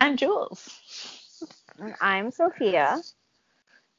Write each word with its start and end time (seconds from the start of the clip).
I'm 0.00 0.16
Jules. 0.16 1.42
And 1.80 1.94
I'm 2.00 2.30
Sophia. 2.30 3.00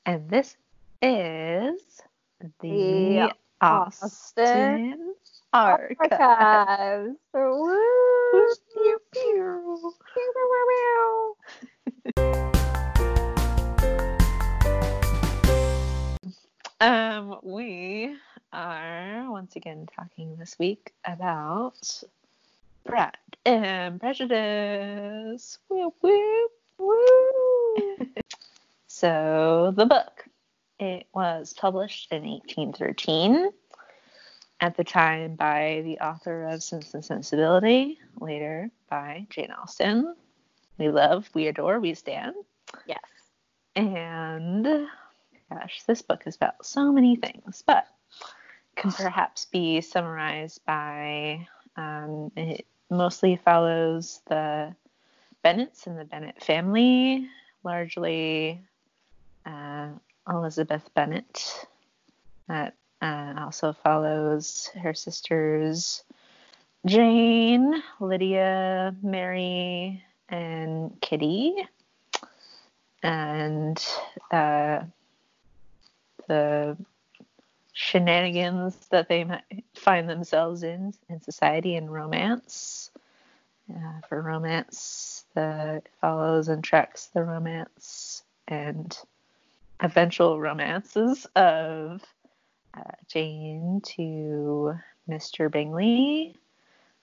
And 0.05 0.29
this 0.29 0.55
is 1.01 2.01
the, 2.39 2.49
The 2.61 3.33
Austen, 3.59 4.05
Austen 4.05 5.13
Archive. 5.51 6.07
Archives. 6.09 7.17
Pew, 7.33 8.55
pew, 8.73 8.99
pew, 9.13 9.91
Um, 16.79 17.39
we 17.43 18.15
are 18.53 19.29
once 19.29 19.57
again 19.57 19.85
talking 19.93 20.37
this 20.37 20.57
week 20.57 20.93
about 21.03 22.03
Pride 22.85 23.17
and 23.45 23.99
Prejudice. 23.99 25.59
Woo, 25.69 25.93
woo, 26.01 26.47
woo. 26.77 28.07
so 28.87 29.73
the 29.75 29.85
book, 29.85 30.25
it 30.79 31.07
was 31.13 31.53
published 31.53 32.11
in 32.11 32.23
1813. 32.23 33.51
At 34.61 34.75
the 34.75 34.83
time 34.83 35.35
by 35.35 35.81
the 35.85 35.99
author 35.99 36.49
of 36.49 36.61
Sense 36.61 36.93
and 36.93 37.05
Sensibility, 37.05 37.97
later 38.19 38.69
by 38.89 39.25
Jane 39.29 39.51
Austen. 39.51 40.15
We 40.77 40.89
love, 40.89 41.29
we 41.33 41.47
adore, 41.47 41.79
we 41.79 41.93
stand. 41.93 42.35
Yes. 42.85 42.99
And 43.75 44.87
gosh, 45.49 45.83
this 45.87 46.01
book 46.01 46.23
is 46.25 46.35
about 46.35 46.65
so 46.65 46.91
many 46.91 47.15
things, 47.15 47.63
but 47.65 47.87
can 48.75 48.91
perhaps 48.91 49.45
be 49.45 49.81
summarized 49.81 50.61
by 50.65 51.47
um, 51.79 52.31
it 52.35 52.65
mostly 52.89 53.37
follows 53.37 54.21
the 54.27 54.75
Bennets 55.43 55.87
and 55.87 55.97
the 55.97 56.05
Bennet 56.05 56.43
family, 56.43 57.27
largely 57.63 58.61
uh, 59.45 59.89
Elizabeth 60.27 60.89
Bennet. 60.93 61.67
That 62.47 62.75
uh, 63.01 63.35
also 63.37 63.73
follows 63.73 64.69
her 64.81 64.93
sisters 64.93 66.03
Jane, 66.85 67.81
Lydia, 67.99 68.95
Mary, 69.01 70.03
and 70.29 70.99
Kitty 71.01 71.55
and 73.03 73.83
uh, 74.31 74.81
the 76.27 76.77
shenanigans 77.79 78.75
that 78.89 79.07
they 79.07 79.23
might 79.23 79.63
find 79.73 80.09
themselves 80.09 80.63
in 80.63 80.93
in 81.07 81.21
society 81.21 81.75
and 81.75 81.91
romance. 81.91 82.91
Uh, 83.73 84.01
for 84.09 84.21
romance, 84.21 85.23
the 85.33 85.81
follows 86.01 86.49
and 86.49 86.61
tracks 86.61 87.05
the 87.13 87.23
romance 87.23 88.23
and 88.49 88.97
eventual 89.79 90.41
romances 90.41 91.25
of 91.37 92.03
uh, 92.73 92.81
Jane 93.07 93.81
to 93.95 94.73
Mr. 95.07 95.49
Bingley, 95.49 96.35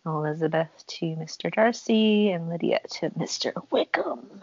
Elizabeth 0.04 0.84
to 0.88 1.06
Mr. 1.06 1.50
Darcy, 1.50 2.32
and 2.32 2.50
Lydia 2.50 2.80
to 2.90 3.08
Mr. 3.10 3.52
Wickham. 3.70 4.42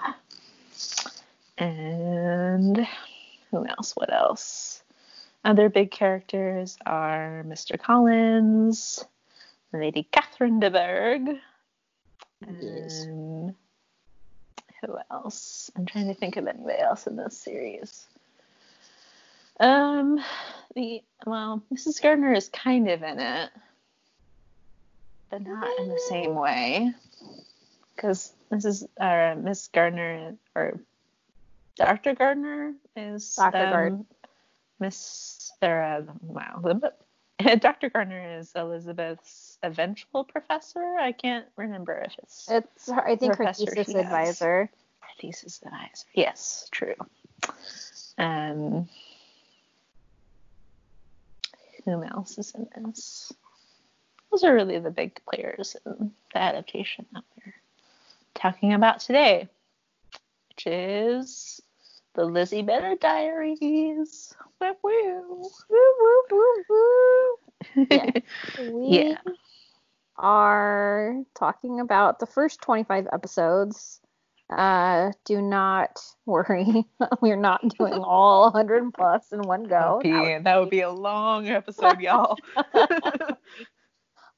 And 1.60 2.88
who 3.52 3.68
else? 3.68 3.96
What 3.96 4.12
else? 4.12 4.73
Other 5.46 5.70
big 5.70 5.92
characters 5.92 6.78
are 6.86 7.44
Mr. 7.46 7.78
Collins, 7.80 9.04
Lady 9.74 10.08
Catherine 10.12 10.60
de 10.60 10.70
Bourgh, 10.72 11.38
Yes. 12.62 13.04
and 13.04 13.56
who 14.82 14.98
else? 15.12 15.70
I'm 15.76 15.86
trying 15.86 16.08
to 16.08 16.14
think 16.14 16.38
of 16.38 16.48
anybody 16.48 16.80
else 16.80 17.08
in 17.08 17.16
this 17.18 17.38
series. 17.38 18.06
Um, 19.60 20.24
the 20.76 21.04
well, 21.26 21.62
Mrs. 21.74 22.02
Gardiner 22.02 22.34
is 22.34 22.50
kind 22.50 22.90
of 22.90 23.04
in 23.04 23.20
it, 23.20 23.50
but 25.30 25.42
not 25.42 25.68
in 25.80 25.90
the 25.90 26.00
same 26.10 26.36
way, 26.36 26.92
because 27.96 28.34
Mrs. 28.52 28.88
Uh, 29.00 29.40
Miss 29.40 29.68
Gardiner 29.68 30.36
or 30.56 30.80
Dr. 31.76 32.16
Gardiner 32.16 32.74
is 32.96 33.36
Dr. 33.36 33.58
um, 33.58 33.72
Gard- 33.72 34.06
Miss 34.84 35.54
uh, 35.62 36.02
wow, 36.22 36.62
Dr. 37.60 37.90
Gardiner 37.90 38.38
is 38.38 38.52
Elizabeth's 38.54 39.58
eventual 39.64 40.26
professor. 40.26 40.98
I 41.00 41.14
can't 41.14 41.46
remember 41.56 42.04
if 42.06 42.14
it's 42.22 42.52
It's 42.52 42.90
her, 42.90 43.08
I 43.08 43.16
think 43.16 43.38
her 43.38 43.54
thesis 43.54 43.96
advisor. 43.96 44.70
thesis 45.22 45.62
advisor. 45.66 46.06
Yes, 46.14 46.68
true. 46.70 46.96
Um, 48.18 48.90
whom 51.86 52.04
else 52.04 52.38
is 52.38 52.54
in 52.54 52.68
this? 52.84 53.32
Those 54.32 54.44
are 54.44 54.54
really 54.54 54.80
the 54.80 54.92
big 54.92 55.18
players 55.24 55.78
in 55.86 56.12
the 56.34 56.38
adaptation 56.38 57.06
that 57.14 57.24
we're 57.38 57.54
talking 58.34 58.74
about 58.74 59.00
today, 59.00 59.48
which 60.50 60.68
is 60.68 61.62
the 62.16 62.26
Lizzie 62.26 62.62
Bennet 62.62 63.00
Diaries. 63.02 64.36
Woo 64.62 64.74
woo. 64.84 65.50
Woo, 65.70 66.24
woo, 66.32 66.64
woo. 66.70 67.86
Yeah. 67.90 68.10
We 68.72 68.88
Yeah. 69.00 69.18
are 70.18 71.16
talking 71.36 71.80
about 71.80 72.20
the 72.20 72.26
first 72.28 72.62
25 72.62 73.08
episodes. 73.12 74.00
Uh, 74.50 75.12
do 75.26 75.42
not 75.42 76.00
worry. 76.26 76.86
We're 77.22 77.36
not 77.38 77.68
doing 77.80 77.94
all 78.04 78.44
100 78.52 78.94
plus 78.94 79.32
in 79.32 79.42
one 79.42 79.64
go. 79.64 80.00
That'd 80.04 80.24
be- 80.40 80.44
that 80.44 80.60
would 80.60 80.70
be 80.70 80.82
a 80.82 80.92
long 80.92 81.48
episode, 81.50 82.00
y'all. 82.00 82.38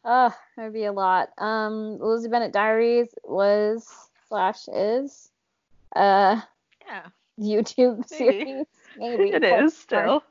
Uh, 0.03 0.29
that'd 0.55 0.71
be 0.73 0.85
a 0.85 0.91
lot. 0.93 1.29
Um, 1.39 1.97
Lizzie 1.99 2.29
Bennet 2.29 2.53
Diaries 2.53 3.09
was 3.23 3.89
slash 4.29 4.67
is 4.67 5.31
uh 5.95 6.39
yeah, 6.87 7.05
YouTube 7.39 7.97
Maybe. 8.11 8.43
series. 8.43 8.65
Maybe 8.97 9.29
it 9.31 9.43
is 9.43 9.75
still. 9.77 10.23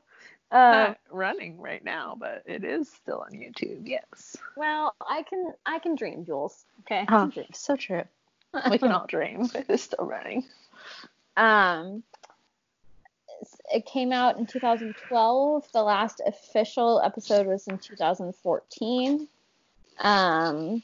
Uh, 0.53 0.56
not 0.88 0.98
running 1.10 1.59
right 1.60 1.84
now, 1.84 2.16
but 2.19 2.42
it 2.47 2.62
is 2.65 2.88
still 2.88 3.25
on 3.26 3.32
YouTube. 3.32 3.81
Yes. 3.84 4.37
well, 4.56 4.94
I 5.00 5.22
can 5.25 5.53
I 5.66 5.81
can 5.81 5.97
dream, 5.97 6.25
Jules. 6.25 6.64
Okay. 6.81 7.04
Oh, 7.09 7.26
dream. 7.28 7.47
so 7.53 7.76
true. 7.76 8.04
We 8.70 8.78
can 8.78 8.93
all 8.93 9.06
dream. 9.06 9.48
But 9.53 9.62
It 9.62 9.70
is 9.70 9.82
still 9.82 10.04
running. 10.06 10.44
Um, 11.37 12.04
it 13.72 13.84
came 13.84 14.12
out 14.12 14.38
in 14.38 14.47
2012. 14.47 15.66
The 15.72 15.82
last 15.82 16.22
official 16.25 17.00
episode 17.04 17.48
was 17.48 17.66
in 17.66 17.78
2014. 17.78 19.26
Um, 19.98 20.82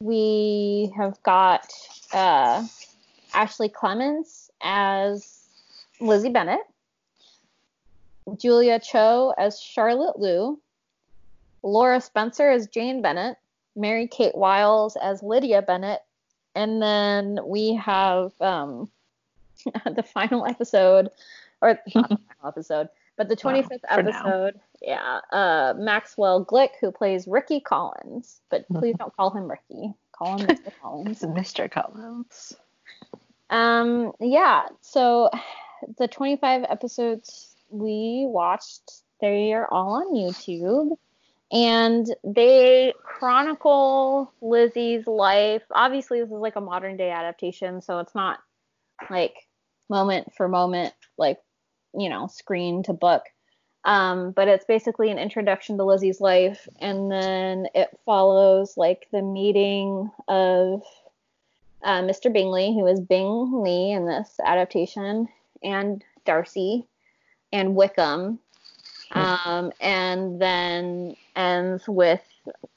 we 0.00 0.90
have 0.96 1.22
got 1.22 1.70
uh, 2.14 2.66
Ashley 3.34 3.68
Clements 3.68 4.39
as 4.62 5.40
Lizzie 6.00 6.30
Bennet, 6.30 6.60
Julia 8.38 8.78
Cho 8.78 9.34
as 9.38 9.60
Charlotte 9.60 10.18
Liu, 10.18 10.60
Laura 11.62 12.00
Spencer 12.00 12.50
as 12.50 12.66
Jane 12.68 13.02
Bennet, 13.02 13.36
Mary 13.76 14.06
Kate 14.06 14.34
Wiles 14.36 14.96
as 14.96 15.22
Lydia 15.22 15.62
Bennet, 15.62 16.00
and 16.54 16.80
then 16.82 17.38
we 17.44 17.74
have 17.74 18.32
um, 18.40 18.88
the 19.84 20.02
final 20.02 20.46
episode, 20.46 21.10
or 21.60 21.78
not 21.94 22.08
the 22.08 22.16
final 22.16 22.18
episode, 22.48 22.88
but 23.16 23.28
the 23.28 23.36
Wow, 23.44 23.52
25th 23.52 23.80
for 23.94 24.02
now. 24.02 24.18
episode. 24.20 24.60
Yeah, 24.82 25.20
uh, 25.32 25.74
Maxwell 25.76 26.44
Glick, 26.44 26.70
who 26.80 26.90
plays 26.90 27.26
Ricky 27.28 27.60
Collins, 27.60 28.40
but 28.50 28.66
please 28.68 28.94
don't 28.98 29.14
call 29.16 29.30
him 29.30 29.50
Ricky. 29.50 29.92
Call 30.12 30.38
him 30.38 30.46
Mr. 30.48 30.72
Collins. 30.80 31.20
Mr. 31.22 31.70
Collins. 31.70 32.54
Um, 33.50 34.12
yeah. 34.20 34.68
So 34.80 35.30
the 35.98 36.08
25 36.08 36.64
episodes 36.68 37.54
we 37.68 38.24
watched, 38.28 39.02
they 39.20 39.52
are 39.52 39.66
all 39.70 39.94
on 39.94 40.14
YouTube. 40.14 40.96
And 41.52 42.06
they 42.22 42.94
chronicle 43.02 44.32
Lizzie's 44.40 45.06
life. 45.08 45.62
Obviously, 45.74 46.20
this 46.20 46.30
is 46.30 46.38
like 46.38 46.54
a 46.54 46.60
modern 46.60 46.96
day 46.96 47.10
adaptation, 47.10 47.82
so 47.82 47.98
it's 47.98 48.14
not 48.14 48.38
like 49.10 49.34
moment 49.88 50.32
for 50.36 50.46
moment, 50.46 50.94
like, 51.18 51.38
you 51.92 52.08
know, 52.08 52.28
screen 52.28 52.84
to 52.84 52.92
book. 52.92 53.24
Um, 53.84 54.30
but 54.30 54.46
it's 54.46 54.64
basically 54.64 55.10
an 55.10 55.18
introduction 55.18 55.76
to 55.78 55.84
Lizzie's 55.84 56.20
life, 56.20 56.68
and 56.80 57.10
then 57.10 57.66
it 57.74 57.88
follows 58.04 58.74
like 58.76 59.08
the 59.10 59.22
meeting 59.22 60.08
of 60.28 60.82
uh, 61.82 62.02
Mr. 62.02 62.32
Bingley, 62.32 62.74
who 62.74 62.86
is 62.86 63.00
Bing 63.00 63.62
Lee 63.62 63.92
in 63.92 64.06
this 64.06 64.38
adaptation, 64.44 65.28
and 65.62 66.04
Darcy 66.24 66.86
and 67.52 67.74
Wickham, 67.74 68.38
um, 69.12 69.72
and 69.80 70.40
then 70.40 71.16
ends 71.34 71.88
with 71.88 72.22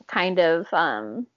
kind 0.08 0.40
of 0.40 0.72
um, 0.74 1.28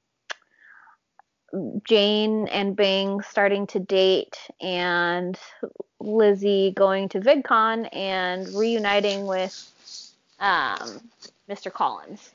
Jane 1.85 2.49
and 2.49 2.77
Bing 2.77 3.21
starting 3.23 3.67
to 3.69 3.79
date 3.79 4.37
and 4.61 5.39
Lizzie 6.01 6.73
going 6.77 7.09
to 7.11 7.21
VidCon 7.21 7.89
and 7.95 8.49
reuniting 8.55 9.27
with 9.27 9.73
um, 10.39 11.01
Mr. 11.49 11.73
Collins, 11.73 12.33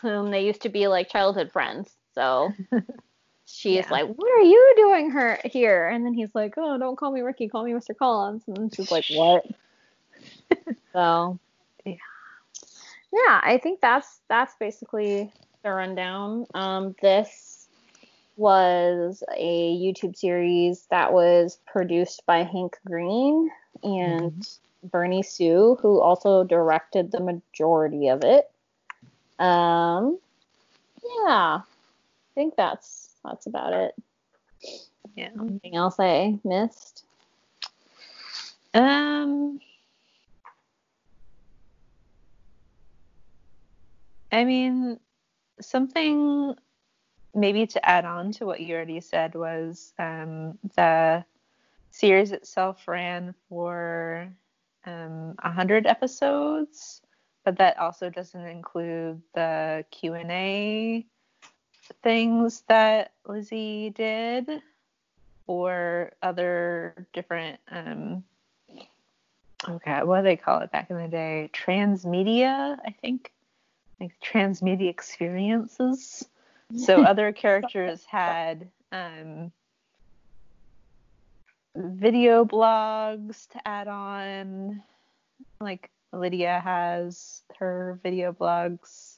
whom 0.00 0.30
they 0.30 0.44
used 0.44 0.62
to 0.62 0.68
be 0.68 0.88
like 0.88 1.08
childhood 1.08 1.52
friends. 1.52 1.90
So 2.14 2.52
she's 3.54 3.76
Yeah. 3.76 3.88
like, 3.90 4.06
"What 4.06 4.32
are 4.32 4.42
you 4.42 4.72
doing 4.76 5.10
her 5.10 5.38
here?" 5.44 5.88
And 5.88 6.04
then 6.04 6.14
he's 6.14 6.34
like, 6.34 6.54
"Oh, 6.56 6.76
don't 6.78 6.96
call 6.96 7.12
me 7.12 7.20
Ricky, 7.20 7.48
call 7.48 7.64
me 7.64 7.72
Mr. 7.72 7.96
Collins." 7.96 8.42
And 8.46 8.56
then 8.56 8.70
she's 8.70 8.90
like, 8.90 9.06
"What?" 9.10 9.46
so 10.92 11.38
Yeah. 11.84 11.94
yeah, 13.12 13.40
I 13.42 13.58
think 13.62 13.80
that's 13.80 14.20
that's 14.28 14.54
basically 14.58 15.32
the 15.62 15.70
rundown. 15.70 16.46
Um, 16.54 16.94
this 17.00 17.68
was 18.36 19.22
a 19.36 19.76
YouTube 19.76 20.16
series 20.16 20.86
that 20.90 21.12
was 21.12 21.58
produced 21.66 22.26
by 22.26 22.42
Hank 22.42 22.76
Green 22.84 23.50
and 23.84 24.46
Bernie 24.82 25.22
Su, 25.22 25.78
who 25.80 26.00
also 26.00 26.42
directed 26.42 27.12
the 27.12 27.20
majority 27.20 28.08
of 28.08 28.24
it. 28.24 28.50
Um, 29.38 30.18
yeah, 31.02 31.60
I 31.60 32.34
think 32.34 32.56
that's 32.56 33.03
that's 33.24 33.46
about 33.46 33.72
it. 33.72 33.94
Yeah. 35.16 35.30
Anything 35.40 35.76
else 35.76 35.96
I 35.98 36.38
missed? 36.44 37.04
Um. 38.72 39.60
I 44.32 44.44
mean, 44.44 44.98
something 45.60 46.54
maybe 47.34 47.66
to 47.66 47.88
add 47.88 48.04
on 48.04 48.32
to 48.32 48.46
what 48.46 48.60
you 48.60 48.74
already 48.74 49.00
said 49.00 49.34
was 49.34 49.92
um, 49.98 50.58
the 50.76 51.24
series 51.90 52.32
itself 52.32 52.86
ran 52.88 53.34
for 53.48 54.28
um, 54.86 55.34
100 55.42 55.86
episodes, 55.86 57.00
but 57.44 57.56
that 57.58 57.78
also 57.78 58.10
doesn't 58.10 58.46
include 58.46 59.22
the 59.34 59.84
Q&A 59.92 61.06
things 62.02 62.62
that 62.68 63.12
Lizzie 63.26 63.90
did 63.90 64.62
or 65.46 66.12
other 66.22 67.06
different 67.12 67.60
um, 67.70 68.24
okay, 69.68 70.02
what 70.02 70.18
do 70.18 70.24
they 70.24 70.36
call 70.36 70.60
it 70.60 70.72
back 70.72 70.90
in 70.90 70.96
the 70.96 71.08
day? 71.08 71.50
Transmedia, 71.52 72.78
I 72.84 72.94
think. 73.00 73.32
Like 74.00 74.12
transmedia 74.20 74.88
experiences. 74.88 76.24
So 76.76 77.02
other 77.04 77.32
characters 77.32 78.04
had 78.04 78.68
um, 78.92 79.52
video 81.76 82.44
blogs 82.44 83.48
to 83.50 83.68
add 83.68 83.88
on. 83.88 84.82
Like 85.60 85.90
Lydia 86.12 86.60
has 86.62 87.42
her 87.58 87.98
video 88.02 88.32
blogs. 88.32 89.13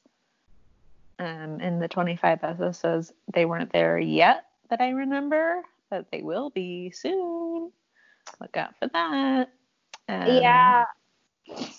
Um, 1.19 1.61
in 1.61 1.79
the 1.79 1.89
25 1.89 2.45
episodes, 2.45 3.13
they 3.33 3.47
weren't 3.47 3.73
there 3.73 3.99
yet 3.99 4.45
that 4.69 4.81
I 4.81 4.91
remember, 4.91 5.63
but 5.91 6.11
they 6.11 6.23
will 6.23 6.51
be 6.51 6.91
soon. 6.91 7.71
Look 8.41 8.57
out 8.57 8.75
for 8.79 8.89
that. 8.89 9.49
Um, 10.09 10.29
yeah. 10.37 10.85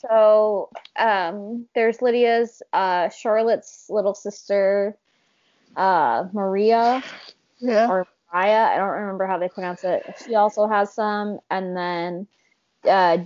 So 0.01 0.69
um, 0.97 1.67
there's 1.75 2.01
Lydia's 2.01 2.61
uh, 2.73 3.09
Charlotte's 3.09 3.85
little 3.89 4.13
sister, 4.15 4.97
uh, 5.75 6.27
Maria 6.33 7.03
Yeah. 7.59 7.87
or 7.89 8.07
Mariah. 8.33 8.73
I 8.73 8.77
don't 8.77 8.89
remember 8.89 9.25
how 9.27 9.37
they 9.37 9.49
pronounce 9.49 9.83
it. 9.83 10.03
She 10.25 10.35
also 10.35 10.67
has 10.67 10.93
some, 10.93 11.39
and 11.49 11.75
then 11.77 12.27
uh, 12.89 13.19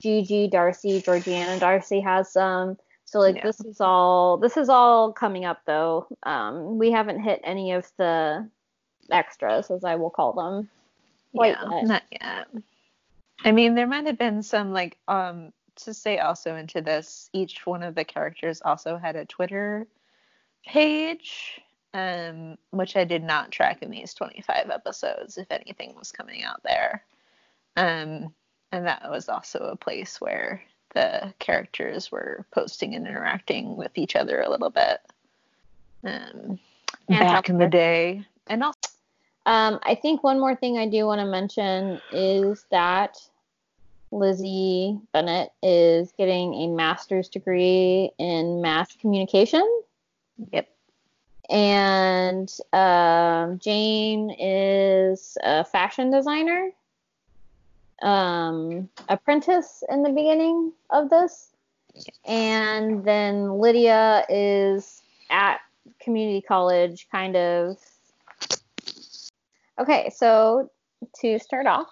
Gigi 0.00 0.48
Darcy, 0.48 1.00
Georgiana 1.00 1.58
Darcy 1.58 2.00
has 2.00 2.32
some. 2.32 2.76
So 3.10 3.18
like 3.18 3.36
Yeah. 3.36 3.42
this 3.42 3.58
is 3.60 3.80
all 3.80 4.36
this 4.36 4.56
is 4.56 4.68
all 4.68 5.12
coming 5.12 5.44
up 5.44 5.62
though. 5.64 6.06
Um, 6.22 6.78
we 6.78 6.92
haven't 6.92 7.18
hit 7.18 7.40
any 7.42 7.72
of 7.72 7.90
the 7.96 8.48
extras, 9.10 9.68
as 9.68 9.82
I 9.82 9.96
will 9.96 10.10
call 10.10 10.32
them. 10.32 10.70
Quite 11.34 11.56
yeah, 11.60 11.70
yet. 11.72 11.84
not 11.86 12.02
yet. 12.12 12.48
I 13.44 13.50
mean, 13.50 13.74
there 13.74 13.88
might 13.88 14.06
have 14.06 14.16
been 14.16 14.44
some 14.44 14.72
like 14.72 14.96
um 15.08 15.52
to 15.76 15.92
say 15.92 16.18
also 16.18 16.54
into 16.54 16.82
this. 16.82 17.28
Each 17.32 17.66
one 17.66 17.82
of 17.82 17.96
the 17.96 18.04
characters 18.04 18.62
also 18.64 18.96
had 18.96 19.16
a 19.16 19.24
Twitter 19.24 19.88
page, 20.64 21.60
um, 21.92 22.58
which 22.70 22.94
I 22.94 23.02
did 23.02 23.24
not 23.24 23.50
track 23.50 23.82
in 23.82 23.90
these 23.90 24.14
25 24.14 24.70
episodes. 24.70 25.36
If 25.36 25.50
anything 25.50 25.96
was 25.96 26.12
coming 26.12 26.44
out 26.44 26.62
there, 26.62 27.04
um, 27.76 28.32
and 28.70 28.86
that 28.86 29.10
was 29.10 29.28
also 29.28 29.58
a 29.58 29.74
place 29.74 30.20
where 30.20 30.62
the 30.94 31.32
characters 31.38 32.10
were 32.10 32.44
posting 32.50 32.94
and 32.94 33.06
interacting 33.06 33.76
with 33.76 33.96
each 33.96 34.16
other 34.16 34.40
a 34.40 34.50
little 34.50 34.70
bit. 34.70 35.00
Um, 36.04 36.58
back 37.08 37.48
in 37.48 37.58
the 37.58 37.68
day, 37.68 38.24
and 38.46 38.62
also. 38.62 38.78
Um, 39.46 39.80
I 39.84 39.94
think 39.94 40.22
one 40.22 40.38
more 40.38 40.54
thing 40.54 40.78
I 40.78 40.86
do 40.86 41.06
want 41.06 41.20
to 41.20 41.26
mention 41.26 42.00
is 42.12 42.66
that 42.70 43.16
Lizzie 44.12 44.98
Bennet 45.12 45.52
is 45.62 46.12
getting 46.18 46.54
a 46.54 46.66
master's 46.68 47.28
degree 47.28 48.10
in 48.18 48.60
mass 48.60 48.94
communication, 48.96 49.66
Yep. 50.52 50.68
and 51.48 52.54
um, 52.72 53.58
Jane 53.58 54.30
is 54.38 55.38
a 55.42 55.64
fashion 55.64 56.10
designer, 56.10 56.70
um, 58.02 58.88
apprentice 59.08 59.82
in 59.90 60.02
the 60.02 60.10
beginning 60.10 60.72
of 60.90 61.10
this, 61.10 61.50
and 62.24 63.04
then 63.04 63.58
Lydia 63.58 64.24
is 64.28 65.02
at 65.30 65.60
community 66.00 66.40
college, 66.40 67.08
kind 67.10 67.36
of 67.36 67.76
Okay, 69.80 70.10
so 70.14 70.70
to 71.22 71.38
start 71.38 71.66
off, 71.66 71.88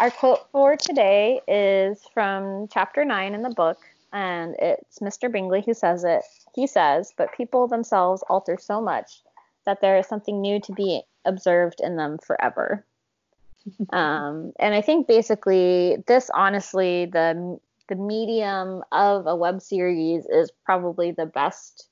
our 0.00 0.10
quote 0.10 0.48
for 0.50 0.76
today 0.76 1.42
is 1.46 2.00
from 2.14 2.68
chapter 2.72 3.04
9 3.04 3.34
in 3.34 3.42
the 3.42 3.50
book, 3.50 3.76
and 4.14 4.56
it's 4.58 5.00
Mr. 5.00 5.30
Bingley 5.30 5.62
who 5.66 5.74
says 5.74 6.04
it. 6.04 6.22
He 6.54 6.66
says, 6.66 7.12
But 7.18 7.34
people 7.36 7.68
themselves 7.68 8.24
alter 8.30 8.56
so 8.58 8.80
much 8.80 9.22
that 9.66 9.82
there 9.82 9.98
is 9.98 10.06
something 10.06 10.40
new 10.40 10.58
to 10.60 10.72
be 10.72 11.02
observed 11.26 11.82
in 11.82 11.96
them 11.96 12.16
forever. 12.16 12.82
Um, 13.92 14.52
and 14.58 14.74
I 14.74 14.80
think 14.80 15.06
basically, 15.06 15.96
this 16.06 16.30
honestly, 16.34 17.06
the 17.06 17.58
the 17.88 17.96
medium 17.96 18.82
of 18.92 19.26
a 19.26 19.36
web 19.36 19.60
series 19.60 20.24
is 20.26 20.50
probably 20.64 21.10
the 21.10 21.26
best 21.26 21.88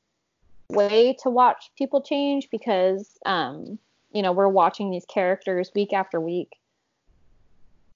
way 0.68 1.16
to 1.22 1.28
watch 1.28 1.70
people 1.76 2.00
change 2.00 2.48
because 2.50 3.18
um, 3.26 3.78
you 4.12 4.22
know 4.22 4.32
we're 4.32 4.48
watching 4.48 4.90
these 4.90 5.04
characters 5.06 5.70
week 5.74 5.92
after 5.92 6.20
week 6.20 6.56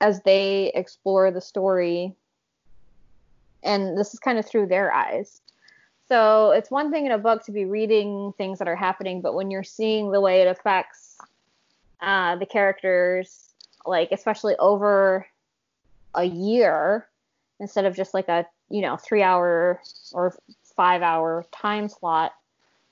as 0.00 0.20
they 0.22 0.70
explore 0.74 1.30
the 1.30 1.40
story. 1.40 2.14
And 3.62 3.96
this 3.96 4.12
is 4.12 4.20
kind 4.20 4.38
of 4.38 4.44
through 4.44 4.66
their 4.66 4.92
eyes. 4.92 5.40
So 6.06 6.50
it's 6.50 6.70
one 6.70 6.90
thing 6.90 7.06
in 7.06 7.12
a 7.12 7.18
book 7.18 7.42
to 7.46 7.52
be 7.52 7.64
reading 7.64 8.34
things 8.36 8.58
that 8.58 8.68
are 8.68 8.76
happening 8.76 9.22
but 9.22 9.34
when 9.34 9.50
you're 9.50 9.64
seeing 9.64 10.10
the 10.10 10.20
way 10.20 10.42
it 10.42 10.48
affects 10.48 11.16
uh, 12.02 12.36
the 12.36 12.44
characters 12.44 13.53
like 13.86 14.10
especially 14.12 14.54
over 14.58 15.26
a 16.14 16.24
year 16.24 17.06
instead 17.60 17.84
of 17.84 17.94
just 17.96 18.14
like 18.14 18.28
a 18.28 18.46
you 18.70 18.80
know 18.82 18.96
three 18.96 19.22
hour 19.22 19.80
or 20.12 20.34
five 20.76 21.02
hour 21.02 21.44
time 21.52 21.88
slot 21.88 22.32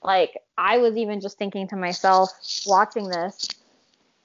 like 0.02 0.36
I 0.58 0.78
was 0.78 0.96
even 0.96 1.20
just 1.20 1.38
thinking 1.38 1.68
to 1.68 1.76
myself 1.76 2.30
watching 2.66 3.08
this, 3.08 3.48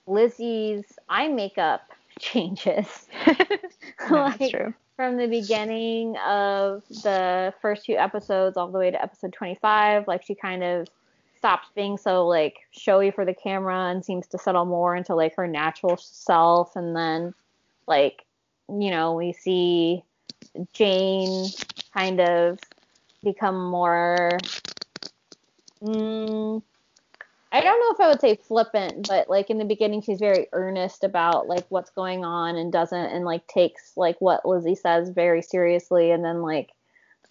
Lizzie's 0.07 0.85
eye 1.09 1.27
makeup 1.27 1.81
changes 2.19 3.07
Like- 4.09 4.51
true. 4.51 4.73
from 4.95 5.17
the 5.17 5.27
beginning 5.27 6.17
of 6.17 6.83
the 7.03 7.53
first 7.61 7.85
two 7.85 7.93
episodes 7.95 8.57
all 8.57 8.69
the 8.71 8.79
way 8.79 8.89
to 8.89 9.01
episode 9.01 9.33
25. 9.33 10.07
Like 10.07 10.23
she 10.25 10.33
kind 10.33 10.63
of 10.63 10.87
stops 11.37 11.67
being 11.75 11.97
so 11.97 12.27
like 12.27 12.57
showy 12.71 13.11
for 13.11 13.25
the 13.25 13.33
camera 13.33 13.89
and 13.91 14.03
seems 14.03 14.27
to 14.27 14.37
settle 14.37 14.65
more 14.65 14.95
into 14.95 15.15
like 15.15 15.35
her 15.35 15.47
natural 15.47 15.97
self. 15.97 16.75
And 16.75 16.95
then 16.95 17.33
like, 17.87 18.25
you 18.69 18.91
know, 18.91 19.13
we 19.13 19.33
see 19.33 20.03
Jane 20.73 21.47
kind 21.93 22.19
of 22.19 22.59
become 23.23 23.69
more 23.69 24.37
Mm, 25.81 26.61
I 27.51 27.61
don't 27.61 27.79
know 27.79 27.93
if 27.93 27.99
I 27.99 28.09
would 28.09 28.21
say 28.21 28.35
flippant, 28.35 29.07
but 29.07 29.29
like 29.29 29.49
in 29.49 29.57
the 29.57 29.65
beginning, 29.65 30.01
she's 30.01 30.19
very 30.19 30.47
earnest 30.53 31.03
about 31.03 31.47
like 31.47 31.65
what's 31.69 31.91
going 31.91 32.25
on 32.25 32.55
and 32.55 32.71
doesn't 32.71 32.97
and 32.97 33.25
like 33.25 33.47
takes 33.47 33.93
like 33.95 34.19
what 34.19 34.45
Lizzie 34.45 34.75
says 34.75 35.09
very 35.09 35.41
seriously. 35.41 36.11
And 36.11 36.23
then 36.23 36.41
like 36.41 36.71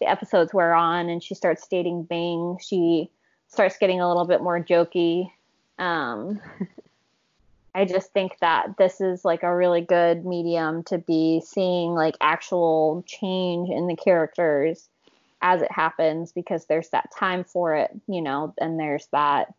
the 0.00 0.08
episodes 0.08 0.54
wear 0.54 0.74
on 0.74 1.08
and 1.08 1.22
she 1.22 1.34
starts 1.34 1.66
dating 1.66 2.04
Bing. 2.04 2.58
She 2.60 3.10
starts 3.48 3.78
getting 3.78 4.00
a 4.00 4.08
little 4.08 4.26
bit 4.26 4.42
more 4.42 4.60
jokey 4.60 5.30
Um, 5.78 6.40
I 7.74 7.84
just 7.84 8.10
think 8.12 8.38
that 8.40 8.78
this 8.78 9.02
is 9.02 9.22
like 9.22 9.42
a 9.42 9.54
really 9.54 9.82
good 9.82 10.24
medium 10.24 10.82
to 10.84 10.96
be 10.96 11.42
seeing 11.44 11.92
like 11.92 12.16
actual 12.22 13.04
change 13.06 13.68
in 13.68 13.86
the 13.86 13.96
characters 13.96 14.88
as 15.42 15.60
it 15.60 15.70
happens 15.70 16.32
because 16.32 16.64
there's 16.64 16.88
that 16.88 17.10
time 17.14 17.44
for 17.44 17.74
it, 17.74 17.90
you 18.08 18.22
know, 18.22 18.54
and 18.58 18.80
there's 18.80 19.06
that 19.12 19.52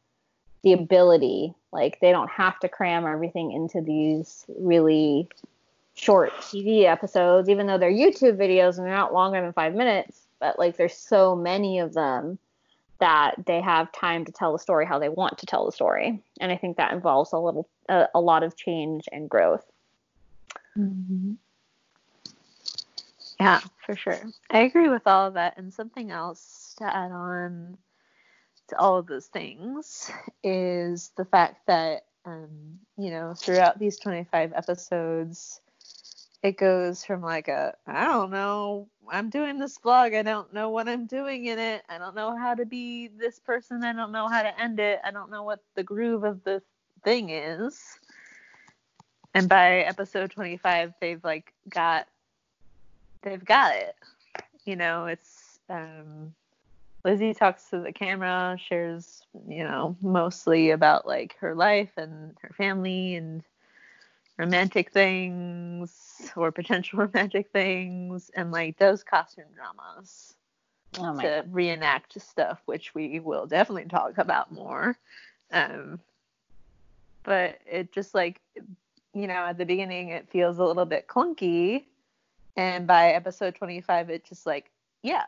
the 0.63 0.73
ability. 0.73 1.53
Like 1.71 1.99
they 1.99 2.11
don't 2.11 2.31
have 2.31 2.59
to 2.61 2.69
cram 2.69 3.05
everything 3.05 3.51
into 3.51 3.81
these 3.81 4.45
really 4.57 5.29
short 5.93 6.33
TV 6.37 6.85
episodes, 6.85 7.49
even 7.49 7.67
though 7.67 7.77
they're 7.77 7.91
YouTube 7.91 8.37
videos 8.37 8.77
and 8.77 8.87
they're 8.87 8.95
not 8.95 9.13
longer 9.13 9.39
than 9.39 9.53
five 9.53 9.75
minutes. 9.75 10.21
But 10.39 10.57
like 10.57 10.75
there's 10.75 10.97
so 10.97 11.35
many 11.35 11.77
of 11.77 11.93
them 11.93 12.39
that 12.99 13.35
they 13.45 13.61
have 13.61 13.91
time 13.91 14.25
to 14.25 14.31
tell 14.31 14.53
the 14.53 14.59
story 14.59 14.85
how 14.85 14.99
they 14.99 15.09
want 15.09 15.37
to 15.39 15.45
tell 15.45 15.65
the 15.65 15.71
story, 15.71 16.23
and 16.39 16.51
I 16.51 16.57
think 16.57 16.77
that 16.77 16.93
involves 16.93 17.33
a 17.33 17.37
little 17.37 17.69
a, 17.89 18.07
a 18.15 18.19
lot 18.19 18.43
of 18.43 18.55
change 18.55 19.05
and 19.11 19.29
growth. 19.29 19.65
Mm-hmm. 20.77 21.33
Yeah, 23.39 23.61
for 23.85 23.95
sure. 23.95 24.19
I 24.49 24.59
agree 24.59 24.89
with 24.89 25.03
all 25.05 25.27
of 25.27 25.35
that. 25.35 25.57
And 25.57 25.73
something 25.73 26.11
else 26.11 26.75
to 26.79 26.85
add 26.85 27.11
on 27.11 27.77
to 28.69 28.77
all 28.77 28.97
of 28.97 29.07
those 29.07 29.27
things 29.27 30.11
is 30.43 31.11
the 31.17 31.25
fact 31.25 31.67
that, 31.67 32.05
um, 32.25 32.79
you 32.97 33.11
know, 33.11 33.33
throughout 33.35 33.79
these 33.79 33.97
25 33.99 34.53
episodes, 34.53 35.61
it 36.47 36.57
goes 36.57 37.03
from 37.03 37.21
like 37.21 37.49
a, 37.49 37.75
I 37.85 38.05
don't 38.05 38.31
know, 38.31 38.87
I'm 39.09 39.29
doing 39.29 39.59
this 39.59 39.77
vlog. 39.77 40.15
I 40.17 40.23
don't 40.23 40.53
know 40.53 40.69
what 40.69 40.87
I'm 40.87 41.05
doing 41.05 41.45
in 41.45 41.59
it. 41.59 41.83
I 41.89 41.97
don't 41.97 42.15
know 42.15 42.37
how 42.37 42.55
to 42.55 42.65
be 42.65 43.09
this 43.09 43.39
person. 43.39 43.83
I 43.83 43.93
don't 43.93 44.13
know 44.13 44.27
how 44.29 44.43
to 44.43 44.59
end 44.59 44.79
it. 44.79 44.99
I 45.03 45.11
don't 45.11 45.29
know 45.29 45.43
what 45.43 45.59
the 45.75 45.83
groove 45.83 46.23
of 46.23 46.43
the 46.43 46.61
thing 47.03 47.29
is. 47.29 47.99
And 49.33 49.49
by 49.49 49.79
episode 49.79 50.31
25, 50.31 50.93
they've 51.01 51.23
like 51.23 51.53
got 51.69 52.07
they've 53.23 53.43
got 53.43 53.75
it. 53.75 53.95
You 54.65 54.77
know, 54.77 55.05
it's 55.05 55.59
um, 55.69 56.33
Lizzie 57.03 57.33
talks 57.33 57.69
to 57.71 57.79
the 57.81 57.91
camera, 57.91 58.57
shares, 58.57 59.25
you 59.47 59.63
know, 59.63 59.97
mostly 60.01 60.71
about 60.71 61.05
like 61.05 61.35
her 61.39 61.53
life 61.53 61.91
and 61.97 62.35
her 62.41 62.53
family 62.57 63.15
and 63.15 63.43
romantic 64.37 64.91
things 64.91 66.31
or 66.35 66.51
potential 66.51 66.99
romantic 67.13 67.49
things 67.51 68.31
and 68.35 68.51
like 68.51 68.77
those 68.77 69.03
costume 69.03 69.45
dramas 69.55 70.35
oh 70.99 71.15
to 71.15 71.21
God. 71.21 71.53
reenact 71.53 72.19
stuff, 72.21 72.61
which 72.65 72.93
we 72.93 73.19
will 73.19 73.45
definitely 73.47 73.85
talk 73.85 74.17
about 74.17 74.51
more. 74.51 74.97
Um, 75.51 75.99
but 77.23 77.59
it 77.65 77.91
just 77.91 78.13
like, 78.13 78.41
you 79.13 79.27
know, 79.27 79.33
at 79.33 79.57
the 79.57 79.65
beginning 79.65 80.09
it 80.09 80.29
feels 80.29 80.59
a 80.59 80.63
little 80.63 80.85
bit 80.85 81.07
clunky 81.07 81.85
and 82.57 82.87
by 82.87 83.09
episode 83.09 83.55
25, 83.55 84.09
it 84.09 84.25
just 84.25 84.47
like, 84.47 84.71
yeah, 85.03 85.25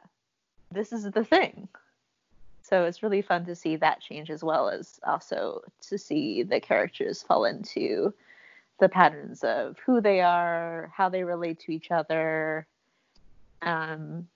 this 0.71 0.91
is 0.91 1.03
the 1.11 1.23
thing. 1.23 1.67
So 2.63 2.85
it's 2.85 3.03
really 3.03 3.21
fun 3.21 3.45
to 3.45 3.55
see 3.55 3.75
that 3.77 4.01
change 4.01 4.31
as 4.31 4.43
well 4.43 4.69
as 4.69 4.99
also 5.03 5.61
to 5.81 5.97
see 5.97 6.43
the 6.43 6.59
characters 6.59 7.21
fall 7.21 7.45
into 7.45 8.13
the 8.79 8.89
patterns 8.89 9.43
of 9.43 9.77
who 9.85 10.01
they 10.01 10.21
are, 10.21 10.91
how 10.95 11.09
they 11.09 11.23
relate 11.23 11.59
to 11.61 11.73
each 11.73 11.91
other, 11.91 12.67
um, 13.61 14.27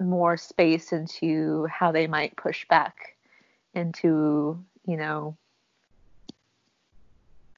more 0.00 0.36
space 0.36 0.92
into 0.92 1.66
how 1.66 1.92
they 1.92 2.06
might 2.06 2.36
push 2.36 2.66
back 2.68 3.16
into, 3.74 4.62
you 4.86 4.96
know, 4.96 5.36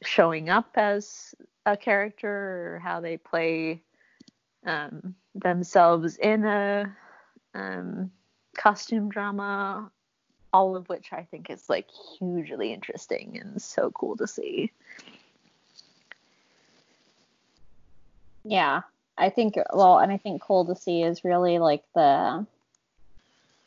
showing 0.03 0.49
up 0.49 0.71
as 0.75 1.35
a 1.67 1.77
character 1.77 2.75
or 2.75 2.81
how 2.83 3.01
they 3.01 3.17
play 3.17 3.83
um, 4.67 5.15
themselves 5.35 6.17
in 6.17 6.45
a 6.45 6.95
um, 7.55 8.11
costume 8.57 9.09
drama, 9.09 9.91
all 10.53 10.77
of 10.77 10.89
which 10.89 11.13
I 11.13 11.23
think 11.31 11.51
is 11.51 11.69
like 11.69 11.89
hugely 12.19 12.73
interesting 12.73 13.39
and 13.41 13.61
so 13.61 13.91
cool 13.91 14.17
to 14.17 14.27
see. 14.27 14.73
Yeah, 18.45 18.83
I 19.19 19.31
think 19.31 19.57
well, 19.73 19.99
and 19.99 20.11
I 20.11 20.17
think 20.17 20.43
cool 20.43 20.65
to 20.67 20.77
see 20.77 21.03
is 21.03 21.25
really 21.25 21.59
like 21.59 21.83
the 21.95 22.47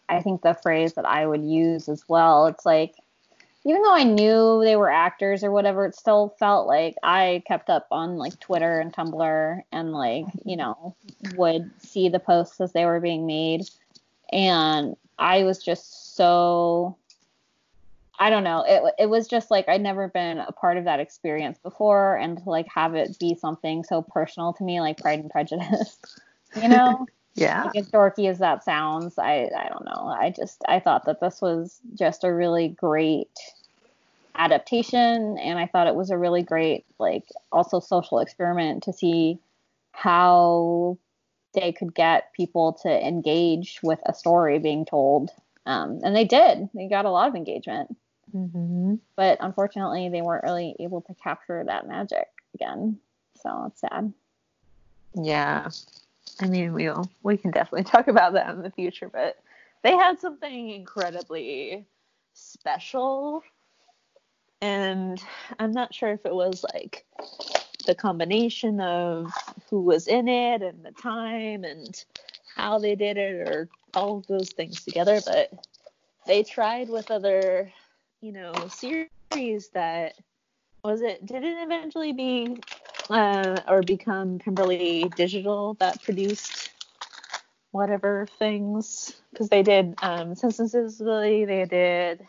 I 0.09 0.21
think 0.21 0.41
the 0.41 0.53
phrase 0.53 0.93
that 0.93 1.05
I 1.05 1.25
would 1.25 1.43
use 1.43 1.87
as 1.89 2.03
well. 2.07 2.47
It's 2.47 2.65
like 2.65 2.95
even 3.65 3.81
though 3.81 3.93
I 3.93 4.03
knew 4.03 4.61
they 4.63 4.75
were 4.75 4.91
actors 4.91 5.43
or 5.43 5.51
whatever, 5.51 5.85
it 5.85 5.95
still 5.95 6.35
felt 6.37 6.67
like 6.67 6.95
I 7.01 7.43
kept 7.47 7.69
up 7.69 7.87
on 7.91 8.17
like 8.17 8.37
Twitter 8.39 8.79
and 8.79 8.91
Tumblr 8.91 9.61
and 9.71 9.93
like, 9.93 10.25
you 10.43 10.57
know, 10.57 10.95
would 11.35 11.71
see 11.81 12.09
the 12.09 12.19
posts 12.19 12.59
as 12.59 12.73
they 12.73 12.85
were 12.85 12.99
being 12.99 13.25
made. 13.25 13.69
And 14.33 14.97
I 15.17 15.43
was 15.43 15.63
just 15.63 16.15
so 16.15 16.97
I 18.19 18.29
don't 18.29 18.43
know. 18.43 18.63
It 18.67 18.93
it 18.99 19.09
was 19.09 19.27
just 19.27 19.49
like 19.49 19.67
I'd 19.67 19.81
never 19.81 20.07
been 20.07 20.37
a 20.39 20.51
part 20.51 20.77
of 20.77 20.85
that 20.85 20.99
experience 20.99 21.57
before 21.57 22.15
and 22.15 22.37
to 22.37 22.49
like 22.49 22.67
have 22.73 22.95
it 22.95 23.17
be 23.19 23.35
something 23.35 23.83
so 23.83 24.01
personal 24.01 24.53
to 24.53 24.63
me 24.63 24.79
like 24.81 24.97
Pride 24.97 25.19
and 25.19 25.31
Prejudice. 25.31 25.97
you 26.61 26.67
know? 26.69 27.05
yeah. 27.35 27.63
Like 27.63 27.75
as 27.77 27.89
dorky 27.89 28.29
as 28.29 28.39
that 28.39 28.63
sounds, 28.63 29.17
I 29.17 29.49
I 29.57 29.67
don't 29.69 29.85
know. 29.85 30.15
I 30.19 30.29
just 30.35 30.61
I 30.67 30.79
thought 30.79 31.05
that 31.05 31.21
this 31.21 31.41
was 31.41 31.79
just 31.95 32.23
a 32.23 32.33
really 32.33 32.69
great 32.69 33.31
adaptation 34.35 35.37
and 35.37 35.59
I 35.59 35.67
thought 35.67 35.87
it 35.87 35.95
was 35.95 36.09
a 36.09 36.17
really 36.17 36.41
great 36.41 36.85
like 36.99 37.25
also 37.51 37.79
social 37.79 38.19
experiment 38.19 38.83
to 38.83 38.93
see 38.93 39.39
how 39.91 40.97
they 41.53 41.71
could 41.71 41.93
get 41.93 42.33
people 42.33 42.73
to 42.83 43.07
engage 43.07 43.79
with 43.83 43.99
a 44.05 44.13
story 44.13 44.59
being 44.59 44.85
told. 44.85 45.29
Um, 45.65 45.99
and 46.03 46.15
they 46.15 46.25
did. 46.25 46.69
They 46.73 46.87
got 46.87 47.05
a 47.05 47.11
lot 47.11 47.29
of 47.29 47.35
engagement. 47.35 47.95
Mm-hmm. 48.35 48.95
But 49.15 49.37
unfortunately, 49.41 50.09
they 50.09 50.21
weren't 50.21 50.43
really 50.43 50.75
able 50.79 51.01
to 51.01 51.13
capture 51.15 51.63
that 51.65 51.87
magic 51.87 52.27
again. 52.55 52.99
So 53.41 53.65
it's 53.67 53.81
sad. 53.81 54.13
Yeah. 55.15 55.69
I 56.41 56.47
mean, 56.47 56.73
we'll 56.73 57.09
we 57.21 57.37
can 57.37 57.51
definitely 57.51 57.83
talk 57.91 58.07
about 58.07 58.33
that 58.33 58.49
in 58.49 58.61
the 58.61 58.71
future, 58.71 59.09
but 59.09 59.37
they 59.83 59.91
had 59.91 60.19
something 60.19 60.69
incredibly 60.69 61.85
special, 62.33 63.43
and 64.61 65.21
I'm 65.59 65.71
not 65.71 65.93
sure 65.93 66.11
if 66.11 66.25
it 66.25 66.33
was 66.33 66.65
like 66.73 67.05
the 67.85 67.93
combination 67.93 68.79
of 68.79 69.31
who 69.69 69.81
was 69.81 70.07
in 70.07 70.27
it 70.27 70.61
and 70.61 70.83
the 70.83 70.91
time 70.91 71.63
and 71.63 72.03
how 72.55 72.79
they 72.79 72.95
did 72.95 73.17
it 73.17 73.49
or 73.49 73.69
all 73.93 74.17
of 74.17 74.27
those 74.27 74.49
things 74.51 74.83
together, 74.83 75.19
but 75.25 75.51
they 76.25 76.43
tried 76.43 76.89
with 76.89 77.11
other, 77.11 77.71
you 78.23 78.31
know, 78.31 78.53
series 78.69 79.67
that 79.73 80.15
was 80.81 81.01
it 81.01 81.25
did 81.25 81.43
it 81.43 81.57
eventually 81.61 82.13
be 82.13 82.57
uh, 83.09 83.57
or 83.67 83.81
become 83.81 84.39
Pemberley 84.39 85.11
Digital 85.15 85.75
that 85.75 86.01
produced 86.01 86.71
whatever 87.71 88.27
things 88.39 89.13
because 89.31 89.49
they 89.49 89.61
did 89.61 89.95
um, 90.01 90.35
Sense 90.35 90.59
and 90.59 90.71
Sensibility. 90.71 91.43
They 91.43 91.65
did. 91.65 92.25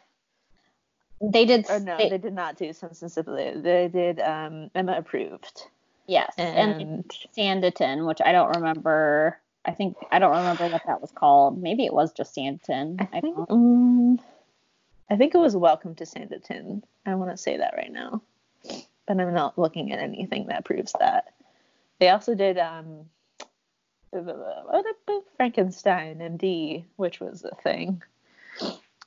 They 1.20 1.44
did. 1.44 1.70
Or 1.70 1.78
no, 1.78 1.96
they, 1.96 2.08
they 2.08 2.18
did 2.18 2.34
not 2.34 2.56
do 2.56 2.72
Sense 2.72 3.00
and 3.00 3.12
Sensibility. 3.12 3.60
They 3.60 3.86
did 3.86 4.20
um, 4.20 4.70
Emma 4.74 4.96
approved. 4.98 5.62
Yes, 6.08 6.34
and, 6.36 6.82
and 6.82 7.14
Sanditon, 7.38 8.04
which 8.06 8.18
I 8.22 8.32
don't 8.32 8.56
remember. 8.56 9.38
I 9.64 9.70
think 9.70 9.96
I 10.10 10.18
don't 10.18 10.36
remember 10.36 10.66
what 10.68 10.82
that 10.86 11.00
was 11.00 11.12
called. 11.12 11.62
Maybe 11.62 11.86
it 11.86 11.94
was 11.94 12.12
just 12.12 12.36
Sanditon. 12.36 13.00
I 13.12 13.20
think. 13.20 13.38
I, 13.38 13.44
um, 13.48 14.18
I 15.11 15.16
think 15.16 15.34
it 15.34 15.38
was 15.38 15.56
Welcome 15.56 15.94
to 15.96 16.04
Sanditon. 16.04 16.82
I 17.06 17.14
want 17.14 17.30
to 17.30 17.37
say 17.37 17.58
that 17.58 17.75
right 17.76 17.92
now 17.92 18.23
but 19.06 19.20
I'm 19.20 19.34
not 19.34 19.58
looking 19.58 19.92
at 19.92 20.00
anything 20.00 20.46
that 20.46 20.64
proves 20.64 20.92
that. 20.99 21.34
They 21.99 22.08
also 22.08 22.34
did 22.34 22.58
um, 22.58 23.06
Frankenstein 25.37 26.18
MD, 26.18 26.84
which 26.96 27.20
was 27.20 27.44
a 27.44 27.54
thing. 27.56 28.02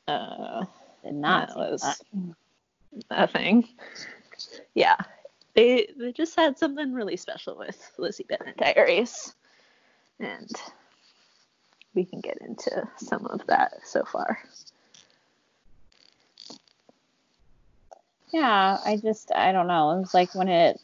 Uh, 0.08 0.66
not 1.04 1.50
that 1.50 1.58
was 1.58 1.82
that. 1.82 2.00
a 3.10 3.28
thing. 3.28 3.68
Yeah, 4.74 4.98
they 5.54 5.90
they 5.98 6.12
just 6.12 6.36
had 6.36 6.58
something 6.58 6.94
really 6.94 7.18
special 7.18 7.58
with 7.58 7.92
Lizzie 7.98 8.26
Bennet 8.28 8.58
Diaries, 8.58 9.34
and 10.20 10.50
we 11.94 12.06
can 12.06 12.22
get 12.22 12.38
into 12.42 12.88
some 12.98 13.26
of 13.28 13.46
that 13.48 13.80
so 13.84 14.04
far. 14.06 14.40
Yeah, 18.32 18.78
I 18.86 18.98
just 18.98 19.32
I 19.34 19.52
don't 19.52 19.68
know. 19.68 19.92
It 19.92 20.00
was 20.00 20.14
like 20.14 20.34
when 20.36 20.48
it 20.50 20.80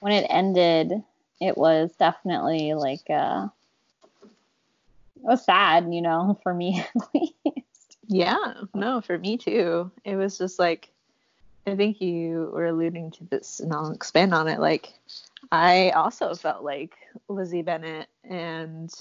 when 0.00 0.12
it 0.12 0.26
ended, 0.28 0.92
it 1.40 1.56
was 1.56 1.92
definitely 1.98 2.74
like 2.74 3.08
uh 3.10 3.48
it 5.16 5.22
was 5.22 5.44
sad, 5.44 5.92
you 5.92 6.02
know, 6.02 6.38
for 6.42 6.54
me 6.54 6.80
at 6.80 7.02
least. 7.14 7.98
Yeah, 8.06 8.54
no, 8.74 9.00
for 9.00 9.18
me 9.18 9.36
too. 9.36 9.90
It 10.04 10.16
was 10.16 10.38
just 10.38 10.58
like 10.58 10.90
I 11.66 11.76
think 11.76 12.00
you 12.00 12.50
were 12.52 12.66
alluding 12.66 13.12
to 13.12 13.24
this, 13.24 13.60
and 13.60 13.72
I'll 13.72 13.92
expand 13.92 14.34
on 14.34 14.48
it. 14.48 14.60
Like, 14.60 14.92
I 15.50 15.90
also 15.90 16.34
felt 16.34 16.62
like 16.62 16.94
Lizzie 17.28 17.62
Bennet 17.62 18.08
and, 18.22 18.92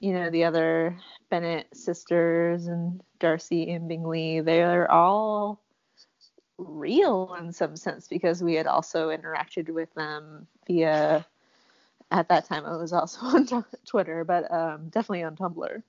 you 0.00 0.12
know, 0.12 0.28
the 0.28 0.44
other 0.44 0.98
Bennet 1.30 1.66
sisters 1.72 2.66
and 2.66 3.02
Darcy 3.20 3.70
and 3.70 3.88
Bingley, 3.88 4.40
they're 4.40 4.90
all 4.90 5.60
real 6.58 7.36
in 7.38 7.52
some 7.52 7.76
sense 7.76 8.08
because 8.08 8.42
we 8.42 8.54
had 8.54 8.66
also 8.66 9.08
interacted 9.08 9.68
with 9.70 9.92
them 9.94 10.46
via, 10.66 11.24
at 12.10 12.28
that 12.28 12.46
time, 12.46 12.66
I 12.66 12.76
was 12.76 12.92
also 12.92 13.20
on 13.22 13.64
Twitter, 13.86 14.24
but 14.24 14.52
um, 14.52 14.88
definitely 14.88 15.22
on 15.22 15.36
Tumblr. 15.36 15.82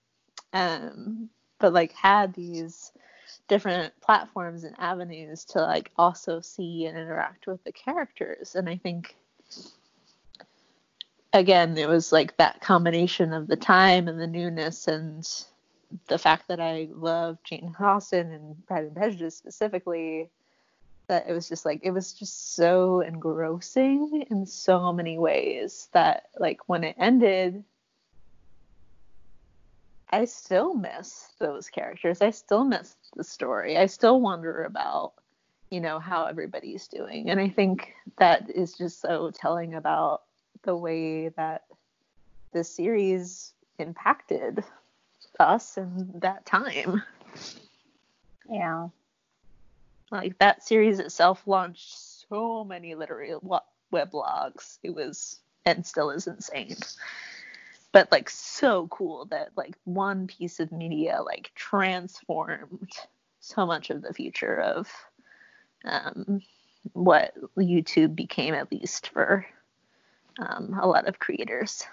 Um, 0.53 1.29
but 1.59 1.73
like 1.73 1.91
had 1.91 2.33
these 2.33 2.91
different 3.47 3.93
platforms 4.01 4.63
and 4.63 4.75
avenues 4.79 5.45
to 5.45 5.61
like 5.61 5.91
also 5.97 6.39
see 6.39 6.85
and 6.85 6.97
interact 6.97 7.47
with 7.47 7.63
the 7.63 7.71
characters 7.71 8.55
and 8.55 8.69
i 8.69 8.75
think 8.77 9.15
again 11.33 11.77
it 11.77 11.87
was 11.87 12.11
like 12.11 12.35
that 12.37 12.61
combination 12.61 13.33
of 13.33 13.47
the 13.47 13.55
time 13.55 14.07
and 14.07 14.19
the 14.19 14.27
newness 14.27 14.87
and 14.87 15.45
the 16.07 16.17
fact 16.17 16.47
that 16.47 16.59
i 16.59 16.87
love 16.91 17.37
jane 17.43 17.75
austen 17.79 18.31
and 18.31 18.67
pride 18.67 18.85
and 18.85 18.95
prejudice 18.95 19.35
specifically 19.35 20.29
that 21.09 21.27
it 21.27 21.33
was 21.33 21.49
just 21.49 21.65
like 21.65 21.81
it 21.83 21.91
was 21.91 22.13
just 22.13 22.55
so 22.55 23.01
engrossing 23.01 24.25
in 24.29 24.45
so 24.45 24.93
many 24.93 25.17
ways 25.17 25.89
that 25.91 26.27
like 26.39 26.69
when 26.69 26.83
it 26.83 26.95
ended 26.97 27.63
I 30.11 30.25
still 30.25 30.73
miss 30.73 31.33
those 31.39 31.69
characters. 31.69 32.21
I 32.21 32.31
still 32.31 32.63
miss 32.63 32.95
the 33.15 33.23
story. 33.23 33.77
I 33.77 33.85
still 33.85 34.19
wonder 34.19 34.63
about, 34.63 35.13
you 35.69 35.81
know, 35.81 35.99
how 35.99 36.25
everybody's 36.25 36.87
doing. 36.87 37.29
And 37.29 37.39
I 37.39 37.49
think 37.49 37.93
that 38.17 38.49
is 38.49 38.73
just 38.73 39.01
so 39.01 39.31
telling 39.31 39.75
about 39.75 40.23
the 40.63 40.75
way 40.75 41.29
that 41.29 41.65
this 42.53 42.75
series 42.75 43.53
impacted 43.77 44.63
us 45.39 45.77
in 45.77 46.11
that 46.21 46.45
time. 46.45 47.03
Yeah. 48.49 48.87
Like 50.11 50.37
that 50.39 50.63
series 50.63 50.99
itself 50.99 51.43
launched 51.45 51.93
so 52.29 52.63
many 52.63 52.95
literary 52.95 53.33
weblogs. 53.93 54.79
It 54.83 54.95
was 54.95 55.39
and 55.65 55.85
still 55.85 56.09
is 56.09 56.25
insane 56.27 56.77
but 57.91 58.11
like 58.11 58.29
so 58.29 58.87
cool 58.87 59.25
that 59.25 59.49
like 59.55 59.75
one 59.83 60.27
piece 60.27 60.59
of 60.59 60.71
media 60.71 61.19
like 61.23 61.51
transformed 61.55 62.91
so 63.39 63.65
much 63.65 63.89
of 63.89 64.01
the 64.01 64.13
future 64.13 64.59
of 64.59 64.91
um, 65.85 66.41
what 66.93 67.33
YouTube 67.57 68.15
became, 68.15 68.53
at 68.53 68.71
least 68.71 69.09
for 69.09 69.45
um, 70.39 70.77
a 70.79 70.87
lot 70.87 71.07
of 71.07 71.19
creators. 71.19 71.83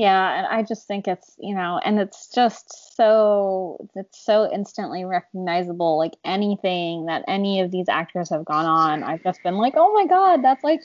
Yeah, 0.00 0.38
and 0.38 0.46
I 0.46 0.62
just 0.62 0.88
think 0.88 1.06
it's 1.06 1.36
you 1.38 1.54
know, 1.54 1.78
and 1.84 2.00
it's 2.00 2.28
just 2.34 2.96
so 2.96 3.86
it's 3.94 4.24
so 4.24 4.50
instantly 4.50 5.04
recognizable. 5.04 5.98
Like 5.98 6.14
anything 6.24 7.04
that 7.04 7.22
any 7.28 7.60
of 7.60 7.70
these 7.70 7.86
actors 7.86 8.30
have 8.30 8.46
gone 8.46 8.64
on, 8.64 9.02
I've 9.02 9.22
just 9.22 9.42
been 9.42 9.58
like, 9.58 9.74
oh 9.76 9.92
my 9.92 10.06
god, 10.06 10.42
that's 10.42 10.64
like 10.64 10.80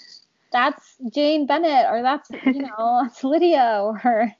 that's 0.52 0.98
Jane 1.14 1.46
bennet 1.46 1.86
or 1.90 2.02
that's 2.02 2.30
you 2.46 2.62
know 2.64 3.04
that's 3.04 3.24
Lydia 3.24 3.80
or 4.04 4.34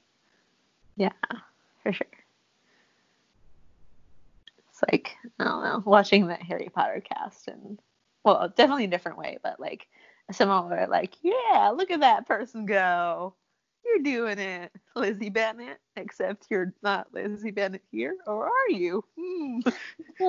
yeah 0.96 1.08
for 1.82 1.92
sure 1.94 2.06
it's 4.68 4.82
like 4.90 5.16
I 5.38 5.44
don't 5.44 5.62
know 5.62 5.82
watching 5.86 6.26
that 6.26 6.42
Harry 6.42 6.70
Potter 6.74 7.02
cast 7.02 7.48
and 7.48 7.78
well 8.24 8.52
definitely 8.54 8.84
a 8.84 8.88
different 8.88 9.16
way 9.16 9.38
but 9.42 9.58
like 9.58 9.86
were 10.40 10.86
like 10.90 11.14
yeah 11.22 11.72
look 11.74 11.90
at 11.90 12.00
that 12.00 12.26
person 12.26 12.66
go 12.66 13.34
you're 13.86 14.02
doing 14.02 14.38
it 14.38 14.72
Lizzie 14.94 15.30
Bennet 15.30 15.78
except 15.96 16.46
you're 16.50 16.74
not 16.82 17.06
Lizzie 17.12 17.50
Bennet 17.50 17.82
here 17.90 18.16
or 18.26 18.46
are 18.46 18.70
you 18.70 19.04
hmm. 19.18 19.60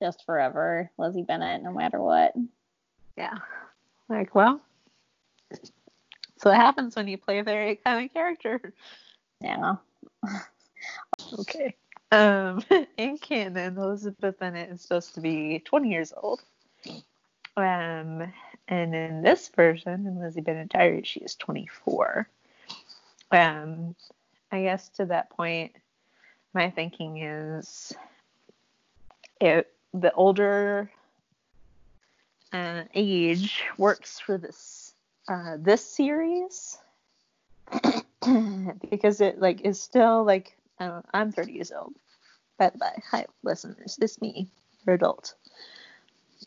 just 0.00 0.24
forever 0.24 0.90
Lizzie 0.98 1.22
Bennet 1.22 1.62
no 1.62 1.72
matter 1.72 2.00
what 2.00 2.34
yeah. 3.16 3.38
Like, 4.08 4.34
well, 4.34 4.60
so 6.38 6.50
it 6.50 6.56
happens 6.56 6.96
when 6.96 7.08
you 7.08 7.18
play 7.18 7.38
a 7.38 7.44
very 7.44 7.76
kind 7.76 8.04
of 8.04 8.12
character. 8.12 8.72
Yeah. 9.40 9.76
okay. 11.38 11.74
Um, 12.10 12.62
in 12.96 13.18
canon, 13.18 13.78
Elizabeth 13.78 14.38
Bennet 14.38 14.70
is 14.70 14.82
supposed 14.82 15.14
to 15.14 15.20
be 15.20 15.60
20 15.64 15.88
years 15.88 16.12
old. 16.16 16.42
Um, 17.56 18.32
and 18.68 18.94
in 18.94 19.22
this 19.22 19.48
version, 19.48 20.06
in 20.06 20.20
Lizzie 20.20 20.40
Bennet 20.40 20.68
Diary, 20.70 21.02
she 21.04 21.20
is 21.20 21.34
24. 21.36 22.28
Um, 23.30 23.94
I 24.50 24.62
guess 24.62 24.88
to 24.90 25.06
that 25.06 25.30
point, 25.30 25.72
my 26.54 26.70
thinking 26.70 27.18
is 27.18 27.92
it 29.40 29.72
the 29.94 30.12
older 30.12 30.90
uh, 32.52 32.84
age 32.94 33.62
works 33.78 34.20
for 34.20 34.38
this 34.38 34.94
uh, 35.28 35.56
this 35.58 35.84
series 35.84 36.78
because 38.90 39.20
it 39.20 39.40
like 39.40 39.62
is 39.62 39.80
still 39.80 40.24
like 40.24 40.56
I'm 40.78 41.32
30 41.32 41.52
years 41.52 41.72
old. 41.72 41.94
But 42.58 42.78
by 42.78 42.92
hi 43.10 43.26
listeners, 43.42 43.96
this 43.96 44.20
me, 44.20 44.50
your 44.86 44.96
adult 44.96 45.34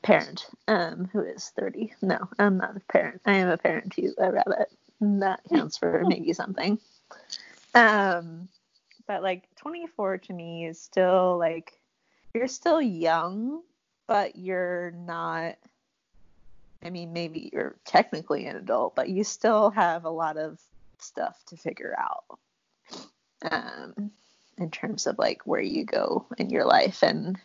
parent, 0.02 0.48
um, 0.68 1.10
who 1.12 1.22
is 1.22 1.52
30. 1.58 1.94
No, 2.02 2.30
I'm 2.38 2.58
not 2.58 2.78
a 2.78 2.82
parent. 2.92 3.22
I 3.26 3.34
am 3.34 3.50
a 3.50 3.58
parent 3.58 3.94
to 3.94 4.14
a 4.18 4.32
rabbit. 4.32 4.72
That 5.02 5.42
counts 5.50 5.78
for 5.78 6.04
maybe 6.06 6.34
something. 6.34 6.80
Um, 7.74 8.48
but 9.08 9.22
like 9.22 9.44
24 9.58 10.20
to 10.20 10.34
me 10.34 10.66
is 10.66 10.80
still 10.80 11.38
like 11.38 11.74
you're 12.34 12.48
still 12.48 12.82
young, 12.82 13.62
but 14.08 14.36
you're 14.36 14.92
not 14.92 15.58
I 16.86 16.92
mean, 16.92 17.14
maybe 17.14 17.50
you're 17.52 17.76
technically 17.84 18.46
an 18.46 18.58
adult, 18.58 18.96
but 18.96 19.10
you 19.10 19.24
still 19.24 19.72
have 19.72 20.06
a 20.06 20.10
lot 20.10 20.38
of 20.38 20.60
stuff 21.00 21.44
to 21.48 21.58
figure 21.58 21.96
out 21.98 22.38
um, 23.52 24.12
in 24.58 24.70
terms 24.70 25.08
of 25.08 25.18
like 25.18 25.42
where 25.46 25.62
you 25.62 25.84
go 25.84 26.28
in 26.38 26.52
your 26.52 26.66
life 26.66 27.02
and 27.02 27.40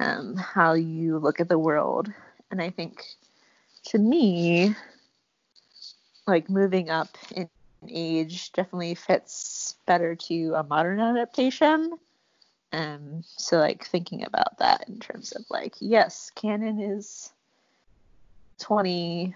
um, 0.00 0.36
how 0.36 0.74
you 0.74 1.18
look 1.18 1.40
at 1.40 1.48
the 1.48 1.58
world. 1.58 2.12
And 2.50 2.60
I 2.60 2.70
think 2.70 3.04
to 3.86 3.98
me, 3.98 4.74
like 6.26 6.48
moving 6.48 6.90
up 6.90 7.16
in 7.34 7.48
age 7.88 8.52
definitely 8.52 8.94
fits 8.94 9.76
better 9.86 10.14
to 10.14 10.54
a 10.54 10.62
modern 10.62 11.00
adaptation. 11.00 11.92
Um, 12.72 13.22
so 13.24 13.58
like 13.58 13.86
thinking 13.86 14.24
about 14.24 14.58
that 14.58 14.88
in 14.88 14.98
terms 14.98 15.32
of 15.32 15.44
like, 15.50 15.74
yes, 15.80 16.30
canon 16.34 16.80
is 16.80 17.32
20 18.58 19.34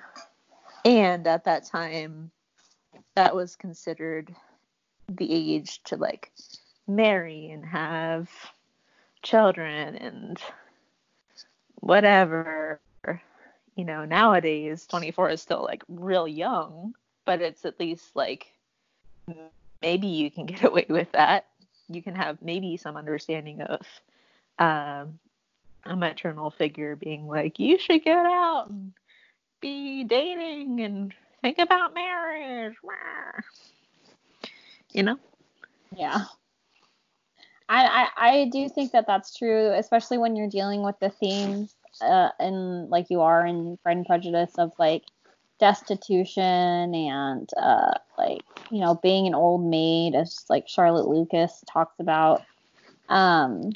and 0.85 1.27
at 1.27 1.45
that 1.45 1.65
time 1.65 2.31
that 3.15 3.35
was 3.35 3.57
considered 3.57 4.35
the 5.09 5.33
age 5.33 5.83
to 5.85 5.97
like 5.97 6.31
marry 6.87 7.51
and 7.51 7.65
have 7.65 8.29
children 9.23 9.97
and 9.97 10.39
whatever 11.77 12.81
you 13.77 13.85
know 13.85 14.05
nowadays 14.05 14.87
24 14.87 15.31
is 15.31 15.43
still 15.43 15.63
like 15.63 15.83
real 15.89 16.27
young 16.27 16.95
but 17.25 17.41
it's 17.41 17.65
at 17.65 17.79
least 17.79 18.15
like 18.15 18.47
maybe 19.83 20.09
you 20.09 20.31
can 20.31 20.47
get 20.47 20.65
away 20.71 20.87
with 20.89 21.11
that 21.13 21.47
you 21.89 22.03
can 22.03 22.15
have 22.15 22.43
maybe 22.43 22.77
some 22.77 22.97
understanding 22.97 23.63
of 23.63 23.81
um, 24.59 25.19
a 25.85 25.97
maternal 25.97 26.51
figure 26.51 26.97
being 26.97 27.27
like 27.27 27.59
you 27.59 27.79
should 27.79 28.05
get 28.05 28.27
out 28.27 28.69
and 28.69 28.93
be 29.61 30.05
dating 30.05 30.81
and 30.81 31.15
think 31.43 31.59
about 31.59 31.95
marriage. 31.95 32.75
You 34.93 35.03
know? 35.03 35.19
Yeah. 35.97 36.25
I, 37.69 37.85
I, 38.17 38.29
I 38.29 38.45
do 38.51 38.69
think 38.69 38.93
that 38.93 39.07
that's 39.07 39.37
true, 39.37 39.73
especially 39.73 40.19
when 40.19 40.37
you're 40.37 40.49
dealing 40.49 40.83
with 40.83 40.97
the 41.01 41.11
themes 41.11 41.75
uh, 42.01 42.31
and 42.39 42.89
like 42.89 43.07
you 43.11 43.21
are 43.21 43.45
in 43.47 43.79
Pride 43.83 43.99
and 43.99 44.07
Prejudice 44.07 44.55
of 44.59 44.73
like 44.79 45.03
destitution 45.59 46.95
and 46.95 47.49
uh, 47.61 47.95
like 48.17 48.43
you 48.71 48.81
know 48.81 48.99
being 49.03 49.27
an 49.27 49.35
old 49.35 49.65
maid, 49.65 50.15
as 50.15 50.45
like 50.49 50.69
Charlotte 50.69 51.09
Lucas 51.09 51.63
talks 51.71 51.95
about. 51.99 52.43
Um, 53.09 53.73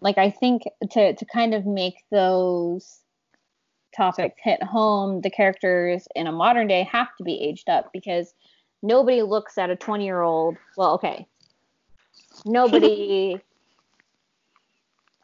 like 0.00 0.18
I 0.18 0.30
think 0.30 0.62
to 0.90 1.14
to 1.14 1.24
kind 1.26 1.54
of 1.54 1.66
make 1.66 1.96
those 2.10 3.00
topics 3.96 4.36
hit 4.42 4.62
home, 4.62 5.20
the 5.22 5.30
characters 5.30 6.06
in 6.14 6.26
a 6.26 6.32
modern 6.32 6.68
day 6.68 6.88
have 6.90 7.08
to 7.18 7.24
be 7.24 7.40
aged 7.40 7.68
up 7.68 7.90
because 7.92 8.34
nobody 8.82 9.22
looks 9.22 9.58
at 9.58 9.70
a 9.70 9.76
20 9.76 10.04
year 10.04 10.22
old. 10.22 10.56
Well, 10.76 10.94
okay. 10.94 11.26
Nobody 12.44 13.40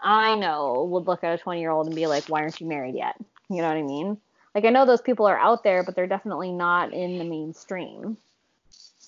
I 0.02 0.34
know 0.34 0.84
would 0.90 1.06
look 1.06 1.24
at 1.24 1.32
a 1.38 1.42
20 1.42 1.60
year 1.60 1.70
old 1.70 1.86
and 1.86 1.96
be 1.96 2.06
like, 2.06 2.24
why 2.26 2.42
aren't 2.42 2.60
you 2.60 2.66
married 2.66 2.94
yet? 2.94 3.16
You 3.48 3.58
know 3.62 3.68
what 3.68 3.76
I 3.76 3.82
mean? 3.82 4.18
Like, 4.54 4.64
I 4.64 4.70
know 4.70 4.84
those 4.86 5.00
people 5.00 5.26
are 5.26 5.38
out 5.38 5.64
there, 5.64 5.82
but 5.82 5.96
they're 5.96 6.06
definitely 6.06 6.52
not 6.52 6.92
in 6.92 7.18
the 7.18 7.24
mainstream. 7.24 8.16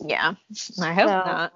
Yeah, 0.01 0.35
I 0.81 0.93
hope 0.95 1.09
So- 1.09 1.15
not. 1.15 1.53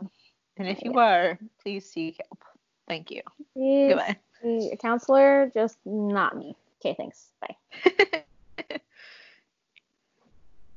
And 0.56 0.68
if 0.68 0.82
you 0.82 0.92
are, 0.98 1.38
please 1.62 1.88
seek 1.90 2.18
help. 2.22 2.44
Thank 2.86 3.10
you. 3.10 3.22
Please, 3.54 3.94
Goodbye. 3.94 4.16
a 4.72 4.76
counselor, 4.76 5.50
just 5.54 5.78
not 5.86 6.36
me. 6.36 6.54
Okay, 6.80 6.94
thanks. 6.96 7.28
Bye. 7.40 8.24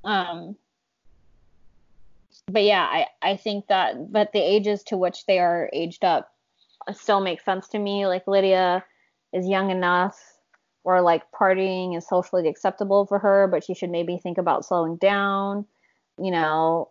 Um, 0.06 0.58
but 2.48 2.64
yeah, 2.64 2.84
I, 2.84 3.08
I 3.22 3.38
think 3.38 3.68
that 3.68 4.12
but 4.12 4.32
the 4.34 4.40
ages 4.42 4.84
to 4.84 4.98
which 4.98 5.26
they 5.26 5.40
are 5.40 5.70
aged 5.74 6.04
up 6.04 6.32
still 6.92 7.22
makes 7.22 7.46
sense 7.46 7.68
to 7.70 7.80
me. 7.80 8.06
Like 8.08 8.28
Lydia 8.28 8.84
is 9.32 9.48
young 9.48 9.72
enough 9.72 10.20
or 10.84 11.02
like 11.02 11.24
partying 11.32 11.98
is 11.98 12.08
socially 12.08 12.48
acceptable 12.48 13.06
for 13.06 13.20
her, 13.20 13.48
but 13.48 13.64
she 13.64 13.74
should 13.74 13.90
maybe 13.90 14.18
think 14.18 14.38
about 14.38 14.66
slowing 14.66 14.98
down. 14.98 15.66
You 16.22 16.32
know, 16.32 16.90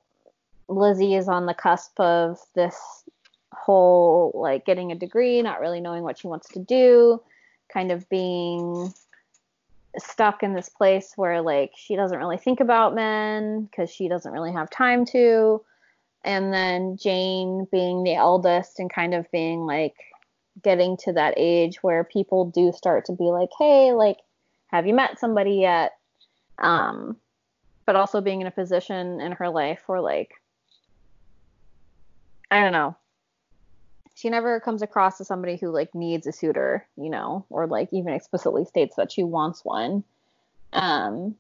Lizzie 0.69 1.15
is 1.15 1.29
on 1.29 1.47
the 1.47 1.55
cusp 1.55 1.99
of 2.01 2.39
this 2.55 3.05
whole 3.53 4.33
like 4.35 4.65
getting 4.65 4.91
a 4.91 4.97
degree, 4.97 5.43
not 5.43 5.61
really 5.61 5.81
knowing 5.81 6.03
what 6.03 6.19
she 6.19 6.27
wants 6.27 6.49
to 6.49 6.61
do, 6.61 7.21
kind 7.73 7.93
of 7.93 8.09
being 8.09 8.93
stuck 9.99 10.43
in 10.43 10.55
this 10.55 10.69
place 10.69 11.13
where 11.17 11.43
like 11.43 11.73
she 11.77 11.97
doesn't 11.97 12.19
really 12.19 12.39
think 12.39 12.61
about 12.61 12.95
men 12.95 13.65
because 13.65 13.91
she 13.91 14.09
doesn't 14.09 14.33
really 14.33 14.53
have 14.53 14.71
time 14.71 15.05
to. 15.07 15.63
And 16.25 16.53
then 16.53 16.97
jane 16.97 17.67
being 17.71 18.05
the 18.05 18.15
eldest 18.15 18.79
and 18.79 18.93
kind 18.93 19.15
of 19.15 19.31
being 19.33 19.67
like 19.67 19.95
getting 20.63 20.97
to 20.99 21.13
that 21.15 21.35
age 21.37 21.83
where 21.83 22.05
people 22.05 22.47
do 22.51 22.73
start 22.73 23.07
to 23.07 23.13
be 23.13 23.25
like 23.25 23.49
hey 23.59 23.93
like 23.93 24.19
have 24.69 24.87
you 24.87 24.95
met 24.95 25.19
somebody 25.19 25.57
yet? 25.57 25.93
Um 26.59 27.17
but 27.87 27.97
also 27.97 28.21
being 28.21 28.41
in 28.41 28.47
a 28.47 28.53
position 28.53 29.21
in 29.21 29.33
her 29.33 29.49
life 29.49 29.83
where 29.87 30.01
like 30.01 30.31
i 32.51 32.61
don't 32.61 32.73
know 32.73 32.97
she 34.23 34.31
never 34.31 34.61
comes 34.61 34.83
across 34.83 35.21
as 35.21 35.27
somebody 35.27 35.57
who 35.57 35.71
like 35.71 35.97
needs 35.97 36.29
a 36.29 36.33
suitor, 36.33 36.87
you 36.97 37.11
know, 37.11 37.45
or 37.51 37.67
like 37.67 37.89
even 37.91 38.13
explicitly 38.13 38.65
states 38.65 38.95
that 38.95 39.11
she 39.11 39.25
wants 39.25 39.65
one. 39.65 40.05
Um, 40.73 41.35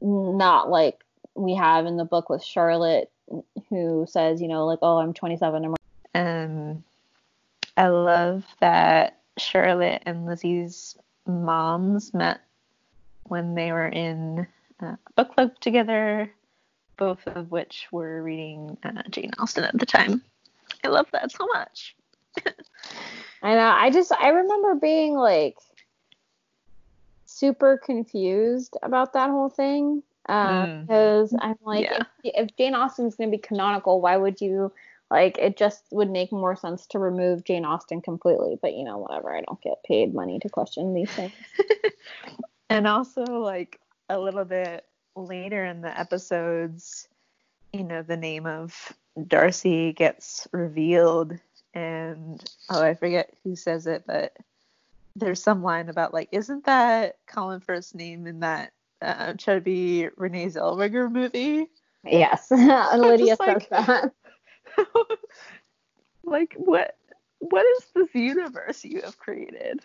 not 0.00 0.70
like 0.70 1.04
we 1.34 1.54
have 1.56 1.84
in 1.84 1.98
the 1.98 2.06
book 2.06 2.30
with 2.30 2.42
Charlotte, 2.42 3.10
who 3.68 4.06
says, 4.08 4.40
you 4.40 4.48
know, 4.48 4.64
like, 4.64 4.78
oh, 4.80 4.96
I'm 4.96 5.12
27. 5.12 5.62
I'm 5.62 5.74
Um, 6.14 6.84
I 7.76 7.88
love 7.88 8.46
that 8.60 9.18
Charlotte 9.36 10.02
and 10.06 10.24
Lizzie's 10.24 10.96
moms 11.26 12.14
met 12.14 12.40
when 13.24 13.54
they 13.54 13.72
were 13.72 13.88
in 13.88 14.46
uh, 14.80 14.96
book 15.16 15.34
club 15.34 15.60
together, 15.60 16.32
both 16.96 17.26
of 17.26 17.50
which 17.50 17.88
were 17.92 18.22
reading 18.22 18.78
uh, 18.84 19.02
Jane 19.10 19.32
Austen 19.38 19.64
at 19.64 19.78
the 19.78 19.84
time. 19.84 20.22
I 20.84 20.88
love 20.88 21.06
that 21.12 21.30
so 21.32 21.46
much. 21.46 21.96
I 23.42 23.54
know. 23.54 23.72
I 23.76 23.90
just 23.90 24.12
I 24.12 24.28
remember 24.28 24.74
being 24.74 25.14
like 25.14 25.56
super 27.26 27.78
confused 27.78 28.76
about 28.82 29.12
that 29.14 29.30
whole 29.30 29.48
thing 29.50 30.02
Mm. 30.28 30.82
because 30.82 31.34
I'm 31.38 31.56
like, 31.62 31.86
Yeah. 31.86 32.02
if, 32.22 32.48
if 32.50 32.56
Jane 32.56 32.74
Austen's 32.74 33.16
gonna 33.16 33.30
be 33.30 33.38
canonical, 33.38 34.00
why 34.00 34.16
would 34.16 34.40
you 34.40 34.70
like? 35.10 35.38
It 35.38 35.56
just 35.56 35.84
would 35.90 36.10
make 36.10 36.30
more 36.30 36.54
sense 36.54 36.86
to 36.88 36.98
remove 36.98 37.44
Jane 37.44 37.64
Austen 37.64 38.00
completely. 38.00 38.58
But 38.60 38.74
you 38.74 38.84
know, 38.84 38.98
whatever. 38.98 39.34
I 39.34 39.40
don't 39.40 39.60
get 39.60 39.82
paid 39.82 40.14
money 40.14 40.38
to 40.40 40.48
question 40.48 40.94
these 40.94 41.10
things. 41.10 41.32
And 42.68 42.86
also, 42.86 43.24
like 43.24 43.80
a 44.08 44.16
little 44.16 44.44
bit 44.44 44.84
later 45.16 45.64
in 45.64 45.80
the 45.80 45.98
episodes, 45.98 47.08
you 47.72 47.82
know, 47.82 48.02
the 48.02 48.16
name 48.16 48.46
of 48.46 48.92
Darcy 49.28 49.92
gets 49.92 50.46
revealed, 50.52 51.38
and 51.74 52.42
oh, 52.70 52.82
I 52.82 52.94
forget 52.94 53.32
who 53.44 53.56
says 53.56 53.86
it, 53.86 54.04
but 54.06 54.36
there's 55.16 55.42
some 55.42 55.62
line 55.62 55.88
about 55.88 56.14
like, 56.14 56.28
isn't 56.32 56.64
that 56.66 57.16
Colin 57.26 57.60
Firth's 57.60 57.94
name 57.94 58.26
in 58.26 58.40
that 58.40 58.72
uh, 59.02 59.34
chubby 59.34 60.08
Renee 60.16 60.46
Zellweger 60.46 61.10
movie? 61.10 61.68
Yes, 62.04 62.46
and 62.50 63.02
Lydia 63.02 63.36
like- 63.40 63.62
says 63.62 63.86
that. 63.86 64.12
like, 66.24 66.54
what? 66.56 66.96
What 67.42 67.64
is 67.78 67.86
this 67.94 68.14
universe 68.14 68.84
you 68.84 69.00
have 69.02 69.18
created? 69.18 69.80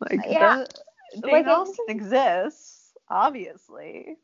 like, 0.00 0.20
Yeah. 0.26 0.56
that, 0.64 0.78
Jane 1.22 1.32
Like, 1.32 1.46
Austen 1.46 1.84
exists, 1.88 2.92
obviously. 3.10 4.16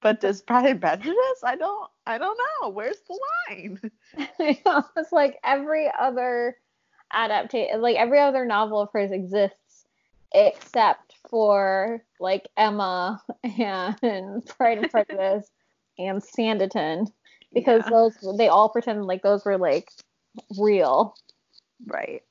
But 0.00 0.20
does 0.20 0.42
Pride 0.42 0.66
and 0.66 0.80
Prejudice? 0.80 1.42
I 1.42 1.56
don't 1.56 1.90
I 2.06 2.18
don't 2.18 2.38
know. 2.62 2.68
Where's 2.68 3.00
the 3.08 3.18
line? 3.48 3.80
it's 4.38 5.12
like 5.12 5.38
every 5.44 5.90
other 5.98 6.56
adaptation, 7.12 7.80
like 7.80 7.96
every 7.96 8.18
other 8.18 8.44
novel 8.44 8.80
of 8.80 8.88
hers 8.92 9.10
exists, 9.10 9.86
except 10.32 11.14
for 11.30 12.04
like 12.20 12.48
Emma 12.56 13.22
and 13.58 14.46
Pride 14.46 14.78
and 14.78 14.90
Prejudice 14.90 15.50
and 15.98 16.22
Sanditon, 16.22 17.10
because 17.52 17.82
Yeah, 17.84 17.90
those 17.90 18.36
they 18.38 18.48
all 18.48 18.68
pretend 18.68 19.04
like 19.06 19.22
those 19.22 19.44
were 19.44 19.58
like 19.58 19.90
real. 20.58 21.16
right. 21.86 22.22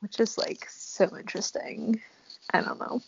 Which 0.00 0.20
is 0.20 0.38
like 0.38 0.68
so 0.68 1.16
interesting. 1.16 2.00
I 2.52 2.60
don't 2.60 2.78
know. 2.78 3.00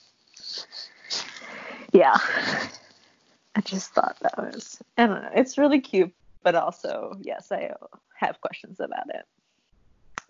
Yeah. 1.93 2.17
I 3.57 3.61
just 3.63 3.93
thought 3.93 4.17
that 4.21 4.39
was 4.39 4.81
I 4.97 5.07
don't 5.07 5.23
know. 5.23 5.31
It's 5.35 5.59
really 5.59 5.81
cute, 5.81 6.15
but 6.43 6.55
also, 6.55 7.17
yes, 7.21 7.51
I 7.51 7.73
have 8.15 8.41
questions 8.41 8.81
about 8.81 9.09
it. 9.11 9.27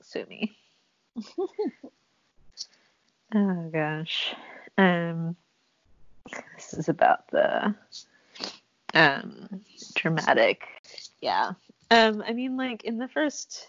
Sue 0.02 0.26
me. 0.28 0.56
oh 3.34 3.70
gosh. 3.72 4.34
Um 4.78 5.36
this 6.56 6.74
is 6.74 6.88
about 6.88 7.28
the 7.28 7.74
um 8.94 9.62
dramatic 9.94 10.62
yeah. 11.20 11.52
Um 11.90 12.22
I 12.26 12.32
mean 12.32 12.56
like 12.56 12.84
in 12.84 12.98
the 12.98 13.08
first 13.08 13.68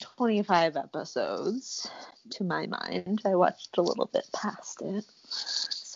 25 0.00 0.76
episodes 0.76 1.90
to 2.30 2.44
my 2.44 2.66
mind. 2.66 3.22
I 3.24 3.34
watched 3.34 3.76
a 3.78 3.82
little 3.82 4.06
bit 4.06 4.28
past 4.32 4.82
it. 4.82 5.04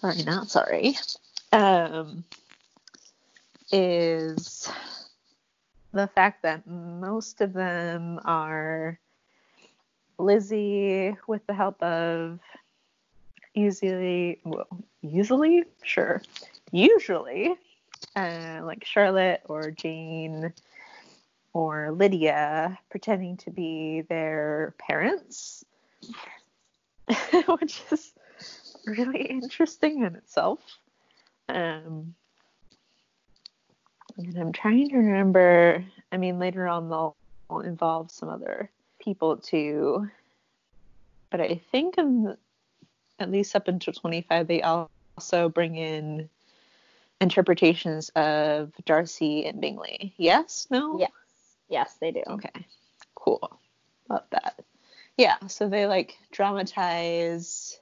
Sorry, 0.00 0.22
not 0.22 0.48
sorry. 0.48 0.96
Um 1.52 2.24
is 3.72 4.70
the 5.92 6.06
fact 6.06 6.42
that 6.42 6.66
most 6.68 7.40
of 7.40 7.52
them 7.52 8.20
are 8.24 8.96
Lizzie 10.18 11.16
with 11.26 11.44
the 11.48 11.54
help 11.54 11.82
of 11.82 12.38
usually 13.54 14.38
well 14.44 14.68
usually 15.02 15.64
sure 15.82 16.22
usually 16.70 17.56
uh, 18.14 18.60
like 18.62 18.84
Charlotte 18.84 19.42
or 19.46 19.72
Jane 19.72 20.52
or 21.52 21.90
Lydia 21.90 22.78
pretending 22.88 23.36
to 23.38 23.50
be 23.50 24.02
their 24.02 24.74
parents 24.78 25.64
which 27.60 27.82
is 27.90 28.12
really 28.88 29.22
interesting 29.30 30.04
in 30.04 30.16
itself 30.16 30.60
um 31.48 32.14
and 34.18 34.36
I'm 34.36 34.52
trying 34.52 34.88
to 34.90 34.96
remember. 34.96 35.84
I 36.10 36.16
mean, 36.16 36.38
later 36.38 36.66
on 36.66 36.88
they'll 36.88 37.16
involve 37.64 38.10
some 38.10 38.28
other 38.28 38.70
people 39.00 39.36
too, 39.36 40.08
but 41.30 41.40
I 41.40 41.60
think 41.70 41.98
in 41.98 42.36
at 43.20 43.30
least 43.30 43.54
up 43.56 43.68
until 43.68 43.92
25 43.92 44.46
they 44.46 44.62
also 44.62 45.48
bring 45.48 45.76
in 45.76 46.28
interpretations 47.20 48.10
of 48.10 48.72
Darcy 48.84 49.46
and 49.46 49.60
Bingley. 49.60 50.14
Yes? 50.16 50.66
No? 50.70 50.98
Yes, 50.98 51.10
yes, 51.68 51.94
they 52.00 52.12
do. 52.12 52.22
Okay. 52.28 52.66
Cool. 53.14 53.60
Love 54.08 54.24
that. 54.30 54.60
Yeah, 55.16 55.36
so 55.48 55.68
they 55.68 55.86
like 55.86 56.16
dramatize 56.30 57.80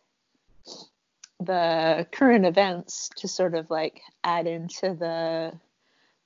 the 1.40 2.06
current 2.12 2.46
events 2.46 3.10
to 3.16 3.28
sort 3.28 3.54
of 3.54 3.70
like 3.70 4.02
add 4.24 4.46
into 4.46 4.94
the 4.94 5.52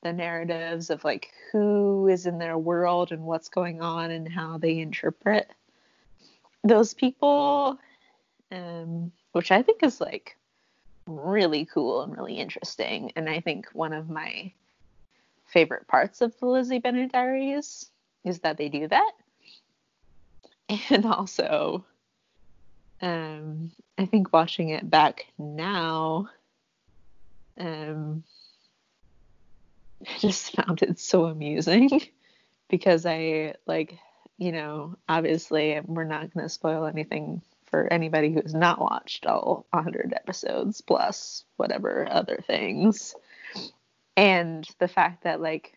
the 0.02 0.12
narratives 0.12 0.88
of 0.88 1.04
like 1.04 1.30
who 1.52 2.08
is 2.08 2.26
in 2.26 2.38
their 2.38 2.56
world 2.56 3.12
and 3.12 3.22
what's 3.22 3.48
going 3.48 3.82
on 3.82 4.10
and 4.10 4.32
how 4.32 4.56
they 4.56 4.78
interpret 4.78 5.50
those 6.64 6.94
people 6.94 7.78
um 8.52 9.12
which 9.32 9.50
I 9.50 9.62
think 9.62 9.82
is 9.82 10.00
like 10.00 10.36
really 11.06 11.66
cool 11.66 12.02
and 12.02 12.16
really 12.16 12.38
interesting. 12.38 13.12
And 13.16 13.28
I 13.28 13.40
think 13.40 13.68
one 13.72 13.92
of 13.92 14.08
my 14.08 14.52
favorite 15.46 15.88
parts 15.88 16.20
of 16.20 16.38
the 16.38 16.46
Lizzie 16.46 16.78
Bennet 16.78 17.12
Diaries 17.12 17.90
is 18.24 18.40
that 18.40 18.56
they 18.56 18.68
do 18.68 18.88
that. 18.88 19.12
And 20.90 21.04
also, 21.04 21.84
um, 23.00 23.72
I 23.98 24.06
think 24.06 24.32
watching 24.32 24.70
it 24.70 24.88
back 24.88 25.26
now, 25.38 26.28
um, 27.58 28.24
I 30.06 30.18
just 30.18 30.52
found 30.56 30.82
it 30.82 30.98
so 30.98 31.26
amusing 31.26 31.90
because 32.68 33.06
I 33.06 33.54
like, 33.66 33.98
you 34.38 34.52
know, 34.52 34.96
obviously 35.08 35.80
we're 35.84 36.04
not 36.04 36.32
going 36.32 36.44
to 36.44 36.48
spoil 36.48 36.86
anything 36.86 37.42
for 37.66 37.90
anybody 37.92 38.32
who's 38.32 38.54
not 38.54 38.80
watched 38.80 39.26
all 39.26 39.66
100 39.70 40.12
episodes 40.14 40.80
plus 40.80 41.44
whatever 41.56 42.06
other 42.10 42.42
things. 42.46 43.14
And 44.16 44.68
the 44.78 44.88
fact 44.88 45.24
that 45.24 45.40
like 45.40 45.74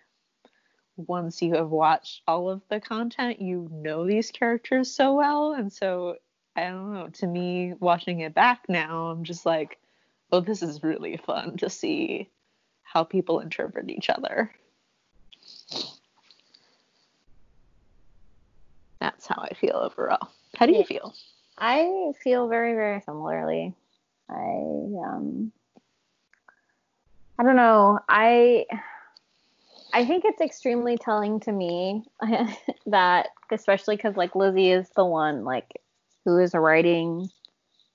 once 0.98 1.42
you 1.42 1.56
have 1.56 1.70
watched 1.70 2.22
all 2.28 2.50
of 2.50 2.62
the 2.70 2.80
content, 2.80 3.42
you 3.42 3.70
know 3.72 4.06
these 4.06 4.32
characters 4.32 4.92
so 4.92 5.14
well 5.14 5.54
and 5.54 5.72
so 5.72 6.18
I 6.56 6.66
don't 6.70 6.94
know, 6.94 7.10
to 7.10 7.28
me 7.28 7.74
watching 7.80 8.20
it 8.20 8.36
back 8.36 8.66
now, 8.70 9.08
I'm 9.08 9.24
just 9.24 9.46
like, 9.46 9.80
oh, 10.32 10.40
this 10.40 10.62
is 10.62 10.84
really 10.84 11.18
fun 11.18 11.58
to 11.58 11.70
see 11.70 12.30
how 12.84 13.04
people 13.04 13.40
interpret 13.40 13.90
each 13.90 14.10
other. 14.10 14.52
That's 19.00 19.28
how 19.28 19.42
I 19.42 19.54
feel 19.56 19.76
overall. 19.76 20.30
How 20.58 20.66
do 20.66 20.74
you 20.74 20.86
feel? 20.86 21.14
I 21.58 22.12
feel 22.24 22.48
very, 22.48 22.74
very 22.74 23.02
similarly. 23.02 23.74
I 24.30 24.34
um 24.36 25.52
I 27.38 27.44
don't 27.44 27.56
know. 27.56 28.00
I 28.08 28.66
I 29.92 30.06
think 30.06 30.24
it's 30.26 30.42
extremely 30.42 30.98
telling 30.98 31.40
to 31.42 31.52
me 31.52 32.04
that 32.86 33.30
especially 33.52 33.98
cuz 33.98 34.16
like 34.16 34.36
Lizzie 34.36 34.72
is 34.72 34.90
the 34.92 35.06
one 35.06 35.44
like 35.44 35.82
who 36.26 36.40
is 36.40 36.54
writing 36.54 37.30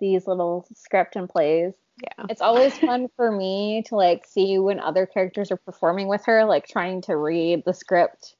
these 0.01 0.27
little 0.27 0.67
script 0.75 1.17
and 1.17 1.29
plays. 1.29 1.75
Yeah. 2.03 2.27
It's 2.29 2.41
always 2.41 2.79
fun 2.79 3.09
for 3.17 3.33
me 3.33 3.83
to 3.87 3.97
like 3.97 4.27
see 4.27 4.59
when 4.59 4.79
other 4.79 5.07
characters 5.07 5.51
are 5.51 5.57
performing 5.57 6.07
with 6.09 6.25
her, 6.27 6.45
like 6.45 6.69
trying 6.69 7.03
to 7.03 7.17
read 7.17 7.65
the 7.65 7.75
script 7.75 8.37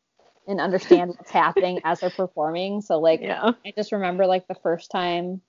and 0.47 0.61
understand 0.61 1.11
what's 1.11 1.31
happening 1.31 1.81
as 1.85 2.01
they're 2.01 2.11
performing. 2.11 2.81
So 2.81 3.01
like 3.01 3.21
Yeah. 3.21 3.53
I 3.67 3.73
just 3.77 3.93
remember 3.93 4.27
like 4.27 4.47
the 4.47 4.55
first 4.55 4.91
time 4.91 5.41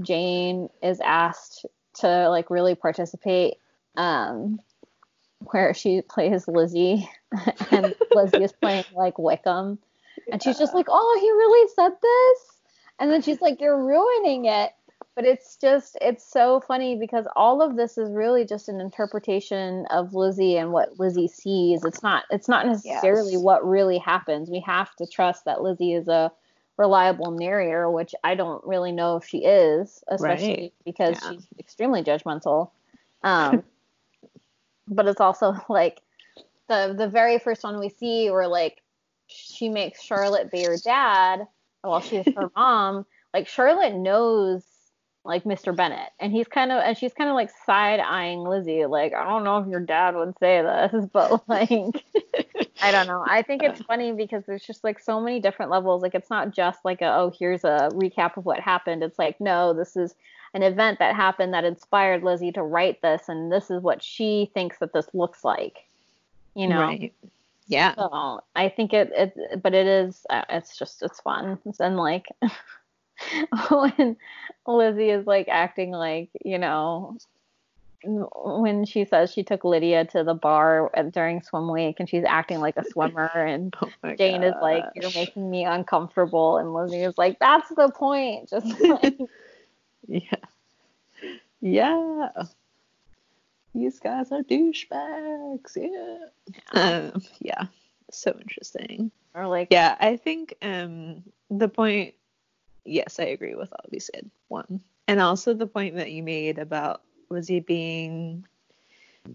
Jane 0.00 0.68
is 0.82 1.00
asked 1.00 1.66
to 1.96 2.28
like 2.30 2.50
really 2.50 2.74
participate, 2.74 3.58
um, 3.96 4.60
where 5.50 5.74
she 5.74 6.02
plays 6.02 6.48
Lizzie 6.48 7.08
and 7.70 7.94
Lizzie 8.12 8.44
is 8.44 8.52
playing 8.52 8.84
like 8.94 9.18
Wickham. 9.18 9.78
And 10.32 10.42
she's 10.42 10.58
just 10.58 10.74
like, 10.74 10.86
Oh, 10.88 11.18
he 11.20 11.30
really 11.30 11.68
said 11.74 11.92
this? 12.00 12.57
And 12.98 13.10
then 13.10 13.22
she's 13.22 13.40
like, 13.40 13.60
You're 13.60 13.82
ruining 13.82 14.46
it. 14.46 14.72
But 15.14 15.24
it's 15.24 15.56
just 15.56 15.98
it's 16.00 16.24
so 16.24 16.60
funny 16.60 16.96
because 16.96 17.26
all 17.34 17.60
of 17.60 17.74
this 17.74 17.98
is 17.98 18.12
really 18.12 18.44
just 18.44 18.68
an 18.68 18.80
interpretation 18.80 19.84
of 19.90 20.14
Lizzie 20.14 20.56
and 20.56 20.70
what 20.70 21.00
Lizzie 21.00 21.26
sees. 21.26 21.84
It's 21.84 22.04
not 22.04 22.24
it's 22.30 22.48
not 22.48 22.66
necessarily 22.66 23.32
Yes. 23.32 23.42
what 23.42 23.66
really 23.66 23.98
happens. 23.98 24.48
We 24.48 24.60
have 24.60 24.94
to 24.96 25.06
trust 25.06 25.44
that 25.46 25.60
Lizzie 25.60 25.92
is 25.94 26.06
a 26.06 26.30
reliable 26.76 27.32
narrator, 27.32 27.90
which 27.90 28.14
I 28.22 28.36
don't 28.36 28.64
really 28.64 28.92
know 28.92 29.16
if 29.16 29.24
she 29.24 29.38
is, 29.38 30.04
especially 30.06 30.48
Right. 30.48 30.72
because 30.84 31.18
Yeah. 31.20 31.30
she's 31.30 31.48
extremely 31.58 32.04
judgmental. 32.04 32.70
Um, 33.24 33.64
but 34.86 35.08
it's 35.08 35.20
also 35.20 35.56
like 35.68 36.00
the 36.68 36.94
the 36.96 37.08
very 37.08 37.40
first 37.40 37.64
one 37.64 37.80
we 37.80 37.88
see 37.88 38.30
where 38.30 38.46
like 38.46 38.82
she 39.26 39.68
makes 39.68 40.00
Charlotte 40.00 40.52
be 40.52 40.62
her 40.62 40.76
dad 40.76 41.48
while 41.82 42.00
she's 42.00 42.26
her 42.34 42.50
mom. 42.56 43.06
Like 43.34 43.48
Charlotte 43.48 43.94
knows 43.94 44.62
like 45.24 45.44
Mr. 45.44 45.76
Bennet, 45.76 46.10
and 46.18 46.32
he's 46.32 46.48
kind 46.48 46.72
of 46.72 46.82
and 46.82 46.96
she's 46.96 47.12
kind 47.12 47.28
of 47.28 47.34
like 47.34 47.50
side 47.66 48.00
eyeing 48.00 48.40
Lizzie, 48.40 48.86
like 48.86 49.14
I 49.14 49.24
don't 49.24 49.44
know 49.44 49.58
if 49.58 49.68
your 49.68 49.80
dad 49.80 50.14
would 50.14 50.34
say 50.38 50.62
this, 50.62 51.06
but 51.12 51.46
like 51.48 51.70
I 52.82 52.90
don't 52.90 53.06
know. 53.06 53.24
I 53.26 53.42
think 53.42 53.62
it's 53.62 53.80
funny 53.82 54.12
because 54.12 54.44
there's 54.46 54.64
just 54.64 54.84
like 54.84 54.98
so 54.98 55.20
many 55.20 55.40
different 55.40 55.70
levels. 55.70 56.02
Like 56.02 56.14
it's 56.14 56.30
not 56.30 56.52
just 56.52 56.84
like 56.84 57.02
a 57.02 57.14
oh 57.14 57.32
here's 57.36 57.64
a 57.64 57.90
recap 57.92 58.36
of 58.36 58.46
what 58.46 58.60
happened. 58.60 59.02
It's 59.02 59.18
like 59.18 59.40
no, 59.40 59.74
this 59.74 59.96
is 59.96 60.14
an 60.54 60.62
event 60.62 60.98
that 60.98 61.14
happened 61.14 61.52
that 61.52 61.64
inspired 61.64 62.22
Lizzie 62.22 62.52
to 62.52 62.62
write 62.62 63.02
this, 63.02 63.28
and 63.28 63.52
this 63.52 63.70
is 63.70 63.82
what 63.82 64.02
she 64.02 64.50
thinks 64.54 64.78
that 64.78 64.92
this 64.92 65.08
looks 65.12 65.44
like. 65.44 65.84
You 66.54 66.68
know. 66.68 66.80
Right. 66.80 67.12
Yeah. 67.68 67.94
So 67.94 68.40
I 68.54 68.68
think 68.68 68.92
it, 68.92 69.10
it, 69.14 69.62
but 69.62 69.74
it 69.74 69.86
is, 69.86 70.24
uh, 70.30 70.44
it's 70.48 70.76
just, 70.78 71.02
it's 71.02 71.20
fun. 71.20 71.58
And 71.78 71.96
like, 71.96 72.26
when 73.70 74.16
Lizzie 74.66 75.10
is 75.10 75.26
like 75.26 75.48
acting 75.48 75.90
like, 75.90 76.30
you 76.44 76.58
know, 76.58 77.16
when 78.04 78.84
she 78.84 79.04
says 79.04 79.32
she 79.32 79.42
took 79.42 79.64
Lydia 79.64 80.04
to 80.06 80.22
the 80.22 80.34
bar 80.34 80.90
during 81.12 81.42
swim 81.42 81.70
week 81.70 81.96
and 81.98 82.08
she's 82.08 82.24
acting 82.26 82.60
like 82.60 82.76
a 82.76 82.84
swimmer 82.84 83.26
and 83.26 83.74
Oh 83.82 84.14
Jane 84.16 84.44
is 84.44 84.54
like, 84.62 84.84
you're 84.94 85.10
making 85.14 85.50
me 85.50 85.64
uncomfortable. 85.64 86.58
And 86.58 86.72
Lizzie 86.72 87.02
is 87.02 87.18
like, 87.18 87.38
that's 87.38 87.68
the 87.70 87.90
point. 87.90 88.48
Just 88.50 88.80
like, 88.80 89.18
Yeah. 90.06 90.20
Yeah. 91.60 92.28
These 93.78 94.00
guys 94.00 94.32
are 94.32 94.42
douchebags. 94.42 95.76
Yeah. 95.76 96.18
Um, 96.72 97.22
yeah. 97.38 97.66
So 98.10 98.36
interesting. 98.40 99.12
or 99.34 99.46
like, 99.46 99.68
Yeah, 99.70 99.96
I 100.00 100.16
think 100.16 100.56
um 100.62 101.22
the 101.48 101.68
point 101.68 102.14
yes, 102.84 103.20
I 103.20 103.26
agree 103.26 103.54
with 103.54 103.72
all 103.72 103.84
you 103.92 104.00
said. 104.00 104.28
One. 104.48 104.80
And 105.06 105.20
also 105.20 105.54
the 105.54 105.68
point 105.68 105.94
that 105.94 106.10
you 106.10 106.24
made 106.24 106.58
about 106.58 107.02
Lizzie 107.30 107.60
being 107.60 108.44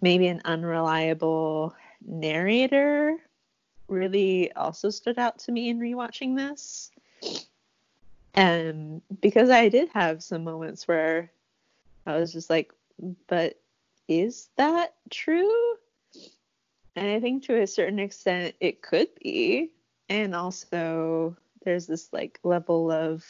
maybe 0.01 0.27
an 0.27 0.41
unreliable 0.43 1.73
narrator 2.06 3.15
really 3.88 4.51
also 4.51 4.89
stood 4.89 5.17
out 5.17 5.39
to 5.39 5.53
me 5.53 5.69
in 5.69 5.79
rewatching 5.79 6.36
this. 6.36 6.91
Um 8.36 9.01
because 9.21 9.49
I 9.49 9.69
did 9.69 9.88
have 9.93 10.21
some 10.21 10.43
moments 10.43 10.86
where 10.86 11.32
I 12.06 12.17
was 12.17 12.34
just 12.34 12.49
like, 12.49 12.73
but 13.27 13.58
is 14.07 14.49
that 14.57 14.93
true? 15.09 15.75
And 16.95 17.07
I 17.07 17.19
think 17.19 17.43
to 17.45 17.61
a 17.61 17.67
certain 17.67 17.99
extent 17.99 18.55
it 18.59 18.81
could 18.81 19.09
be. 19.21 19.71
And 20.09 20.35
also 20.35 21.35
there's 21.63 21.87
this 21.87 22.11
like 22.11 22.39
level 22.43 22.91
of 22.91 23.23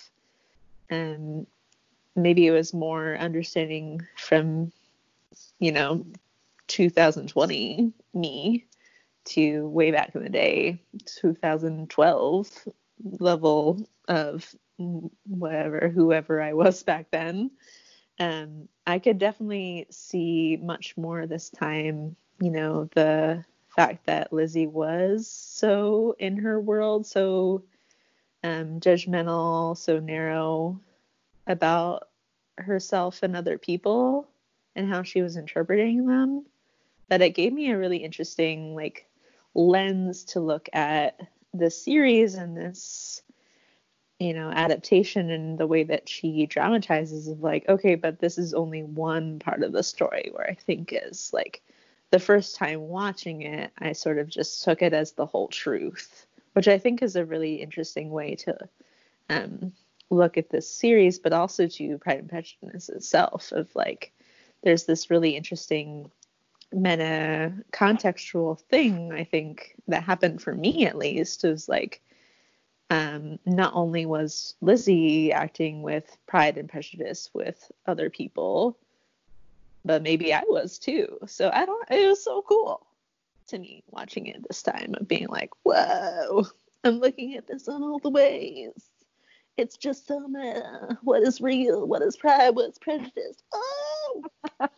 um 0.92 1.48
maybe 2.16 2.46
it 2.46 2.52
was 2.52 2.74
more 2.74 3.16
understanding 3.18 4.02
from 4.18 4.72
you 5.60 5.72
know 5.72 6.06
2020 6.68 7.94
me 8.14 8.66
to 9.26 9.68
way 9.70 9.92
back 9.92 10.14
in 10.16 10.24
the 10.24 10.30
day 10.30 10.82
2012 11.06 12.68
level 13.20 13.88
of 14.08 14.54
whatever 15.28 15.90
whoever 15.90 16.42
I 16.42 16.54
was 16.54 16.84
back 16.84 17.12
then 17.12 17.52
um 18.20 18.68
I 18.86 19.00
could 19.00 19.18
definitely 19.18 19.88
see 19.90 20.58
much 20.62 20.96
more 20.98 21.26
this 21.26 21.50
time 21.50 22.16
you 22.40 22.52
know 22.52 22.90
the 22.96 23.44
fact 23.76 24.06
that 24.06 24.32
Lizzie 24.34 24.68
was 24.68 25.28
so 25.28 26.16
in 26.20 26.38
her 26.38 26.60
world 26.60 27.06
so 27.06 27.64
um 28.44 28.80
judgmental 28.80 29.78
so 29.78 30.00
narrow 30.00 30.80
about 31.48 32.08
herself 32.58 33.24
and 33.24 33.36
other 33.36 33.58
people 33.58 34.28
and 34.76 34.90
how 34.90 35.04
she 35.04 35.22
was 35.22 35.38
interpreting 35.38 36.06
them. 36.06 36.46
That 37.10 37.22
it 37.22 37.32
gave 37.32 37.54
me 37.54 37.70
a 37.72 37.78
really 37.78 37.98
interesting 37.98 38.76
like 38.76 39.08
lens 39.54 40.24
to 40.26 40.40
look 40.40 40.70
at 40.74 41.20
the 41.54 41.70
series 41.70 42.36
and 42.36 42.58
this 42.58 43.22
you 44.24 44.34
know 44.34 44.50
adaptation 44.52 45.30
and 45.30 45.58
the 45.58 45.68
way 45.68 45.84
that 45.84 46.08
she 46.08 46.46
dramatizes 46.46 47.28
of 47.28 47.42
like 47.42 47.68
okay 47.68 47.96
but 47.96 48.20
this 48.20 48.38
is 48.38 48.54
only 48.54 48.82
one 48.82 49.38
part 49.38 49.62
of 49.62 49.74
the 49.74 49.84
story 49.84 50.30
where 50.32 50.50
i 50.50 50.54
think 50.54 50.94
is 50.94 51.32
like 51.34 51.62
the 52.12 52.20
first 52.20 52.56
time 52.56 52.80
watching 52.88 53.42
it 53.42 53.72
i 53.80 53.92
sort 53.92 54.18
of 54.18 54.30
just 54.30 54.64
took 54.64 54.82
it 54.82 54.94
as 54.94 55.12
the 55.12 55.26
whole 55.26 55.50
truth 55.50 56.26
which 56.54 56.70
i 56.70 56.78
think 56.78 57.02
is 57.02 57.18
a 57.18 57.26
really 57.26 57.56
interesting 57.56 58.12
way 58.12 58.36
to 58.36 58.58
um, 59.30 59.74
look 60.10 60.38
at 60.38 60.50
this 60.50 60.70
series 60.70 61.20
but 61.20 61.34
also 61.34 61.68
to 61.68 61.98
pride 61.98 62.20
and 62.20 62.30
prejudice 62.30 62.88
itself 62.88 63.52
of 63.52 63.76
like 63.76 64.14
there's 64.64 64.86
this 64.86 65.10
really 65.10 65.36
interesting 65.36 66.10
meta 66.72 67.52
contextual 67.74 68.58
thing 68.58 69.12
i 69.12 69.26
think 69.26 69.76
that 69.90 70.04
happened 70.04 70.42
for 70.42 70.56
me 70.56 70.86
at 70.86 70.98
least 70.98 71.44
is 71.44 71.68
like 71.68 72.02
um, 72.90 73.40
not 73.46 73.74
only 73.76 74.06
was 74.06 74.56
Lizzie 74.62 75.32
acting 75.32 75.82
with 75.82 76.18
pride 76.28 76.58
and 76.58 76.70
prejudice 76.70 77.30
with 77.34 77.72
other 77.86 78.10
people, 78.10 78.78
but 79.86 80.02
maybe 80.04 80.34
I 80.34 80.44
was 80.48 80.80
too. 80.80 81.20
So 81.28 81.50
I 81.54 81.66
don't. 81.66 81.90
It 81.90 82.08
was 82.08 82.24
so 82.24 82.42
cool 82.44 82.86
to 83.48 83.60
me 83.60 83.84
watching 83.90 84.28
it 84.28 84.46
this 84.48 84.64
time 84.64 84.96
of 85.00 85.08
being 85.08 85.28
like, 85.28 85.50
whoa, 85.64 86.46
I'm 86.84 87.00
looking 87.00 87.36
at 87.36 87.48
this 87.48 87.68
in 87.68 87.74
all 87.74 88.00
the 88.00 88.10
ways. 88.10 88.90
It's 89.58 89.78
just 89.78 90.08
so 90.08 90.28
meta. 90.28 90.98
What 91.04 91.22
is 91.24 91.40
real? 91.40 91.88
What 91.88 92.02
is 92.02 92.18
pride? 92.18 92.56
What's 92.56 92.80
prejudice? 92.80 93.38
Oh. 93.54 94.24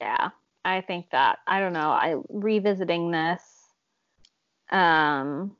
yeah, 0.00 0.30
I 0.64 0.80
think 0.80 1.10
that 1.10 1.38
I 1.46 1.60
don't 1.60 1.72
know. 1.72 1.90
I 1.90 2.16
revisiting 2.28 3.10
this, 3.10 3.42
um, 4.70 5.56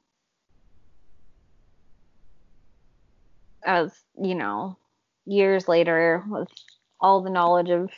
as 3.64 3.92
you 4.20 4.34
know, 4.34 4.76
years 5.26 5.68
later 5.68 6.22
with 6.28 6.48
all 7.00 7.22
the 7.22 7.30
knowledge 7.30 7.70
of 7.70 7.90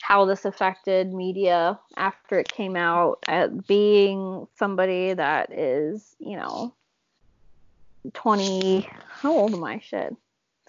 how 0.00 0.24
this 0.24 0.44
affected 0.44 1.12
media 1.12 1.78
after 1.96 2.38
it 2.38 2.48
came 2.48 2.76
out 2.76 3.18
at 3.26 3.66
being 3.66 4.46
somebody 4.56 5.12
that 5.12 5.52
is, 5.52 6.14
you 6.20 6.36
know, 6.36 6.72
20 8.14 8.88
how 9.08 9.32
old 9.32 9.52
am 9.54 9.64
I? 9.64 9.80
Shit. 9.80 10.14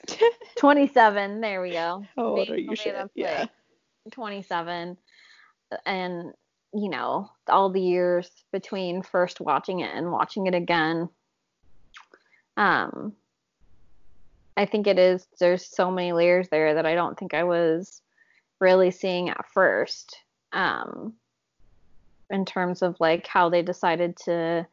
27 0.58 1.42
there 1.42 1.62
we 1.62 1.72
go. 1.72 2.04
How 2.16 2.24
old 2.24 2.50
are 2.50 2.60
you? 2.60 2.76
shit? 2.76 2.96
yeah. 3.14 3.42
like 3.42 3.50
27 4.12 4.98
and 5.86 6.34
you 6.74 6.90
know 6.90 7.30
all 7.48 7.72
the 7.72 7.82
years 7.82 8.30
between 8.52 9.02
first 9.02 9.42
watching 9.42 9.80
it 9.80 9.94
and 9.94 10.12
watching 10.12 10.48
it 10.48 10.56
again 10.56 11.10
um 12.58 13.14
I 14.58 14.66
think 14.66 14.88
it 14.88 15.00
is 15.00 15.26
there's 15.40 15.66
so 15.66 15.90
many 15.90 16.12
layers 16.12 16.50
there 16.50 16.74
that 16.74 16.86
I 16.86 16.94
don't 16.94 17.18
think 17.18 17.34
I 17.34 17.44
was 17.44 18.02
really 18.60 18.92
seeing 18.92 19.30
at 19.30 19.46
first. 19.54 20.18
Um 20.52 21.14
in 22.30 22.46
terms 22.46 22.82
of 22.82 22.96
like 23.00 23.26
how 23.26 23.50
they 23.50 23.62
decided 23.62 24.16
to 24.18 24.68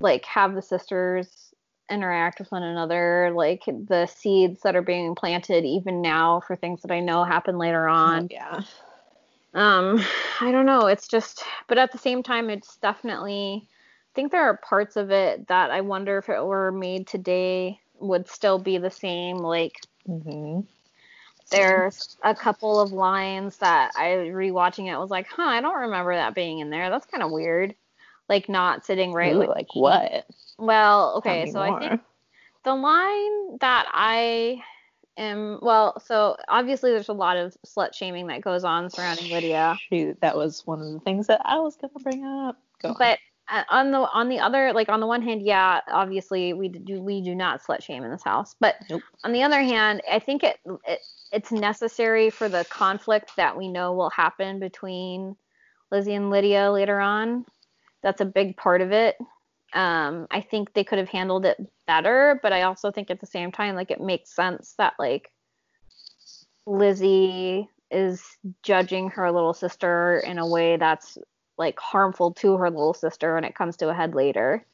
like 0.00 0.24
have 0.24 0.54
the 0.54 0.62
sisters 0.62 1.52
interact 1.90 2.38
with 2.38 2.50
one 2.52 2.62
another, 2.62 3.32
like 3.34 3.62
the 3.66 4.06
seeds 4.06 4.60
that 4.62 4.76
are 4.76 4.82
being 4.82 5.14
planted 5.14 5.64
even 5.64 6.02
now 6.02 6.40
for 6.46 6.56
things 6.56 6.82
that 6.82 6.90
I 6.90 7.00
know 7.00 7.24
happen 7.24 7.58
later 7.58 7.88
on. 7.88 8.28
Yeah. 8.30 8.60
Um, 9.54 10.04
I 10.40 10.52
don't 10.52 10.66
know. 10.66 10.86
It's 10.86 11.08
just, 11.08 11.44
but 11.66 11.78
at 11.78 11.92
the 11.92 11.98
same 11.98 12.22
time, 12.22 12.50
it's 12.50 12.76
definitely. 12.76 13.66
I 13.66 14.14
think 14.14 14.32
there 14.32 14.44
are 14.44 14.56
parts 14.56 14.96
of 14.96 15.10
it 15.10 15.46
that 15.46 15.70
I 15.70 15.80
wonder 15.80 16.18
if 16.18 16.28
it 16.28 16.44
were 16.44 16.72
made 16.72 17.06
today 17.06 17.78
would 18.00 18.28
still 18.28 18.58
be 18.58 18.78
the 18.78 18.90
same. 18.90 19.36
Like 19.36 19.80
mm-hmm. 20.08 20.60
there's 21.50 22.16
a 22.24 22.34
couple 22.34 22.80
of 22.80 22.92
lines 22.92 23.58
that 23.58 23.92
I 23.96 24.08
rewatching 24.32 24.92
it 24.92 24.98
was 24.98 25.10
like, 25.10 25.28
huh, 25.28 25.42
I 25.42 25.60
don't 25.60 25.82
remember 25.82 26.14
that 26.14 26.34
being 26.34 26.58
in 26.58 26.70
there. 26.70 26.90
That's 26.90 27.06
kind 27.06 27.22
of 27.22 27.30
weird. 27.30 27.74
Like 28.28 28.48
not 28.48 28.84
sitting 28.84 29.12
right. 29.12 29.34
Ooh, 29.34 29.46
like 29.46 29.74
what? 29.74 30.26
Well, 30.58 31.14
okay, 31.18 31.46
so 31.50 31.64
more. 31.64 31.80
I 31.80 31.88
think 31.88 32.00
the 32.64 32.74
line 32.74 33.58
that 33.60 33.86
I 33.92 34.62
am 35.18 35.58
well, 35.60 36.00
so 36.00 36.36
obviously 36.48 36.90
there's 36.90 37.08
a 37.08 37.14
lot 37.14 37.36
of 37.36 37.56
slut 37.66 37.94
shaming 37.94 38.28
that 38.28 38.40
goes 38.40 38.64
on 38.64 38.88
surrounding 38.90 39.30
Lydia. 39.30 39.76
Shoot, 39.90 40.20
that 40.20 40.36
was 40.36 40.66
one 40.66 40.80
of 40.80 40.92
the 40.92 41.00
things 41.00 41.26
that 41.26 41.42
I 41.44 41.58
was 41.58 41.76
gonna 41.76 41.92
bring 42.02 42.24
up. 42.24 42.56
Go 42.80 42.94
but 42.98 43.18
uh, 43.50 43.64
on 43.70 43.90
the 43.90 43.98
on 43.98 44.28
the 44.28 44.38
other 44.38 44.72
like 44.72 44.88
on 44.88 45.00
the 45.00 45.06
one 45.06 45.22
hand 45.22 45.42
yeah 45.42 45.80
obviously 45.90 46.52
we 46.52 46.68
do 46.68 47.00
we 47.00 47.22
do 47.22 47.34
not 47.34 47.62
slut 47.62 47.82
shame 47.82 48.04
in 48.04 48.10
this 48.10 48.22
house 48.22 48.54
but 48.60 48.76
nope. 48.90 49.02
on 49.24 49.32
the 49.32 49.42
other 49.42 49.62
hand 49.62 50.02
i 50.10 50.18
think 50.18 50.44
it, 50.44 50.58
it 50.86 51.00
it's 51.32 51.50
necessary 51.50 52.30
for 52.30 52.48
the 52.48 52.64
conflict 52.66 53.32
that 53.36 53.56
we 53.56 53.68
know 53.68 53.94
will 53.94 54.10
happen 54.10 54.58
between 54.58 55.34
lizzie 55.90 56.14
and 56.14 56.30
lydia 56.30 56.70
later 56.70 57.00
on 57.00 57.44
that's 58.02 58.20
a 58.20 58.26
big 58.26 58.56
part 58.56 58.80
of 58.80 58.92
it 58.92 59.16
um 59.74 60.26
i 60.30 60.40
think 60.40 60.72
they 60.72 60.84
could 60.84 60.98
have 60.98 61.08
handled 61.08 61.44
it 61.44 61.58
better 61.86 62.38
but 62.42 62.52
i 62.52 62.62
also 62.62 62.90
think 62.90 63.10
at 63.10 63.20
the 63.20 63.26
same 63.26 63.52
time 63.52 63.74
like 63.74 63.90
it 63.90 64.00
makes 64.00 64.34
sense 64.34 64.74
that 64.78 64.94
like 64.98 65.30
lizzie 66.66 67.68
is 67.90 68.36
judging 68.62 69.10
her 69.10 69.32
little 69.32 69.54
sister 69.54 70.22
in 70.26 70.38
a 70.38 70.46
way 70.46 70.76
that's 70.76 71.18
like 71.56 71.78
harmful 71.78 72.32
to 72.32 72.56
her 72.56 72.70
little 72.70 72.94
sister 72.94 73.34
when 73.34 73.44
it 73.44 73.54
comes 73.54 73.76
to 73.76 73.88
a 73.88 73.94
head 73.94 74.14
later. 74.14 74.64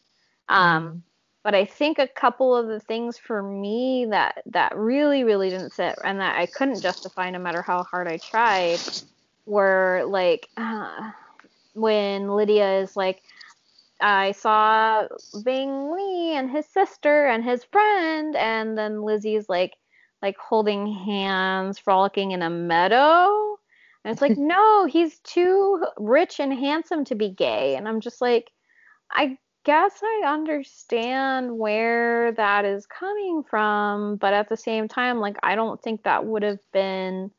Um, 0.48 0.88
mm. 0.88 1.00
but 1.42 1.54
I 1.54 1.64
think 1.64 1.98
a 1.98 2.06
couple 2.06 2.54
of 2.54 2.66
the 2.66 2.80
things 2.80 3.16
for 3.16 3.42
me 3.42 4.06
that 4.10 4.42
that 4.46 4.76
really 4.76 5.24
really 5.24 5.48
didn't 5.48 5.72
sit 5.72 5.98
and 6.04 6.20
that 6.20 6.38
I 6.38 6.46
couldn't 6.46 6.82
justify 6.82 7.30
no 7.30 7.38
matter 7.38 7.62
how 7.62 7.82
hard 7.84 8.06
I 8.08 8.18
tried 8.18 8.80
were 9.46 10.04
like 10.06 10.48
uh, 10.56 11.10
when 11.74 12.28
Lydia 12.28 12.80
is 12.80 12.96
like 12.96 13.22
I 14.00 14.32
saw 14.32 15.06
Bing 15.44 15.92
Lee 15.92 16.36
and 16.36 16.50
his 16.50 16.66
sister 16.66 17.26
and 17.26 17.44
his 17.44 17.64
friend 17.64 18.36
and 18.36 18.76
then 18.76 19.02
Lizzie's 19.02 19.48
like 19.48 19.74
like 20.22 20.36
holding 20.38 20.86
hands 20.86 21.78
frolicking 21.78 22.32
in 22.32 22.42
a 22.42 22.50
meadow 22.50 23.58
and 24.04 24.12
it's 24.12 24.22
like, 24.22 24.36
no, 24.38 24.86
he's 24.86 25.18
too 25.20 25.84
rich 25.96 26.40
and 26.40 26.52
handsome 26.52 27.04
to 27.06 27.14
be 27.14 27.30
gay. 27.30 27.76
And 27.76 27.88
I'm 27.88 28.00
just 28.00 28.20
like, 28.20 28.52
I 29.10 29.38
guess 29.64 30.00
I 30.02 30.22
understand 30.26 31.58
where 31.58 32.32
that 32.32 32.64
is 32.64 32.86
coming 32.86 33.42
from, 33.48 34.16
but 34.16 34.34
at 34.34 34.48
the 34.48 34.56
same 34.56 34.88
time, 34.88 35.20
like, 35.20 35.36
I 35.42 35.54
don't 35.54 35.82
think 35.82 36.02
that 36.02 36.26
would 36.26 36.42
have 36.42 36.60
been, 36.72 37.30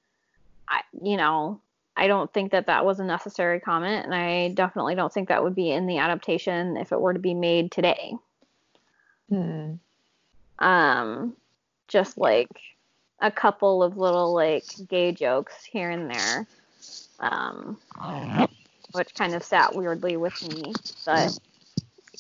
I, 0.68 0.82
you 1.02 1.18
know, 1.18 1.62
I 1.98 2.08
don't 2.08 2.32
think 2.34 2.52
that 2.52 2.68
that 2.68 2.86
was 2.86 3.00
a 3.00 3.06
necessary 3.06 3.60
comment, 3.60 4.06
and 4.06 4.14
I 4.14 4.50
definitely 4.50 4.96
don't 4.96 5.14
think 5.14 5.30
that 5.30 5.44
would 5.44 5.56
be 5.56 5.72
in 5.72 5.88
the 5.88 5.98
adaptation 5.98 6.76
if 6.78 6.92
it 6.92 7.00
were 7.00 7.14
to 7.14 7.20
be 7.20 7.34
made 7.34 7.72
today. 7.72 8.14
Hmm. 9.30 9.74
Um, 10.60 11.36
just 11.88 12.18
like 12.18 12.50
a 13.22 13.32
couple 13.32 13.82
of 13.82 13.98
little 13.98 14.34
like 14.34 14.66
gay 14.90 15.12
jokes 15.14 15.64
here 15.64 15.90
and 15.90 16.12
there, 16.12 16.48
um, 17.20 17.78
which 18.92 19.14
kind 19.16 19.34
of 19.34 19.44
sat 19.44 19.74
weirdly 19.74 20.18
with 20.18 20.48
me. 20.50 20.74
But 21.06 21.38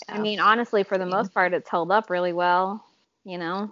yeah. 0.07 0.15
I 0.15 0.19
mean, 0.19 0.39
honestly, 0.39 0.83
for 0.83 0.97
the 0.97 1.05
most 1.05 1.33
part, 1.33 1.53
it's 1.53 1.69
held 1.69 1.91
up 1.91 2.09
really 2.09 2.33
well. 2.33 2.85
You 3.25 3.37
know. 3.37 3.71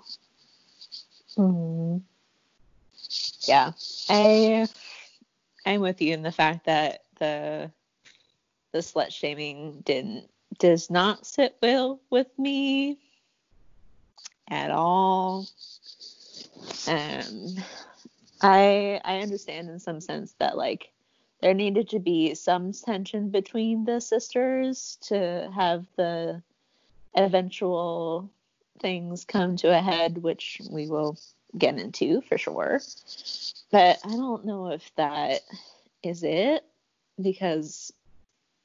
Hmm. 1.36 1.98
Yeah, 3.42 3.72
I 4.10 4.68
I'm 5.66 5.82
with 5.82 6.02
you 6.02 6.14
in 6.14 6.24
the 6.24 6.32
fact 6.32 6.66
that 6.66 7.04
the 7.20 7.72
the 8.72 8.80
slut 8.80 9.12
shaming 9.12 9.82
didn't 9.86 10.30
does 10.60 10.90
not 10.90 11.26
sit 11.26 11.58
well 11.62 12.00
with 12.10 12.28
me 12.38 12.98
at 14.50 14.72
all. 14.72 15.48
Um, 16.88 17.56
I 18.42 19.00
I 19.04 19.20
understand 19.20 19.70
in 19.70 19.80
some 19.80 20.02
sense 20.02 20.34
that 20.40 20.58
like 20.58 20.92
there 21.42 21.54
needed 21.54 21.90
to 21.90 22.00
be 22.00 22.36
some 22.36 22.72
tension 22.72 23.30
between 23.30 23.86
the 23.86 24.00
sisters 24.00 24.98
to 25.02 25.52
have 25.54 25.86
the 25.98 26.42
eventual 27.16 28.30
things 28.80 29.26
come 29.26 29.56
to 29.58 29.78
a 29.78 29.82
head, 29.82 30.18
which 30.18 30.62
we 30.70 30.88
will 30.88 31.18
get 31.58 31.78
into 31.78 32.22
for 32.22 32.38
sure. 32.38 32.82
But 33.72 34.00
I 34.04 34.10
don't 34.10 34.46
know 34.46 34.72
if 34.72 34.92
that 34.96 35.42
is 36.02 36.24
it 36.24 36.64
because 37.22 37.92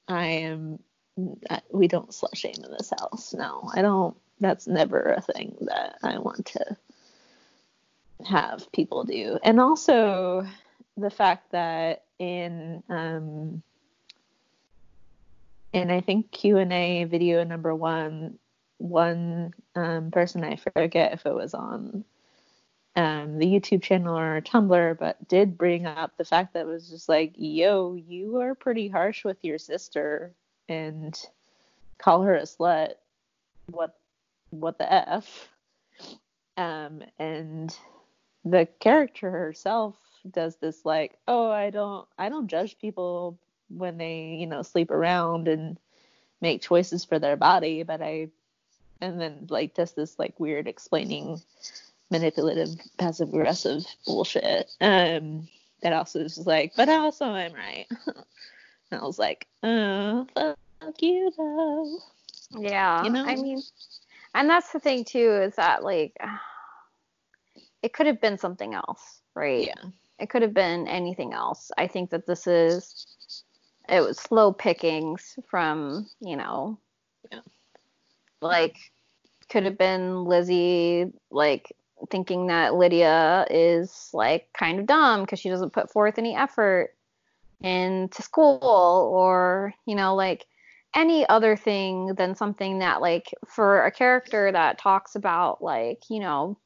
I 0.06 0.24
am. 0.26 0.78
We 1.72 1.88
don't 1.88 2.10
slut 2.10 2.36
shame 2.36 2.54
in 2.64 2.70
this 2.70 2.92
house. 2.98 3.34
No, 3.34 3.70
I 3.74 3.82
don't. 3.82 4.16
That's 4.40 4.66
never 4.66 5.14
a 5.16 5.20
thing 5.20 5.56
that 5.62 5.98
I 6.02 6.18
want 6.18 6.46
to 6.46 6.76
have 8.24 8.70
people 8.72 9.04
do. 9.04 9.38
And 9.42 9.60
also 9.60 10.46
the 10.96 11.10
fact 11.10 11.52
that 11.52 12.04
in 12.18 12.82
um 12.88 13.62
in 15.72 15.90
I 15.90 16.00
think 16.00 16.30
Q&A 16.30 17.04
video 17.04 17.44
number 17.44 17.74
1 17.74 18.38
one 18.78 19.52
um, 19.74 20.10
person 20.10 20.44
I 20.44 20.56
forget 20.56 21.12
if 21.12 21.26
it 21.26 21.34
was 21.34 21.52
on 21.52 22.04
um, 22.98 23.38
the 23.38 23.46
YouTube 23.46 23.80
channel 23.80 24.18
or 24.18 24.40
Tumblr, 24.40 24.98
but 24.98 25.28
did 25.28 25.56
bring 25.56 25.86
up 25.86 26.16
the 26.16 26.24
fact 26.24 26.54
that 26.54 26.62
it 26.62 26.66
was 26.66 26.90
just 26.90 27.08
like, 27.08 27.32
yo, 27.36 27.94
you 27.94 28.40
are 28.40 28.56
pretty 28.56 28.88
harsh 28.88 29.24
with 29.24 29.36
your 29.42 29.56
sister 29.56 30.32
and 30.68 31.16
call 31.98 32.22
her 32.22 32.34
a 32.34 32.42
slut. 32.42 32.94
What 33.70 33.96
what 34.50 34.78
the 34.78 34.92
F? 34.92 35.48
Um, 36.56 37.04
and 37.20 37.72
the 38.44 38.66
character 38.80 39.30
herself 39.30 39.94
does 40.28 40.56
this 40.56 40.84
like, 40.84 41.16
oh, 41.28 41.52
I 41.52 41.70
don't 41.70 42.08
I 42.18 42.28
don't 42.28 42.48
judge 42.48 42.80
people 42.80 43.38
when 43.68 43.96
they, 43.96 44.38
you 44.40 44.48
know, 44.48 44.62
sleep 44.62 44.90
around 44.90 45.46
and 45.46 45.78
make 46.40 46.62
choices 46.62 47.04
for 47.04 47.20
their 47.20 47.36
body, 47.36 47.84
but 47.84 48.02
I 48.02 48.30
and 49.00 49.20
then 49.20 49.46
like 49.50 49.74
does 49.74 49.92
this 49.92 50.18
like 50.18 50.40
weird 50.40 50.66
explaining 50.66 51.40
manipulative, 52.10 52.70
passive 52.98 53.28
aggressive 53.28 53.84
bullshit. 54.06 54.70
Um, 54.80 55.48
that 55.82 55.92
also 55.92 56.20
is 56.20 56.46
like, 56.46 56.72
but 56.76 56.88
also 56.88 57.26
I'm 57.26 57.52
right. 57.52 57.86
and 58.90 59.00
I 59.00 59.04
was 59.04 59.18
like, 59.18 59.46
oh, 59.62 60.26
fuck 60.34 61.02
you 61.02 61.30
though. 61.36 61.98
Yeah. 62.60 63.04
You 63.04 63.10
know? 63.10 63.24
I 63.24 63.36
mean, 63.36 63.62
and 64.34 64.48
that's 64.48 64.72
the 64.72 64.80
thing 64.80 65.04
too 65.04 65.32
is 65.42 65.54
that 65.56 65.84
like 65.84 66.16
it 67.82 67.92
could 67.92 68.06
have 68.06 68.20
been 68.20 68.38
something 68.38 68.74
else, 68.74 69.20
right? 69.34 69.66
Yeah. 69.66 69.90
It 70.18 70.30
could 70.30 70.42
have 70.42 70.54
been 70.54 70.88
anything 70.88 71.32
else. 71.32 71.70
I 71.78 71.86
think 71.86 72.10
that 72.10 72.26
this 72.26 72.46
is 72.46 73.06
it 73.88 74.00
was 74.00 74.18
slow 74.18 74.52
pickings 74.52 75.38
from, 75.48 76.08
you 76.20 76.36
know, 76.36 76.78
Yeah. 77.30 77.40
like 78.40 78.76
could 79.48 79.64
have 79.64 79.78
been 79.78 80.24
Lizzie 80.24 81.10
like 81.30 81.74
thinking 82.10 82.46
that 82.46 82.74
Lydia 82.74 83.46
is 83.50 84.10
like 84.12 84.48
kind 84.52 84.80
of 84.80 84.86
dumb 84.86 85.22
because 85.22 85.40
she 85.40 85.48
doesn't 85.48 85.72
put 85.72 85.90
forth 85.90 86.18
any 86.18 86.36
effort 86.36 86.94
into 87.60 88.22
school 88.22 88.60
or, 88.62 89.74
you 89.86 89.94
know, 89.94 90.14
like 90.14 90.46
any 90.94 91.28
other 91.28 91.56
thing 91.56 92.14
than 92.14 92.34
something 92.34 92.78
that 92.78 93.00
like 93.00 93.34
for 93.46 93.84
a 93.84 93.90
character 93.90 94.50
that 94.52 94.78
talks 94.78 95.14
about 95.14 95.62
like, 95.62 96.02
you 96.08 96.20
know, 96.20 96.56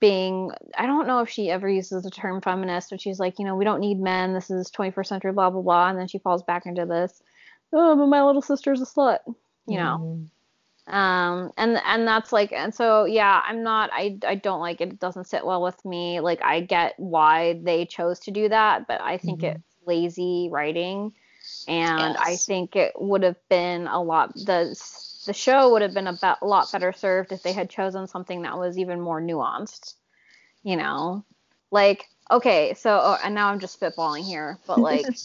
being 0.00 0.52
I 0.76 0.86
don't 0.86 1.06
know 1.06 1.20
if 1.20 1.28
she 1.28 1.50
ever 1.50 1.68
uses 1.68 2.04
the 2.04 2.10
term 2.10 2.40
feminist, 2.40 2.90
but 2.90 3.00
she's 3.00 3.18
like, 3.18 3.38
you 3.38 3.44
know, 3.44 3.56
we 3.56 3.64
don't 3.64 3.80
need 3.80 3.98
men. 3.98 4.32
This 4.32 4.50
is 4.50 4.70
21st 4.70 5.06
century, 5.06 5.32
blah 5.32 5.50
blah 5.50 5.62
blah, 5.62 5.88
and 5.88 5.98
then 5.98 6.08
she 6.08 6.18
falls 6.18 6.42
back 6.42 6.66
into 6.66 6.86
this. 6.86 7.22
Oh, 7.72 7.96
but 7.96 8.06
my 8.06 8.22
little 8.22 8.42
sister's 8.42 8.80
a 8.80 8.86
slut, 8.86 9.18
you 9.66 9.76
know. 9.76 9.98
Mm-hmm. 10.00 10.24
Um, 10.88 11.52
and 11.58 11.78
and 11.84 12.08
that's 12.08 12.32
like, 12.32 12.52
and 12.52 12.74
so 12.74 13.04
yeah, 13.04 13.42
I'm 13.44 13.62
not. 13.62 13.90
I 13.92 14.18
I 14.26 14.36
don't 14.36 14.60
like 14.60 14.80
it. 14.80 14.88
It 14.90 15.00
doesn't 15.00 15.26
sit 15.26 15.44
well 15.46 15.62
with 15.62 15.84
me. 15.84 16.20
Like 16.20 16.42
I 16.42 16.60
get 16.62 16.94
why 16.98 17.60
they 17.62 17.86
chose 17.86 18.20
to 18.20 18.30
do 18.32 18.48
that, 18.48 18.86
but 18.88 19.00
I 19.00 19.18
think 19.18 19.42
Mhm. 19.42 19.44
it's 19.44 19.76
lazy 19.86 20.48
writing, 20.50 21.12
and 21.66 22.16
I 22.16 22.38
think 22.38 22.76
it 22.76 22.92
would 22.96 23.22
have 23.22 23.36
been 23.48 23.86
a 23.88 24.02
lot. 24.02 24.34
The 24.34 24.74
the 25.26 25.34
show 25.34 25.72
would 25.72 25.82
have 25.82 25.94
been 25.94 26.06
a, 26.08 26.14
be- 26.14 26.46
lot 26.46 26.72
better 26.72 26.92
served 26.92 27.32
if 27.32 27.42
they 27.42 27.52
had 27.52 27.70
chosen 27.70 28.06
something 28.06 28.42
that 28.42 28.58
was 28.58 28.78
even 28.78 29.00
more 29.00 29.20
nuanced. 29.20 29.94
You 30.62 30.76
know, 30.76 31.24
like 31.70 32.06
okay, 32.30 32.74
so 32.74 33.00
oh, 33.02 33.18
and 33.24 33.34
now 33.34 33.48
I'm 33.50 33.60
just 33.60 33.80
spitballing 33.80 34.24
here, 34.24 34.60
but 34.66 34.82
like, 34.82 35.20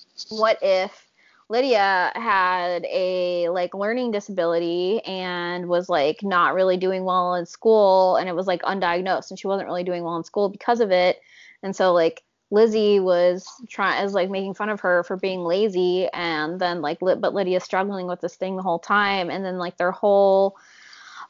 what 0.28 0.58
if 0.62 1.09
Lydia 1.50 2.12
had 2.14 2.84
a 2.86 3.50
like 3.50 3.74
learning 3.74 4.12
disability 4.12 5.00
and 5.04 5.68
was 5.68 5.90
like 5.90 6.22
not 6.22 6.54
really 6.54 6.78
doing 6.78 7.04
well 7.04 7.34
in 7.34 7.44
school 7.46 8.16
and 8.16 8.28
it 8.28 8.36
was 8.36 8.46
like 8.46 8.62
undiagnosed 8.62 9.30
and 9.30 9.38
she 9.38 9.48
wasn't 9.48 9.68
really 9.68 9.84
doing 9.84 10.04
well 10.04 10.16
in 10.16 10.24
school 10.24 10.48
because 10.48 10.80
of 10.80 10.92
it. 10.92 11.20
And 11.62 11.76
so 11.76 11.92
like 11.92 12.22
Lizzie 12.52 13.00
was 13.00 13.48
trying 13.68 14.02
as 14.04 14.14
like 14.14 14.30
making 14.30 14.54
fun 14.54 14.70
of 14.70 14.80
her 14.80 15.04
for 15.04 15.16
being 15.16 15.40
lazy 15.40 16.08
and 16.14 16.60
then 16.60 16.82
like 16.82 17.02
Li- 17.02 17.16
but 17.16 17.34
Lydia's 17.34 17.64
struggling 17.64 18.06
with 18.06 18.20
this 18.20 18.36
thing 18.36 18.56
the 18.56 18.62
whole 18.62 18.78
time 18.80 19.30
and 19.30 19.44
then 19.44 19.58
like 19.58 19.76
their 19.76 19.92
whole 19.92 20.56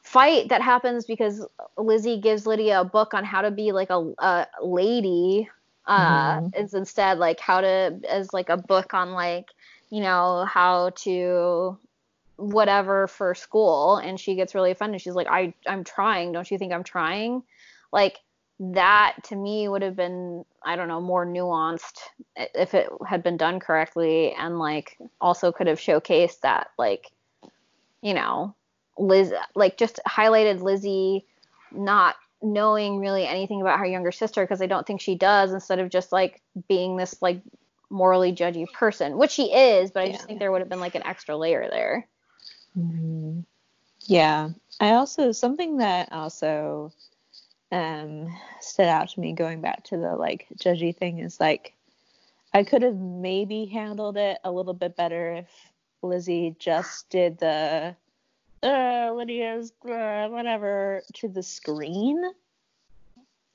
fight 0.03 0.49
that 0.49 0.61
happens 0.61 1.05
because 1.05 1.45
Lizzie 1.77 2.19
gives 2.19 2.45
Lydia 2.47 2.81
a 2.81 2.85
book 2.85 3.13
on 3.13 3.23
how 3.25 3.41
to 3.41 3.51
be 3.51 3.71
like 3.71 3.89
a, 3.89 4.13
a 4.19 4.47
lady 4.63 5.49
uh 5.87 6.41
Mhm. 6.41 6.53
is 6.55 6.73
instead 6.75 7.17
like 7.17 7.39
how 7.39 7.59
to 7.61 7.99
as 8.09 8.33
like 8.33 8.49
a 8.49 8.57
book 8.57 8.93
on 8.93 9.13
like 9.13 9.47
you 9.91 10.01
know 10.01 10.45
how 10.45 10.89
to 10.95 11.77
whatever 12.37 13.07
for 13.07 13.35
school 13.35 13.97
and 13.97 14.19
she 14.19 14.33
gets 14.33 14.55
really 14.55 14.71
offended. 14.71 15.01
She's 15.01 15.13
like 15.13 15.27
i 15.29 15.53
i'm 15.67 15.83
trying. 15.83 16.31
Don't 16.31 16.49
you 16.49 16.57
think 16.57 16.73
i'm 16.73 16.83
trying? 16.83 17.43
Like 17.91 18.19
that 18.61 19.15
to 19.23 19.35
me 19.35 19.67
would 19.67 19.81
have 19.81 19.95
been 19.95 20.45
i 20.63 20.75
don't 20.75 20.87
know 20.87 21.01
more 21.01 21.25
nuanced 21.25 21.97
if 22.35 22.75
it 22.75 22.87
had 23.07 23.23
been 23.23 23.35
done 23.35 23.59
correctly 23.59 24.33
and 24.33 24.59
like 24.59 24.99
also 25.19 25.51
could 25.51 25.65
have 25.65 25.79
showcased 25.79 26.41
that 26.41 26.69
like 26.77 27.09
you 28.03 28.13
know 28.13 28.53
liz 28.99 29.33
like 29.55 29.77
just 29.77 29.99
highlighted 30.07 30.61
lizzie 30.61 31.25
not 31.71 32.15
knowing 32.43 32.99
really 32.99 33.25
anything 33.25 33.61
about 33.61 33.79
her 33.79 33.85
younger 33.85 34.11
sister 34.11 34.43
because 34.43 34.61
i 34.61 34.67
don't 34.67 34.85
think 34.85 35.01
she 35.01 35.15
does 35.15 35.53
instead 35.53 35.79
of 35.79 35.89
just 35.89 36.11
like 36.11 36.39
being 36.67 36.97
this 36.97 37.19
like 37.19 37.41
morally 37.91 38.31
judgy 38.31 38.65
person 38.71 39.17
which 39.17 39.31
she 39.31 39.53
is 39.53 39.91
but 39.91 40.03
i 40.03 40.11
just 40.11 40.25
think 40.25 40.39
there 40.39 40.51
would 40.51 40.61
have 40.61 40.69
been 40.69 40.79
like 40.79 40.95
an 40.95 41.05
extra 41.05 41.35
layer 41.35 41.67
there 41.69 42.07
Mhm. 42.77 43.45
Yeah. 44.05 44.49
I 44.79 44.91
also 44.91 45.31
something 45.31 45.77
that 45.77 46.11
also 46.11 46.91
um 47.71 48.27
stood 48.59 48.87
out 48.87 49.09
to 49.09 49.19
me 49.19 49.33
going 49.33 49.61
back 49.61 49.83
to 49.85 49.97
the 49.97 50.15
like 50.15 50.47
judgy 50.57 50.95
thing 50.95 51.19
is 51.19 51.39
like 51.39 51.73
I 52.53 52.63
could 52.63 52.81
have 52.81 52.97
maybe 52.97 53.65
handled 53.65 54.17
it 54.17 54.39
a 54.43 54.51
little 54.51 54.73
bit 54.73 54.97
better 54.97 55.33
if 55.33 55.47
Lizzie 56.01 56.55
just 56.59 57.09
did 57.09 57.37
the 57.39 57.95
uh 58.63 59.11
Lydia's 59.13 59.71
uh, 59.89 60.27
whatever 60.27 61.03
to 61.13 61.27
the 61.27 61.43
screen. 61.43 62.21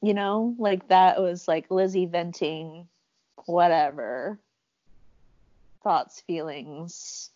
You 0.03 0.15
know, 0.15 0.55
like 0.59 0.89
that 0.89 1.21
was 1.21 1.49
like 1.49 1.71
Lizzie 1.71 2.07
venting 2.07 2.89
whatever. 3.47 4.39
Thoughts, 5.83 6.21
feelings, 6.21 7.31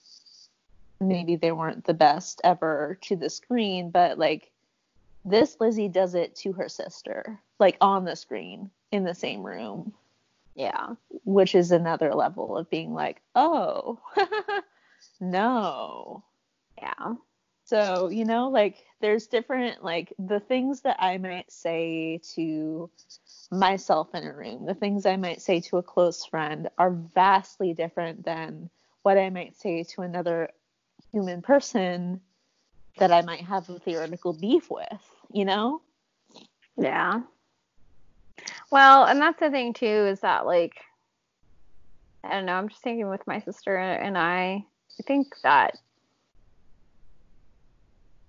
maybe 1.00 1.36
they 1.36 1.52
weren't 1.52 1.84
the 1.84 1.94
best 1.94 2.40
ever 2.44 2.98
to 3.02 3.16
the 3.16 3.30
screen, 3.30 3.90
but 3.90 4.18
like 4.18 4.50
this 5.24 5.56
Lizzie 5.61 5.88
does 5.88 6.14
it 6.14 6.34
to 6.36 6.52
her 6.52 6.68
sister, 6.68 7.40
like 7.58 7.76
on 7.80 8.04
the 8.04 8.16
screen 8.16 8.70
in 8.90 9.04
the 9.04 9.14
same 9.14 9.44
room, 9.44 9.92
yeah. 10.54 10.94
Which 11.24 11.54
is 11.54 11.72
another 11.72 12.14
level 12.14 12.56
of 12.56 12.68
being 12.70 12.92
like, 12.92 13.22
oh, 13.34 13.98
no. 15.20 16.22
yeah. 16.80 17.14
So, 17.64 18.08
you 18.08 18.24
know, 18.24 18.48
like 18.48 18.84
there's 19.00 19.26
different, 19.26 19.84
like 19.84 20.12
the 20.18 20.40
things 20.40 20.80
that 20.82 20.96
I 20.98 21.18
might 21.18 21.50
say 21.50 22.20
to 22.34 22.90
myself 23.51 24.14
in 24.14 24.24
a 24.24 24.32
room, 24.32 24.66
the 24.66 24.74
things 24.74 25.07
I 25.07 25.16
might 25.16 25.42
say 25.42 25.61
to 25.61 25.78
a 25.78 25.82
close 25.82 26.24
friend 26.24 26.68
are 26.78 26.90
vastly 26.90 27.74
different 27.74 28.24
than 28.24 28.70
what 29.03 29.18
I 29.18 29.30
might 29.30 29.57
say 29.57 29.82
to 29.82 30.03
another 30.03 30.51
human 31.12 31.42
person 31.42 32.20
that 32.98 33.12
I 33.12 33.22
might 33.22 33.40
have 33.42 33.68
a 33.68 33.78
theoretical 33.78 34.32
beef 34.32 34.70
with, 34.70 35.11
you 35.32 35.44
know? 35.44 35.82
yeah 36.80 37.20
well 38.70 39.05
and 39.05 39.20
that's 39.20 39.38
the 39.40 39.51
thing 39.51 39.72
too 39.72 39.86
is 39.86 40.20
that 40.20 40.46
like 40.46 40.74
i 42.24 42.32
don't 42.32 42.46
know 42.46 42.55
i'm 42.55 42.68
just 42.68 42.82
thinking 42.82 43.09
with 43.09 43.26
my 43.26 43.40
sister 43.40 43.76
and 43.76 44.16
i 44.16 44.64
i 44.98 45.03
think 45.07 45.34
that 45.42 45.76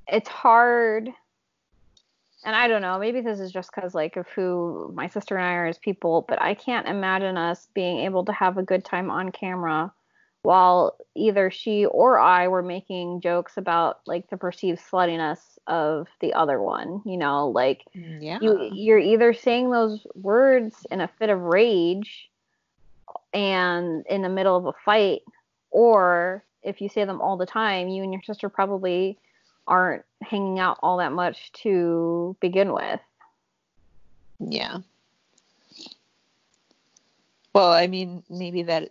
it's 0.07 0.29
hard 0.29 1.09
and 2.43 2.55
i 2.55 2.67
don't 2.67 2.81
know 2.81 2.97
maybe 2.99 3.21
this 3.21 3.39
is 3.39 3.51
just 3.51 3.71
because 3.73 3.93
like 3.93 4.15
of 4.17 4.27
who 4.29 4.91
my 4.95 5.07
sister 5.07 5.37
and 5.37 5.45
i 5.45 5.53
are 5.53 5.67
as 5.67 5.77
people 5.77 6.25
but 6.27 6.41
i 6.41 6.53
can't 6.53 6.87
imagine 6.87 7.37
us 7.37 7.67
being 7.73 7.99
able 7.99 8.25
to 8.25 8.31
have 8.33 8.57
a 8.57 8.63
good 8.63 8.83
time 8.83 9.09
on 9.09 9.31
camera 9.31 9.91
while 10.43 10.97
either 11.15 11.51
she 11.51 11.85
or 11.85 12.19
i 12.19 12.47
were 12.47 12.63
making 12.63 13.21
jokes 13.21 13.57
about 13.57 13.99
like 14.07 14.29
the 14.29 14.37
perceived 14.37 14.79
sluttiness 14.79 15.39
of 15.67 16.07
the 16.19 16.33
other 16.33 16.61
one 16.61 17.01
you 17.05 17.17
know 17.17 17.47
like 17.49 17.83
Yeah. 17.93 18.39
you 18.41 18.69
you're 18.73 18.99
either 18.99 19.33
saying 19.33 19.69
those 19.69 20.05
words 20.15 20.85
in 20.89 21.01
a 21.01 21.07
fit 21.07 21.29
of 21.29 21.39
rage 21.39 22.29
and 23.33 24.05
in 24.07 24.21
the 24.21 24.29
middle 24.29 24.57
of 24.57 24.65
a 24.65 24.73
fight 24.83 25.21
or 25.69 26.43
if 26.63 26.81
you 26.81 26.89
say 26.89 27.05
them 27.05 27.21
all 27.21 27.37
the 27.37 27.45
time 27.45 27.87
you 27.87 28.03
and 28.03 28.13
your 28.13 28.23
sister 28.23 28.49
probably 28.49 29.17
aren't 29.67 30.03
hanging 30.21 30.59
out 30.59 30.77
all 30.81 30.97
that 30.97 31.11
much 31.11 31.51
to 31.53 32.35
begin 32.39 32.73
with 32.73 32.99
yeah. 34.49 34.79
Well, 37.53 37.71
I 37.71 37.87
mean, 37.87 38.23
maybe 38.29 38.63
that 38.63 38.89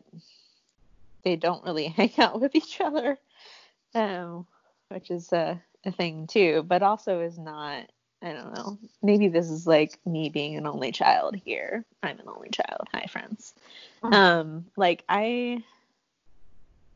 they 1.24 1.36
don't 1.36 1.64
really 1.64 1.88
hang 1.96 2.12
out 2.18 2.40
with 2.40 2.54
each 2.54 2.80
other, 2.80 3.18
um, 3.94 4.46
which 4.88 5.10
is 5.10 5.32
a, 5.32 5.60
a 5.84 5.92
thing 5.92 6.26
too, 6.26 6.64
but 6.66 6.82
also 6.82 7.20
is 7.20 7.38
not. 7.38 7.90
I 8.22 8.34
don't 8.34 8.54
know. 8.54 8.78
Maybe 9.02 9.28
this 9.28 9.48
is 9.48 9.66
like 9.66 9.98
me 10.04 10.28
being 10.28 10.56
an 10.56 10.66
only 10.66 10.92
child 10.92 11.36
here. 11.36 11.86
I'm 12.02 12.18
an 12.18 12.28
only 12.28 12.50
child. 12.50 12.86
Hi, 12.92 13.06
friends. 13.06 13.54
Mhm. 14.02 14.12
Um, 14.12 14.66
like 14.76 15.04
I, 15.08 15.64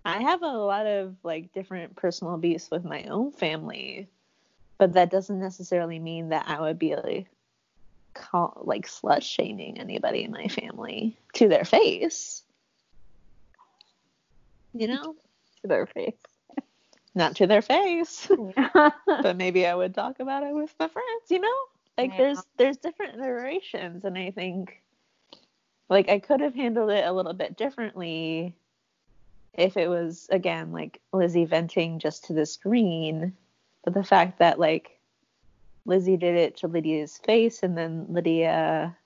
I 0.05 0.23
have 0.23 0.43
a 0.43 0.47
lot 0.49 0.87
of 0.87 1.17
like 1.23 1.53
different 1.53 1.97
personal 1.97 2.37
beefs 2.37 2.71
with 2.71 2.85
my 2.85 3.05
own 3.05 3.33
family, 3.33 4.09
but 4.79 4.95
that 4.95 5.11
doesn't 5.11 5.41
necessarily 5.41 5.99
mean 5.99 6.31
that 6.31 6.45
I 6.49 6.61
would 6.61 6.79
be 6.79 6.95
like 6.97 7.27
call 8.15 8.63
like 8.65 8.87
slut 8.87 9.23
shaming 9.23 9.79
anybody 9.79 10.25
in 10.25 10.31
my 10.31 10.49
family 10.49 11.19
to 11.35 11.49
their 11.49 11.65
face. 11.65 12.43
You 14.75 14.89
know, 14.89 15.15
to 15.63 15.69
their 15.69 15.87
face 15.87 16.15
not 17.15 17.37
to 17.37 17.47
their 17.47 17.63
face, 17.63 18.29
but 19.07 19.37
maybe 19.37 19.67
I 19.67 19.75
would 19.75 19.95
talk 19.95 20.21
about 20.21 20.43
it 20.43 20.55
with 20.55 20.75
my 20.79 20.89
friends. 20.89 21.31
You 21.31 21.41
know, 21.41 21.55
Like 21.97 22.11
Yeah. 22.13 22.19
there's 22.19 22.47
there's 22.57 22.77
different 22.77 23.15
iterations 23.17 24.05
and 24.05 24.19
I 24.19 24.31
think 24.33 24.83
like 25.89 26.09
I 26.09 26.19
could 26.19 26.41
have 26.41 26.55
handled 26.55 26.91
it 26.91 27.05
a 27.05 27.13
little 27.13 27.35
bit 27.35 27.57
differently 27.57 28.55
if 29.55 29.77
it 29.77 29.89
was 29.89 30.29
again 30.31 30.73
like 30.73 31.01
Lizzie 31.13 31.45
venting 31.45 31.99
just 31.99 32.25
to 32.27 32.33
the 32.33 32.47
screen. 32.47 33.33
But 33.85 33.95
the 33.95 34.05
fact 34.05 34.39
that 34.39 34.59
like 34.59 34.99
Lizzie 35.87 36.17
did 36.17 36.37
it 36.37 36.57
to 36.59 36.69
Lydia's 36.69 37.19
face 37.19 37.63
and 37.63 37.77
then 37.77 38.07
Lydia 38.09 38.97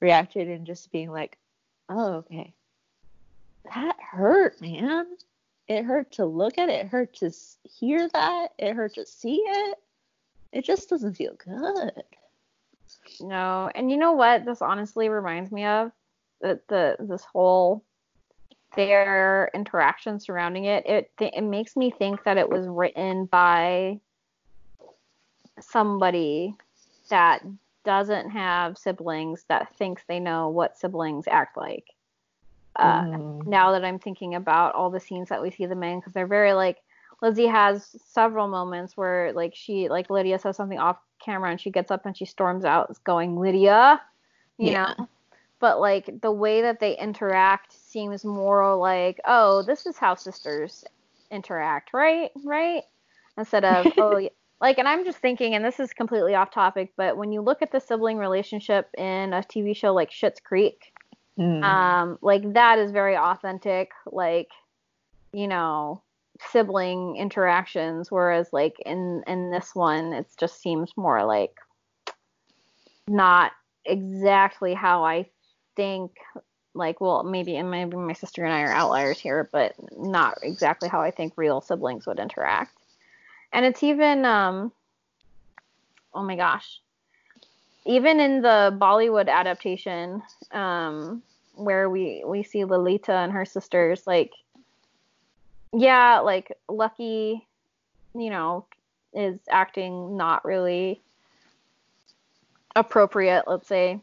reacted 0.00 0.48
and 0.48 0.66
just 0.66 0.92
being 0.92 1.10
like, 1.10 1.38
Oh, 1.88 2.14
okay. 2.14 2.52
That 3.74 3.96
hurt, 4.00 4.60
man. 4.60 5.06
It 5.68 5.84
hurt 5.84 6.12
to 6.12 6.24
look 6.24 6.58
at 6.58 6.68
it. 6.68 6.86
It 6.86 6.88
hurt 6.88 7.14
to 7.14 7.30
hear 7.64 8.08
that. 8.08 8.48
It 8.58 8.74
hurt 8.74 8.94
to 8.94 9.06
see 9.06 9.42
it. 9.46 9.78
It 10.52 10.64
just 10.64 10.88
doesn't 10.88 11.14
feel 11.14 11.34
good. 11.34 12.02
No, 13.20 13.70
and 13.74 13.90
you 13.90 13.96
know 13.96 14.12
what? 14.12 14.44
This 14.44 14.62
honestly 14.62 15.08
reminds 15.08 15.50
me 15.50 15.64
of 15.64 15.92
the, 16.40 16.60
the 16.68 16.96
this 16.98 17.24
whole 17.24 17.84
their 18.76 19.50
interaction 19.54 20.18
surrounding 20.20 20.64
it. 20.66 20.84
It 20.86 21.10
it 21.18 21.42
makes 21.42 21.76
me 21.76 21.90
think 21.90 22.24
that 22.24 22.38
it 22.38 22.48
was 22.48 22.66
written 22.66 23.26
by 23.26 24.00
somebody 25.60 26.54
that 27.10 27.42
doesn't 27.84 28.30
have 28.30 28.78
siblings 28.78 29.44
that 29.48 29.74
thinks 29.76 30.02
they 30.06 30.20
know 30.20 30.48
what 30.48 30.78
siblings 30.78 31.26
act 31.28 31.56
like. 31.56 31.84
Uh, 32.76 33.02
Mm. 33.02 33.46
Now 33.46 33.72
that 33.72 33.84
I'm 33.84 33.98
thinking 33.98 34.34
about 34.34 34.74
all 34.74 34.90
the 34.90 35.00
scenes 35.00 35.28
that 35.28 35.42
we 35.42 35.50
see 35.50 35.66
them 35.66 35.82
in, 35.82 36.00
because 36.00 36.12
they're 36.12 36.26
very 36.26 36.52
like 36.52 36.78
Lizzie 37.20 37.46
has 37.46 37.94
several 38.04 38.48
moments 38.48 38.96
where 38.96 39.32
like 39.32 39.54
she 39.54 39.88
like 39.88 40.10
Lydia 40.10 40.38
says 40.38 40.56
something 40.56 40.78
off 40.78 40.98
camera 41.24 41.50
and 41.50 41.60
she 41.60 41.70
gets 41.70 41.90
up 41.90 42.04
and 42.06 42.16
she 42.16 42.24
storms 42.24 42.64
out 42.64 42.96
going 43.04 43.38
Lydia, 43.38 44.00
you 44.58 44.72
Yeah. 44.72 44.94
know. 44.98 45.08
But 45.60 45.80
like 45.80 46.20
the 46.20 46.32
way 46.32 46.62
that 46.62 46.80
they 46.80 46.98
interact 46.98 47.76
seems 47.92 48.24
more 48.24 48.74
like 48.76 49.20
oh 49.26 49.62
this 49.62 49.86
is 49.86 49.96
how 49.96 50.14
sisters 50.14 50.84
interact 51.30 51.92
right 51.92 52.30
right 52.44 52.82
instead 53.38 53.64
of 53.64 53.86
oh 53.98 54.16
yeah. 54.18 54.28
like 54.60 54.78
and 54.78 54.88
I'm 54.88 55.04
just 55.04 55.18
thinking 55.18 55.54
and 55.54 55.64
this 55.64 55.78
is 55.78 55.92
completely 55.92 56.34
off 56.34 56.50
topic 56.50 56.92
but 56.96 57.16
when 57.16 57.32
you 57.32 57.40
look 57.40 57.62
at 57.62 57.72
the 57.72 57.80
sibling 57.80 58.18
relationship 58.18 58.88
in 58.96 59.32
a 59.32 59.42
TV 59.42 59.76
show 59.76 59.92
like 59.92 60.10
Schitt's 60.10 60.40
Creek 60.40 60.92
Mm. 61.38 61.64
um 61.64 62.18
like 62.20 62.52
that 62.52 62.78
is 62.78 62.90
very 62.90 63.16
authentic 63.16 63.88
like 64.04 64.48
you 65.32 65.48
know 65.48 66.02
sibling 66.50 67.16
interactions 67.16 68.10
whereas 68.10 68.48
like 68.52 68.74
in 68.84 69.22
in 69.26 69.50
this 69.50 69.74
one 69.74 70.12
it 70.12 70.26
just 70.38 70.60
seems 70.60 70.92
more 70.94 71.24
like 71.24 71.54
not 73.08 73.52
exactly 73.86 74.74
how 74.74 75.04
i 75.04 75.24
think 75.74 76.10
like 76.74 77.00
well 77.00 77.22
maybe 77.22 77.56
and 77.56 77.70
maybe 77.70 77.96
my 77.96 78.12
sister 78.14 78.44
and 78.44 78.52
i 78.52 78.62
are 78.62 78.72
outliers 78.72 79.18
here 79.18 79.48
but 79.52 79.74
not 79.98 80.38
exactly 80.42 80.88
how 80.88 81.00
i 81.00 81.10
think 81.10 81.32
real 81.36 81.60
siblings 81.60 82.06
would 82.06 82.18
interact. 82.18 82.76
And 83.52 83.66
it's 83.66 83.82
even 83.82 84.24
um 84.24 84.72
oh 86.14 86.22
my 86.22 86.36
gosh. 86.36 86.80
Even 87.84 88.20
in 88.20 88.42
the 88.42 88.76
Bollywood 88.80 89.28
adaptation, 89.28 90.22
um, 90.52 91.22
where 91.54 91.90
we 91.90 92.22
we 92.24 92.42
see 92.42 92.64
Lalita 92.64 93.12
and 93.12 93.32
her 93.32 93.44
sisters, 93.44 94.06
like, 94.06 94.32
yeah, 95.72 96.20
like 96.20 96.56
Lucky, 96.68 97.46
you 98.14 98.30
know, 98.30 98.66
is 99.12 99.38
acting 99.50 100.16
not 100.16 100.44
really 100.44 101.00
appropriate, 102.76 103.44
let's 103.46 103.66
say, 103.68 104.00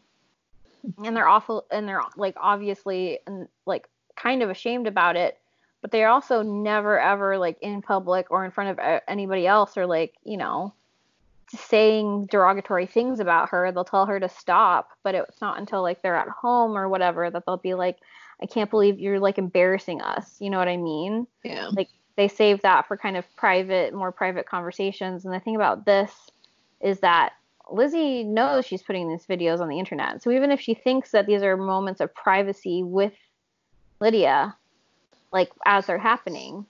and 1.04 1.16
they're 1.16 1.28
awful, 1.28 1.66
and 1.72 1.88
they're 1.88 2.02
like 2.16 2.36
obviously 2.40 3.20
and 3.28 3.48
like 3.66 3.88
kind 4.16 4.44
of 4.44 4.50
ashamed 4.50 4.88
about 4.88 5.16
it, 5.16 5.38
but 5.82 5.92
they're 5.92 6.10
also 6.10 6.42
never 6.42 7.00
ever 7.00 7.38
like 7.38 7.58
in 7.62 7.82
public 7.82 8.32
or 8.32 8.46
in 8.46 8.52
front 8.52 8.72
of 8.72 8.80
uh, 8.80 9.00
anybody 9.08 9.48
else 9.48 9.78
or 9.78 9.86
like 9.86 10.16
you 10.24 10.38
know 10.38 10.74
saying 11.56 12.28
derogatory 12.28 12.86
things 12.86 13.20
about 13.20 13.50
her. 13.50 13.72
They'll 13.72 13.84
tell 13.84 14.06
her 14.06 14.20
to 14.20 14.30
stop, 14.30 14.90
but 15.04 15.16
it's 15.16 15.42
not 15.42 15.58
until 15.58 15.82
like 15.82 16.02
they're 16.02 16.16
at 16.16 16.30
home 16.30 16.78
or 16.78 16.88
whatever 16.88 17.30
that 17.30 17.44
they'll 17.46 17.58
be 17.58 17.74
like, 17.74 17.98
I 18.42 18.46
can't 18.46 18.70
believe 18.70 19.00
you're 19.00 19.20
like 19.20 19.38
embarrassing 19.38 20.02
us. 20.02 20.36
You 20.40 20.50
know 20.50 20.60
what 20.60 20.68
I 20.68 20.78
mean? 20.78 21.28
yeah. 21.44 21.70
Like 21.74 21.90
they 22.16 22.28
save 22.28 22.62
that 22.62 22.88
for 22.88 22.98
kind 22.98 23.18
of 23.18 23.26
private, 23.36 23.94
more 23.94 24.12
private 24.12 24.46
conversations. 24.46 25.26
And 25.26 25.34
the 25.34 25.40
thing 25.40 25.56
about 25.56 25.86
this 25.86 26.12
is 26.82 27.00
that 27.00 27.34
Lizzie 27.72 28.24
knows 28.24 28.66
she's 28.66 28.82
putting 28.82 29.10
these 29.10 29.26
videos 29.26 29.60
on 29.60 29.70
the 29.70 29.80
internet. 29.80 30.22
So 30.22 30.32
even 30.32 30.52
if 30.52 30.60
she 30.60 30.74
thinks 30.74 31.12
that 31.12 31.26
these 31.26 31.44
are 31.44 31.58
moments 31.58 32.02
of 32.02 32.14
privacy 32.14 32.84
with 32.84 33.14
Lydia, 34.00 34.56
like 35.32 35.52
as 35.66 35.86
they're 35.86 35.98
happening, 36.00 36.66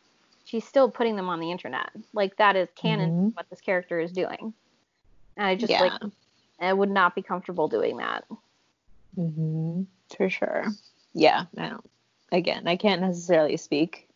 she's 0.45 0.65
still 0.65 0.89
putting 0.89 1.15
them 1.15 1.29
on 1.29 1.39
the 1.39 1.51
internet. 1.51 1.89
Like 2.13 2.35
that 2.37 2.55
is 2.55 2.69
canon 2.75 3.11
Mhm. 3.11 3.35
what 3.35 3.49
this 3.49 3.61
character 3.61 3.99
is 3.99 4.11
doing. 4.11 4.53
And 5.37 5.47
I 5.47 5.55
just 5.55 5.71
yeah. 5.71 5.81
like 5.81 5.93
I 6.59 6.73
would 6.73 6.89
not 6.89 7.15
be 7.15 7.21
comfortable 7.21 7.67
doing 7.67 7.97
that. 7.97 8.25
hmm 9.15 9.83
For 10.15 10.29
sure. 10.29 10.65
Yeah. 11.13 11.45
I 11.57 11.69
don't. 11.69 11.89
Again, 12.31 12.67
I 12.67 12.75
can't 12.75 13.01
necessarily 13.01 13.57
speak 13.57 14.07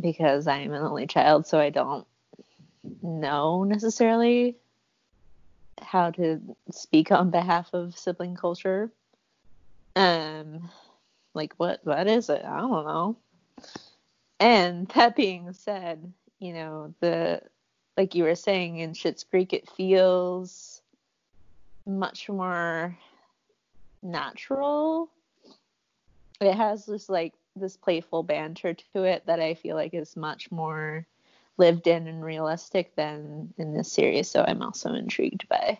because 0.00 0.46
I 0.46 0.58
am 0.58 0.72
an 0.72 0.82
only 0.82 1.06
child, 1.06 1.46
so 1.46 1.58
I 1.58 1.70
don't 1.70 2.06
know 3.02 3.64
necessarily 3.64 4.56
how 5.82 6.10
to 6.12 6.40
speak 6.70 7.10
on 7.10 7.30
behalf 7.30 7.70
of 7.72 7.96
sibling 7.96 8.36
culture. 8.36 8.90
Um, 9.96 10.70
like 11.34 11.54
what 11.56 11.80
what 11.84 12.06
is 12.06 12.28
it? 12.28 12.44
I 12.44 12.60
don't 12.60 12.86
know. 12.86 13.16
And 14.38 14.88
that 14.88 15.16
being 15.16 15.52
said, 15.52 16.12
you 16.38 16.52
know 16.52 16.94
the 17.00 17.42
like 17.96 18.14
you 18.14 18.24
were 18.24 18.34
saying 18.34 18.78
in 18.78 18.92
Schitt's 18.92 19.24
Creek, 19.24 19.52
it 19.52 19.68
feels 19.70 20.80
much 21.86 22.28
more 22.28 22.96
natural. 24.02 25.10
It 26.40 26.54
has 26.54 26.86
this 26.86 27.08
like 27.08 27.34
this 27.56 27.76
playful 27.76 28.22
banter 28.22 28.74
to 28.94 29.04
it 29.04 29.26
that 29.26 29.40
I 29.40 29.54
feel 29.54 29.76
like 29.76 29.92
is 29.92 30.16
much 30.16 30.50
more 30.50 31.06
lived 31.60 31.86
in 31.86 32.08
and 32.08 32.24
realistic 32.24 32.96
than 32.96 33.52
in 33.58 33.74
this 33.74 33.92
series. 33.92 34.28
So 34.30 34.42
I'm 34.42 34.62
also 34.62 34.94
intrigued 34.94 35.46
by 35.48 35.78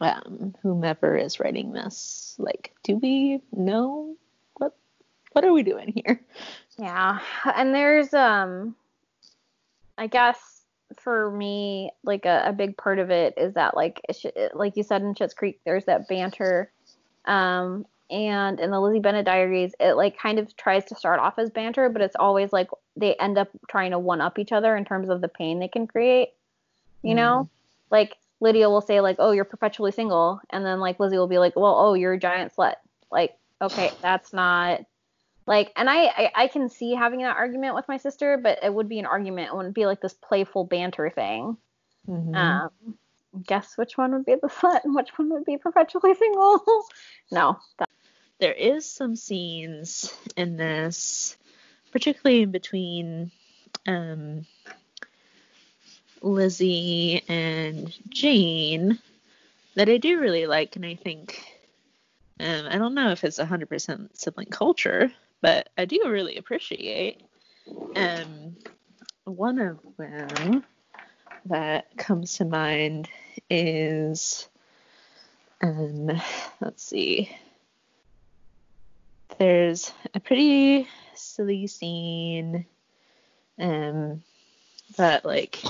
um, 0.00 0.54
whomever 0.60 1.16
is 1.16 1.38
writing 1.38 1.72
this. 1.72 2.34
Like, 2.36 2.74
do 2.82 2.96
we 2.96 3.40
know 3.52 4.16
what 4.54 4.74
what 5.30 5.44
are 5.44 5.52
we 5.52 5.62
doing 5.62 5.92
here? 5.94 6.20
Yeah. 6.76 7.20
And 7.54 7.72
there's 7.74 8.12
um 8.12 8.74
I 9.96 10.08
guess 10.08 10.62
for 10.98 11.30
me 11.30 11.90
like 12.02 12.26
a, 12.26 12.42
a 12.46 12.52
big 12.52 12.76
part 12.76 12.98
of 12.98 13.10
it 13.10 13.34
is 13.36 13.54
that 13.54 13.76
like 13.76 14.00
sh- 14.12 14.26
like 14.52 14.76
you 14.76 14.82
said 14.82 15.02
in 15.02 15.14
Schitt's 15.14 15.32
Creek 15.32 15.60
there's 15.64 15.84
that 15.84 16.08
banter 16.08 16.70
um 17.24 17.86
and 18.12 18.60
in 18.60 18.70
the 18.70 18.80
Lizzie 18.80 19.00
Bennet 19.00 19.24
diaries 19.24 19.74
it 19.80 19.94
like 19.94 20.18
kind 20.18 20.38
of 20.38 20.54
tries 20.56 20.84
to 20.86 20.94
start 20.94 21.18
off 21.18 21.38
as 21.38 21.50
banter 21.50 21.88
but 21.88 22.02
it's 22.02 22.16
always 22.16 22.52
like 22.52 22.68
they 22.96 23.14
end 23.14 23.38
up 23.38 23.48
trying 23.68 23.90
to 23.90 23.98
one 23.98 24.20
up 24.20 24.38
each 24.38 24.52
other 24.52 24.76
in 24.76 24.84
terms 24.84 25.08
of 25.08 25.20
the 25.20 25.28
pain 25.28 25.58
they 25.58 25.68
can 25.68 25.86
create 25.86 26.30
you 27.02 27.14
know? 27.14 27.48
Like 27.90 28.16
Lydia 28.40 28.68
will 28.70 28.80
say 28.80 29.00
like 29.00 29.16
oh 29.18 29.32
you're 29.32 29.44
perpetually 29.44 29.92
single 29.92 30.40
and 30.50 30.64
then 30.64 30.80
like 30.80 30.98
Lizzie 30.98 31.18
will 31.18 31.26
be 31.28 31.38
like 31.38 31.56
well 31.56 31.76
oh 31.78 31.94
you're 31.94 32.14
a 32.14 32.18
giant 32.18 32.54
slut. 32.54 32.74
Like 33.10 33.36
okay 33.60 33.90
that's 34.02 34.32
not 34.32 34.84
like 35.46 35.72
and 35.76 35.90
I, 35.90 36.04
I 36.04 36.32
i 36.36 36.46
can 36.46 36.68
see 36.68 36.94
having 36.94 37.20
that 37.22 37.36
argument 37.36 37.74
with 37.74 37.88
my 37.88 37.96
sister 37.96 38.38
but 38.40 38.60
it 38.62 38.72
would 38.72 38.88
be 38.88 39.00
an 39.00 39.06
argument 39.06 39.48
it 39.48 39.56
wouldn't 39.56 39.74
be 39.74 39.86
like 39.86 40.00
this 40.00 40.14
playful 40.14 40.64
banter 40.64 41.10
thing. 41.10 41.56
Mhm. 42.08 42.34
um 42.34 42.70
guess 43.46 43.78
which 43.78 43.96
one 43.96 44.12
would 44.12 44.26
be 44.26 44.34
the 44.34 44.48
slut 44.48 44.84
and 44.84 44.94
which 44.94 45.10
one 45.16 45.30
would 45.30 45.44
be 45.44 45.56
perpetually 45.56 46.14
single? 46.24 46.62
No 47.30 47.58
that, 47.78 47.88
there 48.42 48.52
is 48.52 48.90
some 48.90 49.14
scenes 49.14 50.12
in 50.36 50.56
this, 50.56 51.36
particularly 51.92 52.42
in 52.42 52.50
between 52.50 53.30
um, 53.86 54.44
Lizzie 56.20 57.22
and 57.28 57.94
Jane, 58.08 58.98
that 59.76 59.88
I 59.88 59.96
do 59.96 60.18
really 60.18 60.48
like, 60.48 60.74
and 60.74 60.84
I 60.84 60.96
think 60.96 61.40
um, 62.40 62.66
I 62.68 62.78
don't 62.78 62.94
know 62.94 63.12
if 63.12 63.22
it's 63.22 63.38
100% 63.38 64.08
sibling 64.14 64.48
culture, 64.48 65.12
but 65.40 65.68
I 65.78 65.84
do 65.84 66.02
really 66.08 66.36
appreciate. 66.36 67.22
Um, 67.94 68.56
one 69.22 69.60
of 69.60 69.78
them 69.96 70.64
that 71.44 71.96
comes 71.96 72.38
to 72.38 72.44
mind 72.44 73.08
is, 73.48 74.48
um, 75.60 76.10
let's 76.60 76.82
see 76.82 77.30
there's 79.38 79.92
a 80.14 80.20
pretty 80.20 80.88
silly 81.14 81.66
scene 81.66 82.66
um 83.58 84.22
that 84.96 85.24
like 85.24 85.62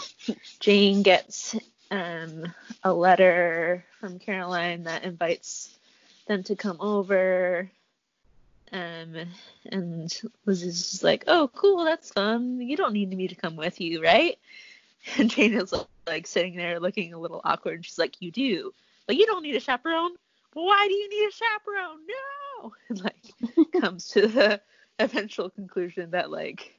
Jane 0.60 1.02
gets 1.02 1.56
um, 1.90 2.52
a 2.82 2.92
letter 2.92 3.84
from 4.00 4.18
Caroline 4.18 4.84
that 4.84 5.04
invites 5.04 5.76
them 6.26 6.42
to 6.44 6.56
come 6.56 6.78
over. 6.80 7.70
Um, 8.72 9.14
and 9.66 10.20
Lizzie's 10.46 10.90
just 10.90 11.04
like, 11.04 11.24
"Oh, 11.26 11.50
cool, 11.54 11.84
that's 11.84 12.10
fun. 12.10 12.60
You 12.60 12.76
don't 12.76 12.94
need 12.94 13.10
me 13.10 13.28
to 13.28 13.34
come 13.34 13.56
with 13.56 13.80
you, 13.80 14.02
right?" 14.02 14.38
And 15.18 15.28
Jane 15.28 15.54
is 15.54 15.74
like 16.06 16.28
sitting 16.28 16.54
there 16.54 16.78
looking 16.78 17.12
a 17.12 17.18
little 17.18 17.40
awkward. 17.44 17.74
and 17.74 17.84
She's 17.84 17.98
like, 17.98 18.22
"You 18.22 18.30
do, 18.30 18.72
but 19.06 19.16
you 19.16 19.26
don't 19.26 19.42
need 19.42 19.56
a 19.56 19.60
chaperone. 19.60 20.12
Why 20.52 20.86
do 20.86 20.94
you 20.94 21.08
need 21.10 21.28
a 21.28 21.32
chaperone? 21.32 22.06
No!" 22.06 22.51
And 22.88 23.02
like 23.02 23.72
comes 23.80 24.08
to 24.08 24.26
the 24.26 24.60
eventual 24.98 25.50
conclusion 25.50 26.10
that 26.10 26.30
like 26.30 26.78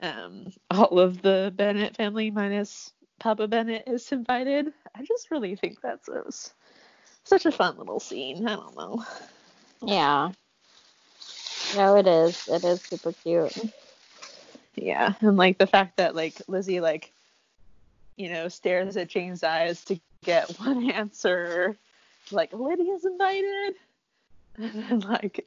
um, 0.00 0.52
all 0.70 0.98
of 0.98 1.22
the 1.22 1.52
Bennet 1.54 1.96
family 1.96 2.30
minus 2.30 2.92
Papa 3.18 3.48
Bennet 3.48 3.84
is 3.86 4.10
invited. 4.12 4.72
I 4.94 5.04
just 5.04 5.30
really 5.30 5.56
think 5.56 5.80
that's 5.80 6.08
a, 6.08 6.24
such 7.24 7.46
a 7.46 7.52
fun 7.52 7.78
little 7.78 8.00
scene. 8.00 8.46
I 8.46 8.56
don't 8.56 8.76
know. 8.76 9.04
Yeah. 9.82 10.32
No, 11.76 11.96
it 11.96 12.06
is. 12.06 12.48
It 12.48 12.64
is 12.64 12.82
super 12.82 13.12
cute. 13.12 13.56
Yeah, 14.76 15.14
and 15.20 15.36
like 15.36 15.58
the 15.58 15.66
fact 15.66 15.96
that 15.96 16.14
like 16.14 16.40
Lizzie 16.48 16.80
like 16.80 17.12
you 18.16 18.28
know 18.28 18.48
stares 18.48 18.96
at 18.96 19.08
Jane's 19.08 19.42
eyes 19.42 19.84
to 19.84 19.98
get 20.24 20.50
one 20.58 20.90
answer, 20.90 21.76
like 22.30 22.52
Lydia's 22.52 23.04
invited, 23.04 23.74
and 24.58 24.84
then 24.84 25.00
like 25.00 25.46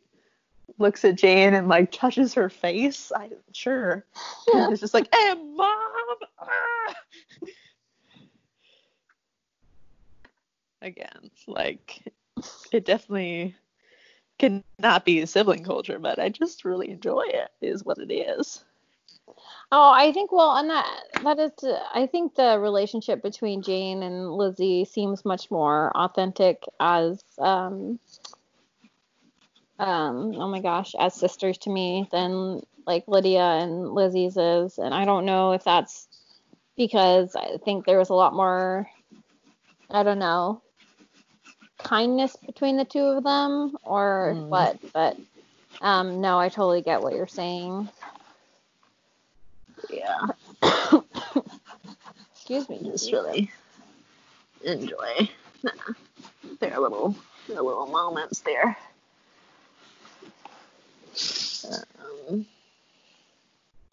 looks 0.77 1.05
at 1.05 1.15
Jane 1.15 1.53
and 1.53 1.67
like 1.67 1.91
touches 1.91 2.33
her 2.33 2.49
face. 2.49 3.11
I 3.15 3.29
sure. 3.53 4.05
Yeah. 4.53 4.69
It's 4.69 4.81
just 4.81 4.93
like, 4.93 5.07
hey, 5.13 5.33
mom. 5.33 6.17
Ah! 6.39 6.93
Again, 10.81 11.31
like 11.47 12.13
it 12.71 12.85
definitely 12.85 13.55
cannot 14.37 15.05
be 15.05 15.25
sibling 15.25 15.63
culture, 15.63 15.99
but 15.99 16.19
I 16.19 16.29
just 16.29 16.65
really 16.65 16.91
enjoy 16.91 17.25
it. 17.27 17.49
Is 17.61 17.83
what 17.83 17.97
it 17.97 18.13
is. 18.13 18.63
Oh, 19.71 19.91
I 19.91 20.13
think 20.13 20.31
well, 20.31 20.55
and 20.55 20.69
that 20.69 20.87
that 21.23 21.39
is, 21.39 21.51
I 21.93 22.07
think 22.07 22.35
the 22.35 22.57
relationship 22.59 23.21
between 23.21 23.61
Jane 23.61 24.03
and 24.03 24.31
Lizzie 24.31 24.85
seems 24.85 25.25
much 25.25 25.51
more 25.51 25.91
authentic 25.95 26.63
as 26.79 27.21
um, 27.39 27.99
um, 29.79 30.33
oh 30.35 30.47
my 30.47 30.61
gosh, 30.61 30.95
as 30.99 31.13
sisters 31.13 31.57
to 31.59 31.69
me 31.69 32.07
than 32.11 32.61
like 32.85 33.03
Lydia 33.07 33.41
and 33.41 33.93
Lizzie's 33.93 34.37
is. 34.37 34.79
And 34.79 34.93
I 34.93 35.05
don't 35.05 35.25
know 35.25 35.51
if 35.51 35.63
that's 35.63 36.07
because 36.75 37.35
I 37.35 37.57
think 37.63 37.85
there 37.85 37.99
was 37.99 38.09
a 38.09 38.15
lot 38.15 38.33
more, 38.33 38.89
I 39.91 40.03
don't 40.03 40.19
know, 40.19 40.61
kindness 41.77 42.35
between 42.45 42.77
the 42.77 42.85
two 42.85 43.03
of 43.03 43.23
them 43.23 43.77
or 43.83 44.33
mm. 44.35 44.47
what. 44.47 44.79
But 44.93 45.17
um, 45.81 46.21
no, 46.21 46.39
I 46.39 46.49
totally 46.49 46.81
get 46.81 47.01
what 47.01 47.13
you're 47.13 47.27
saying. 47.27 47.89
Yeah. 49.91 50.27
Excuse 52.35 52.67
me. 52.69 52.79
Just 52.83 53.11
really 53.11 53.51
enjoy 54.63 55.29
their 56.59 56.79
little 56.79 57.15
their 57.47 57.61
little 57.61 57.87
moments 57.87 58.39
there. 58.39 58.77
Um, 62.29 62.45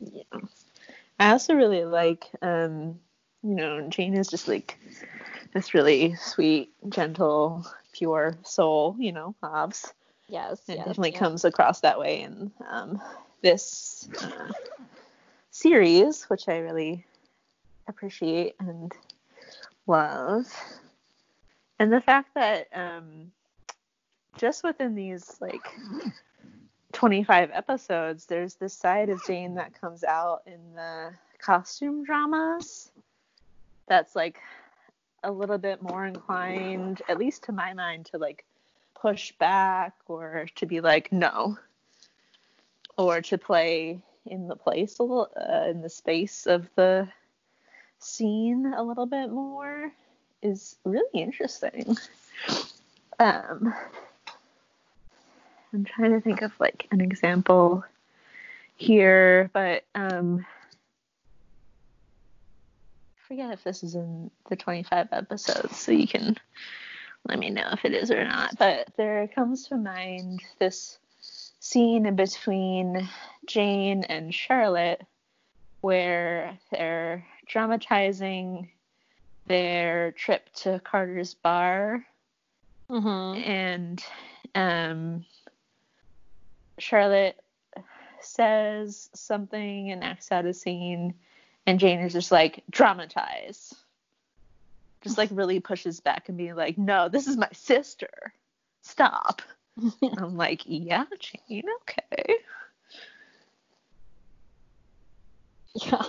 yeah. 0.01 0.41
I 1.19 1.31
also 1.31 1.55
really 1.55 1.85
like, 1.85 2.27
um, 2.43 2.99
you 3.43 3.55
know, 3.55 3.89
Jane 3.89 4.15
is 4.15 4.29
just 4.29 4.49
like 4.49 4.79
this 5.53 5.75
really 5.75 6.15
sweet, 6.17 6.73
gentle, 6.89 7.67
pure 7.93 8.37
soul, 8.43 8.97
you 8.99 9.13
know, 9.13 9.35
Hobbs. 9.43 9.93
Yes. 10.29 10.61
It 10.69 10.77
yes, 10.77 10.79
definitely 10.79 11.13
yes. 11.13 11.19
comes 11.19 11.45
across 11.45 11.81
that 11.81 11.99
way 11.99 12.23
in 12.23 12.51
um, 12.69 13.01
this 13.43 14.09
uh, 14.23 14.51
series, 15.51 16.25
which 16.25 16.49
I 16.49 16.59
really 16.59 17.05
appreciate 17.87 18.57
and 18.59 18.93
love. 19.87 20.47
And 21.79 21.93
the 21.93 22.01
fact 22.01 22.35
that 22.35 22.69
um, 22.73 23.33
just 24.37 24.65
within 24.65 24.95
these 24.95 25.37
like 25.41 25.67
25 26.95 27.51
episodes, 27.53 28.25
there's 28.25 28.55
this 28.55 28.73
side 28.73 29.11
of 29.11 29.23
Jane 29.27 29.55
that 29.57 29.79
comes 29.79 30.05
out 30.05 30.43
in 30.47 30.61
the 30.75 31.13
costume 31.39 32.05
dramas 32.05 32.91
that's 33.87 34.17
like 34.17 34.41
a 35.25 35.31
little 35.31 35.59
bit 35.59 35.83
more 35.83 36.07
inclined, 36.07 37.03
at 37.09 37.19
least 37.19 37.45
to 37.45 37.53
my 37.53 37.75
mind, 37.75 38.07
to 38.07 38.19
like 38.19 38.45
push 38.95 39.33
back 39.33 39.93
or 40.07 40.47
to 40.55 40.67
be 40.67 40.81
like, 40.81 41.13
no, 41.13 41.59
or 42.97 43.21
to 43.21 43.37
play 43.37 44.01
in 44.27 44.49
the 44.49 44.57
place 44.57 44.99
a 44.99 45.03
little, 45.03 45.29
uh, 45.37 45.69
in 45.69 45.83
the 45.83 45.91
space 45.91 46.47
of 46.47 46.71
the 46.77 47.09
scene 47.99 48.73
a 48.77 48.83
little 48.83 49.07
bit 49.07 49.31
more 49.31 49.93
is 50.43 50.77
really 50.85 51.21
interesting. 51.21 51.97
Um, 53.19 53.75
I'm 55.75 55.85
trying 55.85 56.13
to 56.13 56.21
think 56.21 56.43
of 56.43 56.53
like 56.61 56.87
an 56.93 57.01
example 57.01 57.85
here, 58.77 59.51
but 59.53 59.85
um, 59.97 60.47
I 63.17 63.29
forget 63.29 63.53
if 63.53 63.65
this 63.65 63.83
is 63.83 63.97
in 63.97 64.31
the 64.49 64.55
25 64.55 65.09
episodes, 65.11 65.77
so 65.77 65.91
you 65.91 66.07
can 66.07 66.37
let 67.29 67.41
me 67.41 67.51
know 67.51 67.71
if 67.73 67.85
it 67.85 67.93
is 67.93 68.13
or 68.13 68.25
not. 68.25 68.57
But 68.57 68.89
there 68.97 69.27
comes 69.27 69.67
to 69.69 69.77
mind 69.77 70.45
this 70.61 70.99
scene 71.59 72.15
between 72.15 73.09
Jane 73.47 74.05
and 74.05 74.33
Charlotte 74.33 75.03
where 75.81 76.57
they're 76.71 77.27
dramatizing 77.49 78.71
their 79.47 80.13
trip 80.13 80.49
to 80.55 80.81
Carter's 80.85 81.35
bar. 81.35 82.07
Mm-hmm. 82.89 83.43
And 83.43 84.05
um, 84.55 85.25
Charlotte 86.79 87.37
says 88.21 89.11
something 89.15 89.91
and 89.91 90.03
acts 90.03 90.33
out 90.33 90.47
a 90.47 90.55
scene, 90.55 91.15
and 91.67 91.79
Jane 91.79 92.01
is 92.01 92.13
just 92.13 92.33
like, 92.33 92.63
dramatize. 92.71 93.75
Just 95.03 95.19
like 95.19 95.29
really 95.33 95.61
pushes 95.61 96.01
back 96.01 96.29
and 96.29 96.39
being 96.39 96.55
like, 96.55 96.79
no, 96.79 97.09
this 97.09 97.27
is 97.27 97.37
my 97.37 97.49
sister. 97.53 98.33
Stop. 98.83 99.43
I'm 100.19 100.37
like, 100.37 100.63
yeah, 100.65 101.05
Jane, 101.19 101.65
okay. 101.83 102.37
Yeah. 105.75 106.05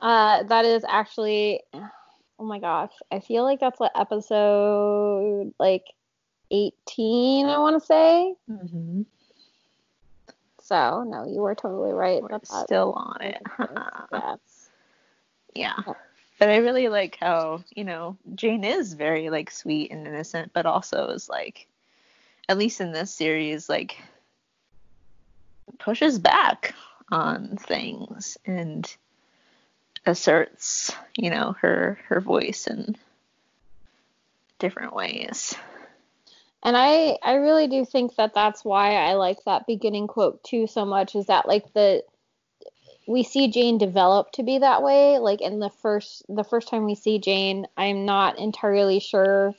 Uh, 0.00 0.42
that 0.44 0.64
is 0.64 0.84
actually, 0.88 1.62
oh 1.74 2.44
my 2.44 2.58
gosh, 2.58 2.92
I 3.10 3.20
feel 3.20 3.44
like 3.44 3.60
that's 3.60 3.80
what 3.80 3.92
episode 3.98 5.52
like 5.58 5.84
18, 6.50 7.46
I 7.46 7.58
want 7.58 7.80
to 7.80 7.86
say. 7.86 8.34
Mm-hmm. 8.50 9.02
So, 10.62 11.04
no, 11.04 11.24
you 11.24 11.40
were 11.40 11.54
totally 11.54 11.92
right. 11.92 12.22
We're 12.22 12.40
still 12.42 12.92
on 12.92 13.22
it. 13.22 13.42
yes. 14.12 14.68
Yeah. 15.54 15.76
But 16.38 16.50
I 16.50 16.56
really 16.56 16.88
like 16.88 17.16
how, 17.18 17.62
you 17.74 17.84
know, 17.84 18.16
Jane 18.34 18.64
is 18.64 18.92
very 18.92 19.30
like 19.30 19.50
sweet 19.50 19.90
and 19.90 20.06
innocent, 20.06 20.52
but 20.52 20.66
also 20.66 21.08
is 21.08 21.28
like, 21.28 21.66
at 22.48 22.58
least 22.58 22.80
in 22.80 22.92
this 22.92 23.14
series, 23.14 23.68
like 23.68 23.96
pushes 25.78 26.18
back 26.18 26.74
on 27.10 27.56
things 27.56 28.36
and 28.44 28.92
asserts, 30.04 30.92
you 31.16 31.30
know, 31.30 31.54
her 31.60 31.98
her 32.08 32.20
voice 32.20 32.66
in 32.66 32.96
different 34.58 34.94
ways. 34.94 35.54
And 36.66 36.76
I 36.76 37.16
I 37.22 37.34
really 37.34 37.68
do 37.68 37.84
think 37.84 38.16
that 38.16 38.34
that's 38.34 38.64
why 38.64 38.96
I 38.96 39.12
like 39.12 39.38
that 39.44 39.68
beginning 39.68 40.08
quote 40.08 40.42
too 40.42 40.66
so 40.66 40.84
much 40.84 41.14
is 41.14 41.26
that 41.26 41.46
like 41.46 41.72
the 41.74 42.02
we 43.06 43.22
see 43.22 43.46
Jane 43.46 43.78
develop 43.78 44.32
to 44.32 44.42
be 44.42 44.58
that 44.58 44.82
way. 44.82 45.18
Like 45.18 45.40
in 45.40 45.60
the 45.60 45.70
first 45.70 46.24
the 46.28 46.42
first 46.42 46.66
time 46.66 46.84
we 46.84 46.96
see 46.96 47.20
Jane 47.20 47.68
I'm 47.76 48.04
not 48.04 48.40
entirely 48.40 48.98
sure 48.98 49.54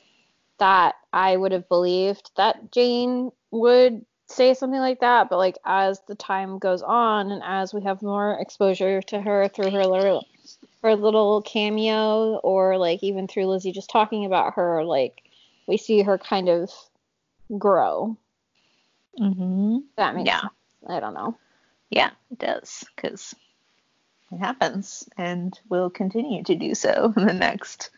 that 0.58 0.96
I 1.10 1.34
would 1.34 1.52
have 1.52 1.66
believed 1.70 2.30
that 2.36 2.70
Jane 2.72 3.30
would 3.52 4.04
say 4.26 4.52
something 4.52 4.80
like 4.80 5.00
that. 5.00 5.30
But 5.30 5.38
like 5.38 5.56
as 5.64 6.02
the 6.08 6.14
time 6.14 6.58
goes 6.58 6.82
on 6.82 7.32
and 7.32 7.42
as 7.42 7.72
we 7.72 7.82
have 7.84 8.02
more 8.02 8.38
exposure 8.38 9.00
to 9.00 9.18
her 9.22 9.48
through 9.48 9.70
her 9.70 9.86
little 9.86 10.26
her 10.82 10.94
little 10.94 11.40
cameo 11.40 12.36
or 12.44 12.76
like 12.76 13.02
even 13.02 13.26
through 13.26 13.46
Lizzie 13.46 13.72
just 13.72 13.88
talking 13.88 14.26
about 14.26 14.52
her 14.56 14.84
like 14.84 15.22
we 15.66 15.78
see 15.78 16.02
her 16.02 16.18
kind 16.18 16.50
of 16.50 16.70
grow. 17.56 18.16
Mm-hmm. 19.18 19.78
That 19.96 20.14
makes 20.14 20.26
yeah. 20.26 20.40
sense. 20.40 20.52
I 20.88 21.00
don't 21.00 21.14
know. 21.14 21.36
Yeah, 21.90 22.10
it 22.30 22.38
does. 22.38 22.84
Because 22.94 23.34
it 24.30 24.38
happens 24.38 25.08
and 25.16 25.58
will 25.68 25.90
continue 25.90 26.42
to 26.44 26.54
do 26.54 26.74
so 26.74 27.12
in 27.16 27.26
the 27.26 27.32
next 27.32 27.90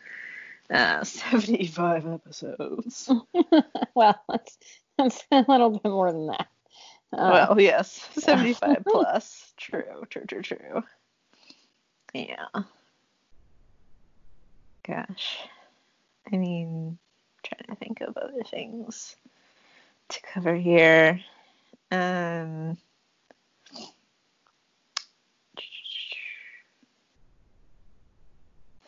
uh, 0.71 1.03
75 1.03 2.07
episodes. 2.07 3.11
well, 3.95 4.21
that's, 4.29 4.57
that's 4.97 5.23
a 5.31 5.45
little 5.47 5.71
bit 5.71 5.85
more 5.85 6.11
than 6.11 6.27
that. 6.27 6.47
Uh, 7.13 7.47
well, 7.49 7.61
yes, 7.61 8.07
75 8.17 8.77
plus. 8.87 9.53
True, 9.57 10.05
true, 10.09 10.25
true, 10.25 10.41
true. 10.41 10.83
Yeah. 12.13 12.45
Gosh. 14.87 15.37
I 16.31 16.37
mean, 16.37 16.97
trying 17.43 17.67
to 17.67 17.75
think 17.75 18.01
of 18.01 18.17
other 18.17 18.43
things 18.49 19.15
to 20.11 20.21
cover 20.21 20.55
here. 20.55 21.19
Um, 21.91 22.77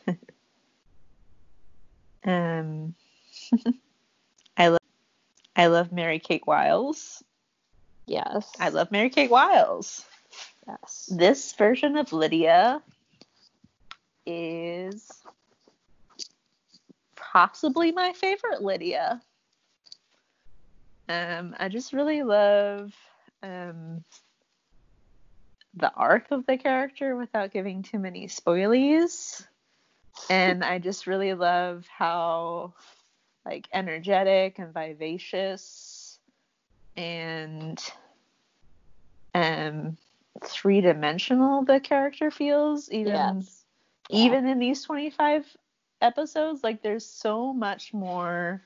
um, 2.26 2.96
I 4.58 4.68
love 4.68 4.80
I 5.56 5.68
love 5.68 5.92
Mary 5.92 6.20
Kate 6.20 6.46
Wiles. 6.46 7.24
Yes. 8.06 8.52
I 8.60 8.70
love 8.70 8.92
Mary 8.92 9.10
Kate 9.10 9.32
Wiles. 9.32 10.06
Yes. 10.68 11.10
This 11.12 11.54
version 11.54 11.98
of 11.98 12.12
Lydia 12.12 12.82
is 14.26 15.10
possibly 17.16 17.92
my 17.92 18.14
favorite 18.14 18.62
Lydia. 18.62 19.22
Um, 21.10 21.56
I 21.60 21.70
just 21.70 21.93
really 21.93 22.24
love 22.24 22.93
um, 23.41 24.04
the 25.76 25.91
arc 25.93 26.32
of 26.32 26.45
the 26.45 26.58
character 26.58 27.16
without 27.16 27.51
giving 27.51 27.84
too 27.84 27.99
many 27.99 28.28
spoilies. 28.28 29.45
And 30.30 30.64
I 30.64 30.80
just 30.80 31.08
really 31.08 31.34
love 31.34 31.86
how 31.88 32.74
like 33.45 33.68
energetic 33.74 34.60
and 34.60 34.74
vivacious 34.74 36.20
and 36.95 37.82
um 39.34 39.97
three 40.43 40.82
dimensional 40.82 41.64
the 41.64 41.80
character 41.80 42.30
feels 42.32 42.89
even 42.91 43.08
Yes. 43.08 43.66
Yeah. 44.10 44.18
even 44.18 44.47
in 44.47 44.60
these 44.60 44.84
25 44.84 45.45
episodes 46.01 46.64
like 46.64 46.82
there's 46.82 47.06
so 47.06 47.54
much 47.54 47.93
more 47.93 48.62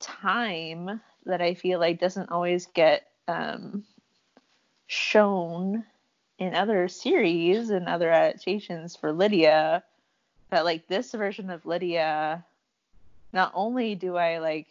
time 0.00 1.00
that 1.24 1.40
i 1.40 1.54
feel 1.54 1.78
like 1.78 2.00
doesn't 2.00 2.30
always 2.30 2.66
get 2.66 3.06
um, 3.28 3.84
shown 4.86 5.84
in 6.38 6.54
other 6.54 6.86
series 6.88 7.70
and 7.70 7.88
other 7.88 8.10
adaptations 8.10 8.94
for 8.94 9.12
lydia 9.12 9.82
that 10.50 10.64
like 10.64 10.86
this 10.86 11.12
version 11.12 11.50
of 11.50 11.66
lydia 11.66 12.44
not 13.32 13.50
only 13.54 13.94
do 13.94 14.16
i 14.16 14.38
like 14.38 14.66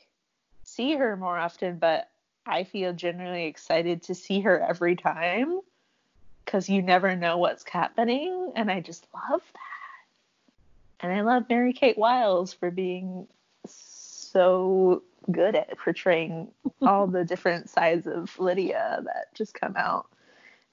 see 0.64 0.96
her 0.96 1.18
more 1.18 1.38
often 1.38 1.78
but 1.78 2.10
i 2.46 2.64
feel 2.64 2.94
generally 2.94 3.46
excited 3.46 4.04
to 4.04 4.16
see 4.16 4.42
her 4.42 4.60
every 4.62 4.96
time 4.96 5.60
because 6.44 6.70
you 6.70 6.82
never 6.82 7.16
know 7.16 7.38
what's 7.38 7.68
happening 7.68 8.54
and 8.56 8.72
i 8.72 8.80
just 8.80 9.08
love 9.14 9.42
that. 9.54 11.06
And 11.06 11.12
i 11.12 11.22
love 11.22 11.46
mary 11.50 11.74
kate 11.74 11.98
wiles 11.98 12.54
for 12.54 12.72
being 12.72 13.28
so 13.66 15.04
good 15.32 15.56
at 15.56 15.78
portraying 15.78 16.50
all 16.82 17.08
the 17.08 17.24
different 17.24 17.70
sides 17.70 18.08
of 18.08 18.38
lydia 18.40 19.02
that 19.06 19.34
just 19.34 19.54
come 19.54 19.76
out. 19.76 20.08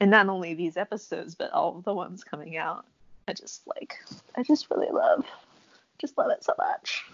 And 0.00 0.10
not 0.10 0.28
only 0.28 0.54
these 0.54 0.76
episodes 0.76 1.34
but 1.34 1.52
all 1.52 1.80
the 1.84 1.94
ones 1.94 2.24
coming 2.24 2.56
out. 2.56 2.84
I 3.28 3.34
just 3.34 3.62
like 3.68 3.98
i 4.36 4.42
just 4.42 4.68
really 4.68 4.90
love 4.90 5.24
just 6.02 6.18
love 6.18 6.30
it 6.30 6.44
so 6.44 6.52
much. 6.58 7.04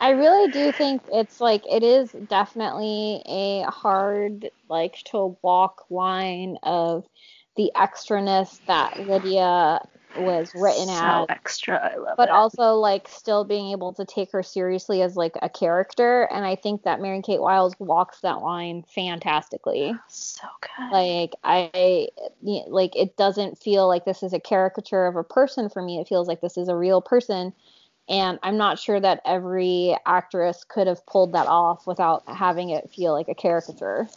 I 0.00 0.10
really 0.10 0.50
do 0.50 0.70
think 0.72 1.02
it's 1.12 1.40
like 1.40 1.62
it 1.68 1.82
is 1.82 2.12
definitely 2.28 3.22
a 3.26 3.62
hard 3.62 4.50
like 4.68 5.02
to 5.10 5.36
walk 5.42 5.86
line 5.90 6.58
of 6.62 7.04
the 7.56 7.72
extraness 7.74 8.60
that 8.66 9.08
Lydia 9.08 9.80
was 10.20 10.52
written 10.54 10.86
so 10.86 10.92
as 10.94 11.26
extra 11.28 11.92
i 11.92 11.96
love 11.96 12.16
but 12.16 12.28
it 12.28 12.32
also 12.32 12.74
like 12.74 13.08
still 13.08 13.44
being 13.44 13.72
able 13.72 13.92
to 13.92 14.04
take 14.04 14.32
her 14.32 14.42
seriously 14.42 15.02
as 15.02 15.16
like 15.16 15.34
a 15.42 15.48
character 15.48 16.28
and 16.32 16.44
I 16.44 16.56
think 16.56 16.82
that 16.82 17.00
Mary 17.00 17.22
Kate 17.22 17.40
Wiles 17.40 17.74
walks 17.78 18.20
that 18.20 18.40
line 18.40 18.84
fantastically. 18.94 19.94
so 20.08 20.46
good 20.60 20.92
Like 20.92 21.34
I, 21.44 22.08
like 22.42 22.96
it 22.96 23.16
doesn't 23.16 23.58
feel 23.58 23.88
like 23.88 24.04
this 24.04 24.22
is 24.22 24.32
a 24.32 24.40
caricature 24.40 25.06
of 25.06 25.16
a 25.16 25.24
person 25.24 25.68
for 25.68 25.82
me. 25.82 25.98
It 25.98 26.08
feels 26.08 26.28
like 26.28 26.40
this 26.40 26.56
is 26.56 26.68
a 26.68 26.76
real 26.76 27.00
person 27.00 27.52
and 28.08 28.38
I'm 28.42 28.56
not 28.56 28.78
sure 28.78 29.00
that 29.00 29.20
every 29.24 29.96
actress 30.06 30.64
could 30.64 30.86
have 30.86 31.04
pulled 31.06 31.32
that 31.32 31.48
off 31.48 31.86
without 31.86 32.22
having 32.28 32.70
it 32.70 32.90
feel 32.90 33.12
like 33.12 33.28
a 33.28 33.34
caricature. 33.34 34.08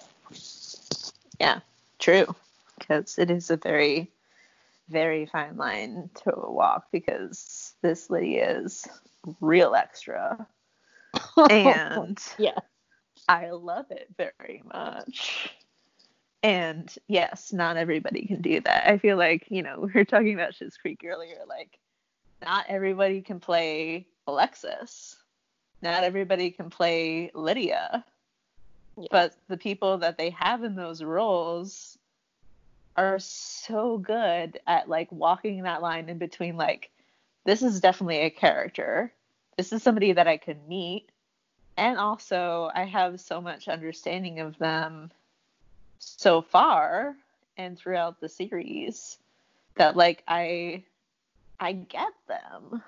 Yeah, 1.39 1.59
true. 1.97 2.35
Because 2.77 3.17
it 3.17 3.31
is 3.31 3.49
a 3.49 3.57
very, 3.57 4.09
very 4.89 5.25
fine 5.25 5.57
line 5.57 6.09
to 6.23 6.33
walk 6.35 6.85
because 6.91 7.73
this 7.81 8.09
Lydia 8.09 8.59
is 8.59 8.87
real 9.41 9.75
extra. 9.75 10.47
And 11.49 12.19
yeah. 12.37 12.59
I 13.27 13.49
love 13.49 13.85
it 13.89 14.07
very 14.17 14.61
much. 14.65 15.55
And 16.43 16.93
yes, 17.07 17.51
not 17.51 17.77
everybody 17.77 18.25
can 18.25 18.41
do 18.41 18.61
that. 18.61 18.87
I 18.87 18.97
feel 18.97 19.17
like, 19.17 19.45
you 19.49 19.61
know, 19.63 19.79
we 19.79 19.91
were 19.91 20.05
talking 20.05 20.33
about 20.33 20.53
Schitt's 20.53 20.77
Creek 20.77 21.01
earlier, 21.05 21.39
like, 21.47 21.79
not 22.41 22.65
everybody 22.69 23.21
can 23.21 23.39
play 23.39 24.07
Alexis. 24.27 25.17
Not 25.81 26.03
everybody 26.03 26.51
can 26.51 26.69
play 26.69 27.31
Lydia. 27.33 28.05
Yeah. 28.97 29.07
But 29.11 29.35
the 29.47 29.57
people 29.57 29.97
that 29.99 30.17
they 30.17 30.29
have 30.31 30.63
in 30.63 30.75
those 30.75 31.03
roles 31.03 31.97
are 32.99 33.17
so 33.19 33.97
good 33.97 34.59
at 34.67 34.89
like 34.89 35.09
walking 35.09 35.63
that 35.63 35.81
line 35.81 36.09
in 36.09 36.17
between 36.17 36.57
like 36.57 36.91
this 37.45 37.61
is 37.61 37.79
definitely 37.79 38.19
a 38.19 38.29
character. 38.29 39.13
This 39.57 39.71
is 39.71 39.81
somebody 39.81 40.11
that 40.11 40.27
I 40.27 40.35
could 40.35 40.67
meet 40.67 41.09
and 41.77 41.97
also 41.97 42.69
I 42.75 42.83
have 42.83 43.21
so 43.21 43.39
much 43.39 43.69
understanding 43.69 44.41
of 44.41 44.57
them 44.57 45.11
so 45.99 46.41
far 46.41 47.15
and 47.55 47.77
throughout 47.77 48.19
the 48.19 48.27
series 48.27 49.17
that 49.75 49.95
like 49.95 50.21
I 50.27 50.83
I 51.57 51.71
get 51.71 52.13
them. 52.27 52.83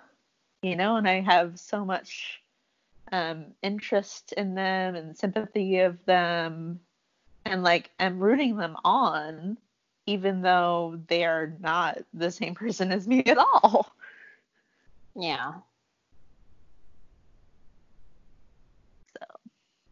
You 0.61 0.75
know, 0.75 0.97
and 0.97 1.07
I 1.07 1.21
have 1.21 1.57
so 1.57 1.85
much 1.85 2.41
um 3.13 3.45
interest 3.63 4.33
in 4.33 4.55
them 4.55 4.95
and 4.95 5.17
sympathy 5.17 5.79
of 5.79 6.03
them 6.05 6.81
and 7.45 7.63
like 7.63 7.91
I'm 7.97 8.19
rooting 8.19 8.57
them 8.57 8.75
on 8.83 9.57
even 10.11 10.41
though 10.41 10.99
they 11.07 11.23
are 11.23 11.55
not 11.59 11.99
the 12.13 12.31
same 12.31 12.55
person 12.55 12.91
as 12.91 13.07
me 13.07 13.23
at 13.25 13.37
all. 13.37 13.87
Yeah. 15.15 15.53
So 19.17 19.25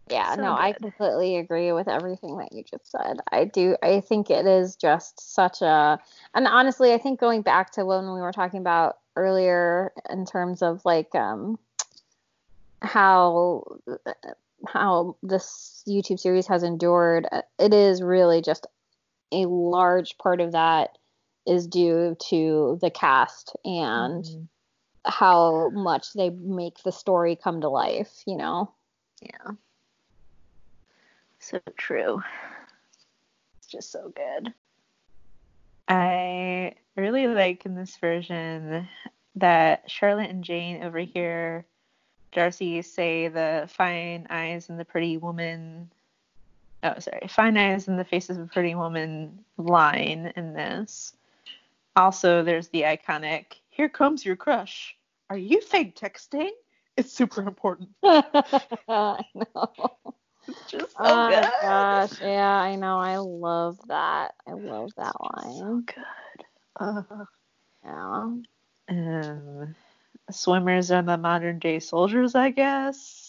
Yeah, 0.09 0.35
So 0.35 0.41
no, 0.41 0.53
I 0.53 0.73
completely 0.73 1.37
agree 1.37 1.71
with 1.71 1.87
everything 1.87 2.37
that 2.37 2.51
you 2.51 2.63
just 2.63 2.91
said. 2.91 3.19
I 3.31 3.45
do. 3.45 3.77
I 3.81 4.01
think 4.01 4.29
it 4.29 4.45
is 4.45 4.75
just 4.75 5.33
such 5.33 5.61
a, 5.61 5.99
and 6.33 6.47
honestly, 6.47 6.93
I 6.93 6.97
think 6.97 7.19
going 7.19 7.41
back 7.41 7.71
to 7.73 7.85
when 7.85 8.13
we 8.13 8.21
were 8.21 8.31
talking 8.31 8.59
about 8.59 8.97
earlier 9.15 9.91
in 10.09 10.25
terms 10.25 10.61
of 10.61 10.81
like 10.85 11.13
um 11.15 11.59
how 12.81 13.63
how 14.67 15.15
this 15.23 15.83
YouTube 15.87 16.19
series 16.19 16.47
has 16.47 16.63
endured, 16.63 17.27
it 17.57 17.73
is 17.73 18.01
really 18.01 18.41
just 18.41 18.67
a 19.31 19.45
large 19.45 20.17
part 20.17 20.41
of 20.41 20.51
that 20.53 20.97
is 21.45 21.67
due 21.67 22.15
to 22.29 22.77
the 22.81 22.91
cast 22.91 23.55
and 23.65 24.23
Mhm. 24.23 24.47
how 25.05 25.69
much 25.69 26.13
they 26.13 26.29
make 26.29 26.83
the 26.83 26.91
story 26.91 27.35
come 27.35 27.61
to 27.61 27.69
life, 27.69 28.21
you 28.25 28.35
know. 28.35 28.71
Yeah. 29.21 29.51
So 31.39 31.59
true. 31.77 32.21
It's 33.57 33.67
just 33.67 33.91
so 33.91 34.09
good. 34.09 34.53
I 35.87 36.75
really 36.95 37.27
like 37.27 37.65
in 37.65 37.75
this 37.75 37.97
version 37.97 38.87
that 39.35 39.89
Charlotte 39.89 40.29
and 40.29 40.43
Jane 40.43 40.83
over 40.83 40.99
here, 40.99 41.65
Darcy 42.31 42.81
say 42.83 43.27
the 43.27 43.67
fine 43.71 44.27
eyes 44.29 44.69
and 44.69 44.79
the 44.79 44.85
pretty 44.85 45.17
woman. 45.17 45.91
Oh, 46.83 46.99
sorry. 46.99 47.27
Fine 47.29 47.57
eyes 47.57 47.87
and 47.87 47.99
the 47.99 48.05
face 48.05 48.29
of 48.29 48.39
a 48.39 48.45
pretty 48.45 48.75
woman 48.75 49.43
line 49.57 50.31
in 50.35 50.53
this. 50.53 51.13
Also, 51.95 52.43
there's 52.43 52.69
the 52.69 52.83
iconic, 52.83 53.45
here 53.69 53.89
comes 53.89 54.25
your 54.25 54.35
crush. 54.35 54.95
Are 55.29 55.37
you 55.37 55.61
fake 55.61 55.95
texting? 55.95 56.49
It's 56.95 57.11
super 57.11 57.41
important. 57.41 57.89
I 58.03 59.23
know. 59.35 59.97
It's 60.47 60.63
just 60.71 60.97
so 61.03 61.21
oh 61.21 61.27
good. 61.27 61.51
gosh, 61.61 62.19
yeah, 62.21 62.55
I 62.55 62.75
know. 62.75 62.99
I 62.99 63.17
love 63.17 63.77
that. 63.87 64.33
I 64.47 64.53
love 64.53 64.91
that 64.97 65.15
So 65.51 65.65
line. 65.65 65.83
good. 65.85 66.45
Uh, 66.79 67.03
Yeah. 67.83 68.29
um, 68.89 69.75
swimmers 70.31 70.91
are 70.91 71.01
the 71.03 71.17
modern 71.17 71.59
day 71.59 71.79
soldiers, 71.79 72.35
I 72.35 72.49
guess. 72.51 73.28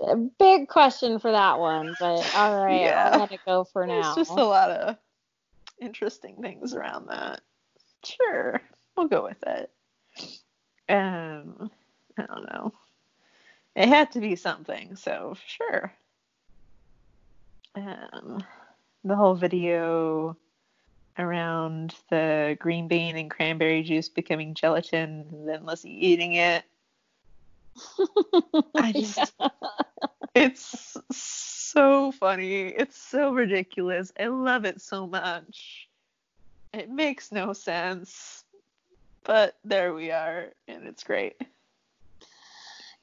A 0.00 0.16
big 0.16 0.68
question 0.68 1.18
for 1.18 1.32
that 1.32 1.58
one, 1.58 1.94
but 1.98 2.34
all 2.36 2.64
right, 2.64 2.82
Yeah. 2.82 3.10
I'll 3.12 3.20
let 3.20 3.32
it 3.32 3.40
go 3.44 3.64
for 3.64 3.86
now. 3.86 4.14
There's 4.14 4.28
just 4.28 4.38
a 4.38 4.44
lot 4.44 4.70
of 4.70 4.96
interesting 5.80 6.36
things 6.40 6.74
around 6.74 7.08
that. 7.08 7.40
Sure, 8.04 8.60
we'll 8.96 9.08
go 9.08 9.24
with 9.24 9.42
it. 9.46 9.70
Um, 10.88 11.70
I 12.16 12.26
don't 12.26 12.50
know. 12.52 12.72
It 13.74 13.88
had 13.88 14.12
to 14.12 14.20
be 14.20 14.36
something, 14.36 14.96
so 14.96 15.36
sure. 15.46 15.92
Um, 17.74 18.42
the 19.04 19.16
whole 19.16 19.34
video 19.34 20.36
around 21.18 21.94
the 22.10 22.56
green 22.60 22.88
bean 22.88 23.16
and 23.16 23.30
cranberry 23.30 23.82
juice 23.82 24.08
becoming 24.08 24.54
gelatin, 24.54 25.26
and 25.30 25.48
then 25.48 25.64
Lizzie 25.64 26.06
eating 26.06 26.34
it. 26.34 26.64
I 28.76 28.92
just, 28.96 29.34
it's 30.34 30.96
so 31.10 32.12
funny. 32.12 32.68
It's 32.68 32.96
so 32.96 33.32
ridiculous. 33.32 34.12
I 34.18 34.26
love 34.26 34.64
it 34.64 34.80
so 34.80 35.06
much. 35.06 35.88
It 36.72 36.90
makes 36.90 37.32
no 37.32 37.52
sense, 37.52 38.44
but 39.24 39.56
there 39.64 39.94
we 39.94 40.10
are, 40.10 40.48
and 40.66 40.86
it's 40.86 41.02
great. 41.02 41.40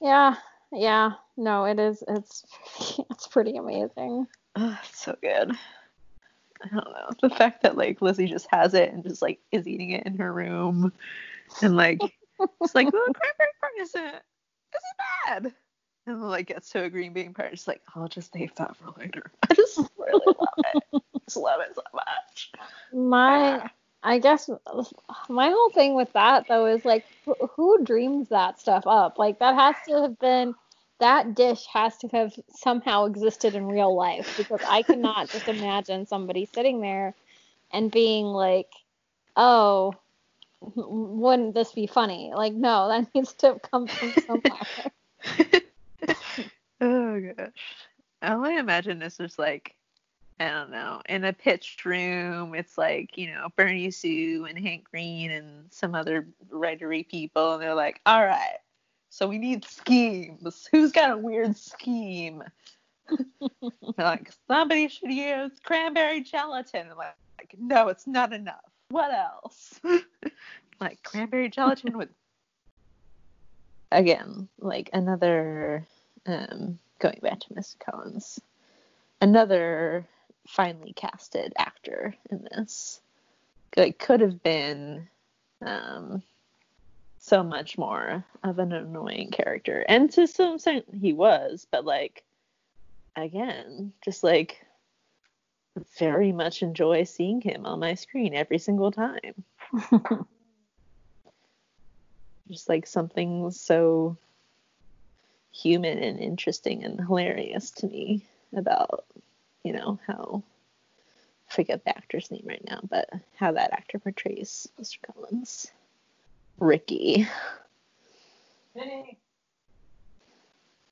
yeah, 0.02 0.36
yeah. 0.72 1.12
No, 1.38 1.66
it 1.66 1.80
is. 1.80 2.04
It's 2.08 2.46
it's 3.10 3.28
pretty 3.28 3.58
amazing. 3.58 4.28
Ugh, 4.56 4.78
it's 4.88 5.02
so 5.04 5.16
good. 5.22 5.52
I 6.64 6.68
don't 6.70 6.92
know. 6.92 7.10
The 7.22 7.30
fact 7.30 7.64
that 7.64 7.78
like 7.78 8.02
Lizzie 8.02 8.28
just 8.28 8.48
has 8.52 8.74
it 8.74 8.92
and 8.94 9.04
just 9.04 9.22
like 9.22 9.40
is 9.52 9.68
eating 9.68 9.92
it 9.92 10.06
in 10.06 10.18
her 10.18 10.32
room, 10.32 10.94
and 11.62 11.76
like 11.76 12.00
it's 12.62 12.76
like, 12.76 12.88
oh, 12.88 13.14
cranberry 13.14 13.50
part 13.60 13.74
isn't 13.80 14.16
isn't 14.76 15.46
bad. 15.46 15.54
And 16.08 16.22
then, 16.22 16.22
like 16.22 16.48
gets 16.48 16.70
to 16.72 16.84
a 16.84 16.90
green 16.90 17.14
bean 17.14 17.34
part, 17.34 17.54
it's 17.54 17.68
like, 17.68 17.82
I'll 17.96 18.08
just 18.08 18.32
save 18.32 18.54
that 18.56 18.76
for 18.78 18.94
later. 19.00 19.32
I 19.50 19.54
just 19.56 19.78
really 19.98 20.28
love 20.28 20.48
it. 20.94 21.02
Just 21.26 21.38
love 21.38 21.62
it 21.62 21.76
so 21.76 21.82
much. 21.94 22.52
My, 22.94 23.70
I 24.04 24.20
guess 24.20 24.50
my 25.30 25.50
whole 25.50 25.70
thing 25.72 25.96
with 25.96 26.14
that 26.14 26.48
though 26.48 26.68
is 26.68 26.86
like, 26.86 27.06
wh- 27.28 27.48
who 27.56 27.84
dreams 27.84 28.30
that 28.30 28.60
stuff 28.60 28.84
up? 28.86 29.18
Like 29.18 29.40
that 29.40 29.56
has 29.56 29.76
to 29.88 30.02
have 30.04 30.20
been. 30.20 30.56
That 31.00 31.36
dish 31.36 31.66
has 31.74 31.98
to 31.98 32.08
have 32.08 32.34
somehow 32.56 33.06
existed 33.06 33.54
in 33.54 33.68
real 33.68 33.94
life 33.94 34.38
because 34.38 34.62
I 34.66 34.82
cannot 34.82 35.30
just 35.30 35.50
imagine 35.50 36.06
somebody 36.06 36.46
sitting 36.46 36.80
there 36.80 37.14
and 37.74 37.92
being 37.92 38.28
like, 38.28 38.70
"Oh, 39.36 39.94
wouldn't 40.62 41.54
this 41.54 41.72
be 41.74 41.88
funny?" 41.88 42.32
Like, 42.36 42.54
no, 42.54 42.88
that 42.90 43.08
needs 43.16 43.34
to 43.36 43.60
come 43.60 43.88
from 43.88 44.14
somewhere. 44.26 45.62
oh 46.82 47.20
gosh. 47.20 47.50
All 48.22 48.46
I 48.46 48.54
imagine 48.54 49.00
this 49.00 49.14
is 49.14 49.18
just 49.18 49.40
like, 49.40 49.76
I 50.40 50.50
don't 50.50 50.72
know, 50.72 51.02
in 51.08 51.24
a 51.24 51.32
pitched 51.32 51.86
room, 51.86 52.56
it's 52.56 52.78
like, 52.78 53.18
you 53.18 53.28
know, 53.28 53.48
Bernie 53.56 53.92
Su 53.92 54.46
and 54.50 54.58
Hank 54.58 54.90
Green 54.90 55.32
and 55.32 55.72
some 55.72 55.96
other 55.96 56.28
writery 56.52 57.08
people, 57.08 57.54
and 57.54 57.62
they're 57.62 57.76
like, 57.76 58.02
all 58.06 58.26
right, 58.26 58.58
so 59.10 59.28
we 59.28 59.38
need 59.38 59.64
schemes. 59.64 60.68
Who's 60.72 60.92
got 60.92 61.12
a 61.12 61.18
weird 61.18 61.56
scheme? 61.56 62.44
like, 63.98 64.32
somebody 64.48 64.90
should 64.90 65.12
use 65.12 65.52
cranberry 65.64 66.22
gelatin. 66.22 66.88
I'm 66.92 66.98
like, 66.98 67.56
no, 67.58 67.88
it's 67.88 68.08
not 68.08 68.34
enough. 68.34 68.75
What 68.90 69.12
else? 69.12 69.80
like 70.80 71.02
cranberry 71.04 71.50
gelatin 71.50 71.98
with 71.98 72.10
again, 73.92 74.48
like 74.60 74.90
another 74.94 75.86
um 76.26 76.80
going 77.00 77.20
back 77.22 77.40
to 77.42 77.54
Mr. 77.54 77.76
Collins, 77.80 78.40
another 79.22 80.06
finely 80.48 80.94
casted 80.94 81.54
actor 81.58 82.16
in 82.30 82.48
this. 82.52 83.02
Like 83.76 84.00
could 84.00 84.22
have 84.22 84.42
been 84.44 85.08
um 85.66 86.22
so 87.18 87.42
much 87.44 87.78
more 87.78 88.24
of 88.44 88.60
an 88.60 88.72
annoying 88.72 89.32
character. 89.32 89.84
And 89.90 90.12
to 90.12 90.28
some 90.28 90.56
extent 90.56 90.86
he 90.94 91.12
was, 91.12 91.66
but 91.72 91.84
like 91.84 92.24
again, 93.16 93.94
just 94.04 94.24
like 94.24 94.66
very 95.98 96.32
much 96.32 96.62
enjoy 96.64 97.04
seeing 97.04 97.42
him 97.42 97.66
on 97.66 97.80
my 97.80 97.96
screen 97.96 98.34
every 98.34 98.58
single 98.58 98.92
time. 98.92 99.44
Just 102.50 102.70
like 102.70 102.86
something 102.86 103.52
so 103.52 104.18
human 105.52 105.98
and 106.00 106.20
interesting 106.20 106.84
and 106.84 107.00
hilarious 107.00 107.72
to 107.72 107.88
me 107.88 108.26
about, 108.56 109.06
you 109.64 109.74
know, 109.74 110.00
how 110.06 110.44
I 111.50 111.54
forget 111.54 111.84
the 111.84 111.98
actor's 111.98 112.30
name 112.32 112.46
right 112.46 112.64
now, 112.68 112.82
but 112.90 113.10
how 113.36 113.52
that 113.54 113.74
actor 113.74 114.00
portrays 114.00 114.68
Mr. 114.80 114.98
Collins. 115.02 115.72
Ricky. 116.60 117.28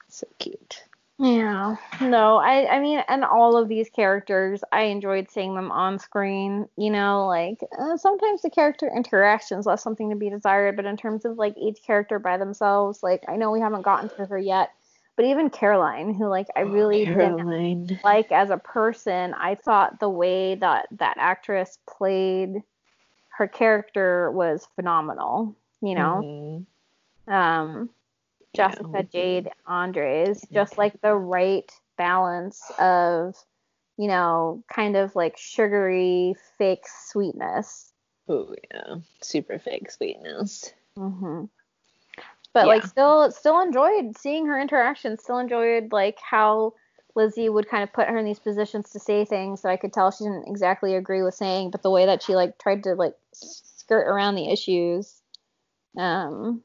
So 0.09 0.27
cute. 0.39 0.83
Yeah. 1.19 1.75
No, 2.01 2.37
I 2.37 2.67
I 2.75 2.79
mean, 2.79 3.03
and 3.07 3.23
all 3.23 3.55
of 3.55 3.69
these 3.69 3.89
characters, 3.89 4.63
I 4.71 4.83
enjoyed 4.83 5.29
seeing 5.29 5.53
them 5.55 5.71
on 5.71 5.99
screen. 5.99 6.67
You 6.75 6.89
know, 6.89 7.27
like 7.27 7.59
uh, 7.79 7.97
sometimes 7.97 8.41
the 8.41 8.49
character 8.49 8.91
interactions 8.93 9.65
left 9.65 9.83
something 9.83 10.09
to 10.09 10.15
be 10.15 10.29
desired, 10.29 10.75
but 10.75 10.85
in 10.85 10.97
terms 10.97 11.23
of 11.25 11.37
like 11.37 11.55
each 11.57 11.81
character 11.83 12.19
by 12.19 12.37
themselves, 12.37 13.03
like 13.03 13.23
I 13.27 13.37
know 13.37 13.51
we 13.51 13.61
haven't 13.61 13.83
gotten 13.83 14.09
to 14.17 14.25
her 14.25 14.37
yet, 14.39 14.71
but 15.15 15.25
even 15.25 15.49
Caroline, 15.49 16.13
who 16.15 16.27
like 16.27 16.47
I 16.57 16.61
really 16.61 17.05
didn't 17.05 17.41
like 18.03 18.31
as 18.31 18.49
a 18.49 18.57
person, 18.57 19.33
I 19.35 19.55
thought 19.55 19.99
the 19.99 20.09
way 20.09 20.55
that 20.55 20.87
that 20.99 21.17
actress 21.19 21.77
played 21.87 22.63
her 23.37 23.47
character 23.47 24.31
was 24.31 24.67
phenomenal. 24.75 25.55
You 25.81 25.95
know, 25.95 26.27
Mhm. 26.27 26.65
um. 27.27 27.89
Jessica 28.55 29.03
Jade 29.03 29.49
Andres, 29.65 30.45
just 30.53 30.77
like 30.77 30.99
the 31.01 31.15
right 31.15 31.69
balance 31.97 32.61
of, 32.79 33.35
you 33.97 34.07
know, 34.07 34.63
kind 34.71 34.95
of 34.95 35.15
like 35.15 35.37
sugary 35.37 36.35
fake 36.57 36.83
sweetness. 36.87 37.91
Oh 38.27 38.55
yeah, 38.71 38.95
super 39.21 39.59
fake 39.59 39.91
sweetness. 39.91 40.71
hmm 40.95 41.45
But 42.53 42.67
like 42.67 42.85
still, 42.85 43.31
still 43.31 43.61
enjoyed 43.61 44.17
seeing 44.17 44.45
her 44.45 44.59
interactions. 44.59 45.23
Still 45.23 45.39
enjoyed 45.39 45.91
like 45.91 46.17
how 46.19 46.73
Lizzie 47.15 47.49
would 47.49 47.67
kind 47.67 47.83
of 47.83 47.93
put 47.93 48.07
her 48.07 48.17
in 48.17 48.25
these 48.25 48.39
positions 48.39 48.89
to 48.91 48.99
say 48.99 49.25
things 49.25 49.61
that 49.61 49.69
I 49.69 49.77
could 49.77 49.93
tell 49.93 50.11
she 50.11 50.23
didn't 50.23 50.47
exactly 50.47 50.95
agree 50.95 51.21
with 51.21 51.35
saying, 51.35 51.71
but 51.71 51.83
the 51.83 51.91
way 51.91 52.05
that 52.05 52.23
she 52.23 52.35
like 52.35 52.57
tried 52.57 52.83
to 52.83 52.95
like 52.95 53.15
skirt 53.33 54.07
around 54.07 54.35
the 54.35 54.49
issues. 54.49 55.21
Um, 55.97 56.63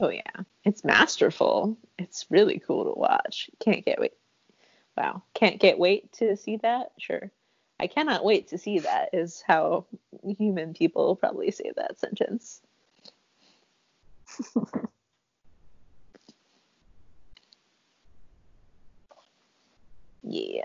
Oh 0.00 0.10
yeah, 0.10 0.22
it's 0.64 0.84
masterful. 0.84 1.76
It's 1.98 2.26
really 2.30 2.60
cool 2.64 2.84
to 2.84 2.98
watch. 2.98 3.50
Can't 3.60 3.84
get 3.84 4.00
wait. 4.00 4.12
Wow, 4.96 5.22
can't 5.34 5.60
get 5.60 5.78
wait 5.78 6.12
to 6.14 6.36
see 6.36 6.56
that. 6.58 6.92
Sure, 6.98 7.30
I 7.80 7.86
cannot 7.88 8.24
wait 8.24 8.48
to 8.48 8.58
see 8.58 8.80
that. 8.80 9.10
Is 9.12 9.42
how 9.46 9.86
human 10.38 10.74
people 10.74 11.16
probably 11.16 11.50
say 11.50 11.72
that 11.76 11.98
sentence. 11.98 12.60
yeah, 20.22 20.62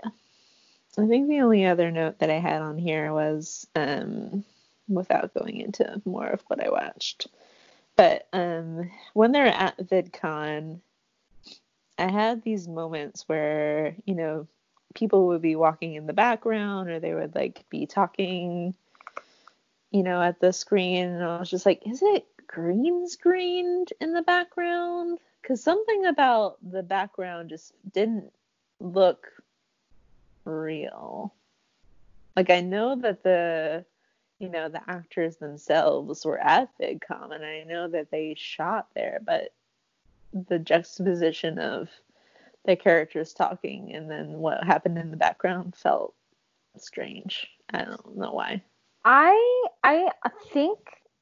I 0.98 1.06
think 1.08 1.28
the 1.28 1.40
only 1.40 1.66
other 1.66 1.90
note 1.90 2.20
that 2.20 2.30
I 2.30 2.38
had 2.38 2.62
on 2.62 2.78
here 2.78 3.12
was, 3.12 3.66
um, 3.74 4.44
without 4.88 5.34
going 5.34 5.56
into 5.56 6.00
more 6.04 6.28
of 6.28 6.42
what 6.46 6.64
I 6.64 6.70
watched. 6.70 7.26
But 7.96 8.28
um, 8.32 8.90
when 9.12 9.32
they're 9.32 9.46
at 9.46 9.78
VidCon, 9.78 10.80
I 11.98 12.10
had 12.10 12.42
these 12.42 12.66
moments 12.66 13.24
where, 13.28 13.94
you 14.04 14.14
know, 14.14 14.48
people 14.94 15.28
would 15.28 15.42
be 15.42 15.56
walking 15.56 15.94
in 15.94 16.06
the 16.06 16.12
background 16.12 16.90
or 16.90 16.98
they 16.98 17.14
would 17.14 17.34
like 17.34 17.64
be 17.70 17.86
talking, 17.86 18.74
you 19.90 20.02
know, 20.02 20.20
at 20.20 20.40
the 20.40 20.52
screen. 20.52 21.04
And 21.06 21.22
I 21.22 21.38
was 21.38 21.50
just 21.50 21.66
like, 21.66 21.82
is 21.86 22.02
it 22.02 22.26
green 22.46 23.06
screened 23.08 23.92
in 24.00 24.12
the 24.12 24.22
background? 24.22 25.18
Because 25.40 25.62
something 25.62 26.06
about 26.06 26.56
the 26.68 26.82
background 26.82 27.50
just 27.50 27.74
didn't 27.92 28.32
look 28.80 29.28
real. 30.44 31.32
Like, 32.34 32.50
I 32.50 32.60
know 32.60 32.96
that 32.96 33.22
the 33.22 33.84
you 34.44 34.50
know, 34.50 34.68
the 34.68 34.82
actors 34.88 35.36
themselves 35.36 36.24
were 36.24 36.38
at 36.38 36.68
VidCon, 36.78 37.34
and 37.34 37.44
I 37.44 37.64
know 37.66 37.88
that 37.88 38.10
they 38.10 38.34
shot 38.36 38.88
there, 38.94 39.20
but 39.24 39.54
the 40.48 40.58
juxtaposition 40.58 41.58
of 41.58 41.88
the 42.66 42.76
characters 42.76 43.32
talking 43.32 43.94
and 43.94 44.10
then 44.10 44.32
what 44.38 44.64
happened 44.64 44.98
in 44.98 45.10
the 45.10 45.16
background 45.16 45.76
felt 45.76 46.14
strange. 46.76 47.46
I 47.72 47.84
don't 47.84 48.16
know 48.16 48.32
why. 48.32 48.62
I 49.04 49.70
I 49.82 50.10
think 50.52 50.78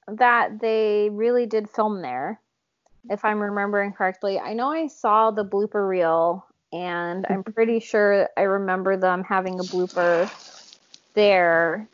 that 0.09 0.61
they 0.61 1.09
really 1.11 1.47
did 1.47 1.71
film 1.71 2.03
there, 2.03 2.41
if 3.09 3.25
I'm 3.25 3.41
remembering 3.41 3.93
correctly. 3.93 4.39
I 4.39 4.53
know 4.55 4.69
I 4.69 4.89
saw 4.89 5.31
the 5.31 5.45
blooper 5.45 5.89
reel, 5.89 6.45
and 6.73 7.25
I'm 7.29 7.43
pretty 7.55 7.79
sure 7.79 8.29
I 8.37 8.43
remember 8.43 8.97
them 8.97 9.23
having 9.23 9.61
a 9.61 9.65
blooper 9.65 10.29
there. 11.15 11.89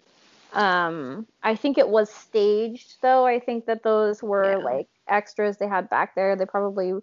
Um, 0.53 1.27
I 1.43 1.55
think 1.55 1.79
it 1.79 1.89
was 1.89 2.11
staged 2.11 2.97
though. 3.03 3.27
I 3.27 3.39
think 3.39 3.67
that 3.67 3.83
those 3.83 4.23
were 4.23 4.57
Yeah. 4.59 4.65
like 4.65 4.89
extras 5.09 5.57
they 5.57 5.69
had 5.69 5.89
back 5.91 6.15
there. 6.15 6.37
They 6.37 6.47
probably 6.47 6.95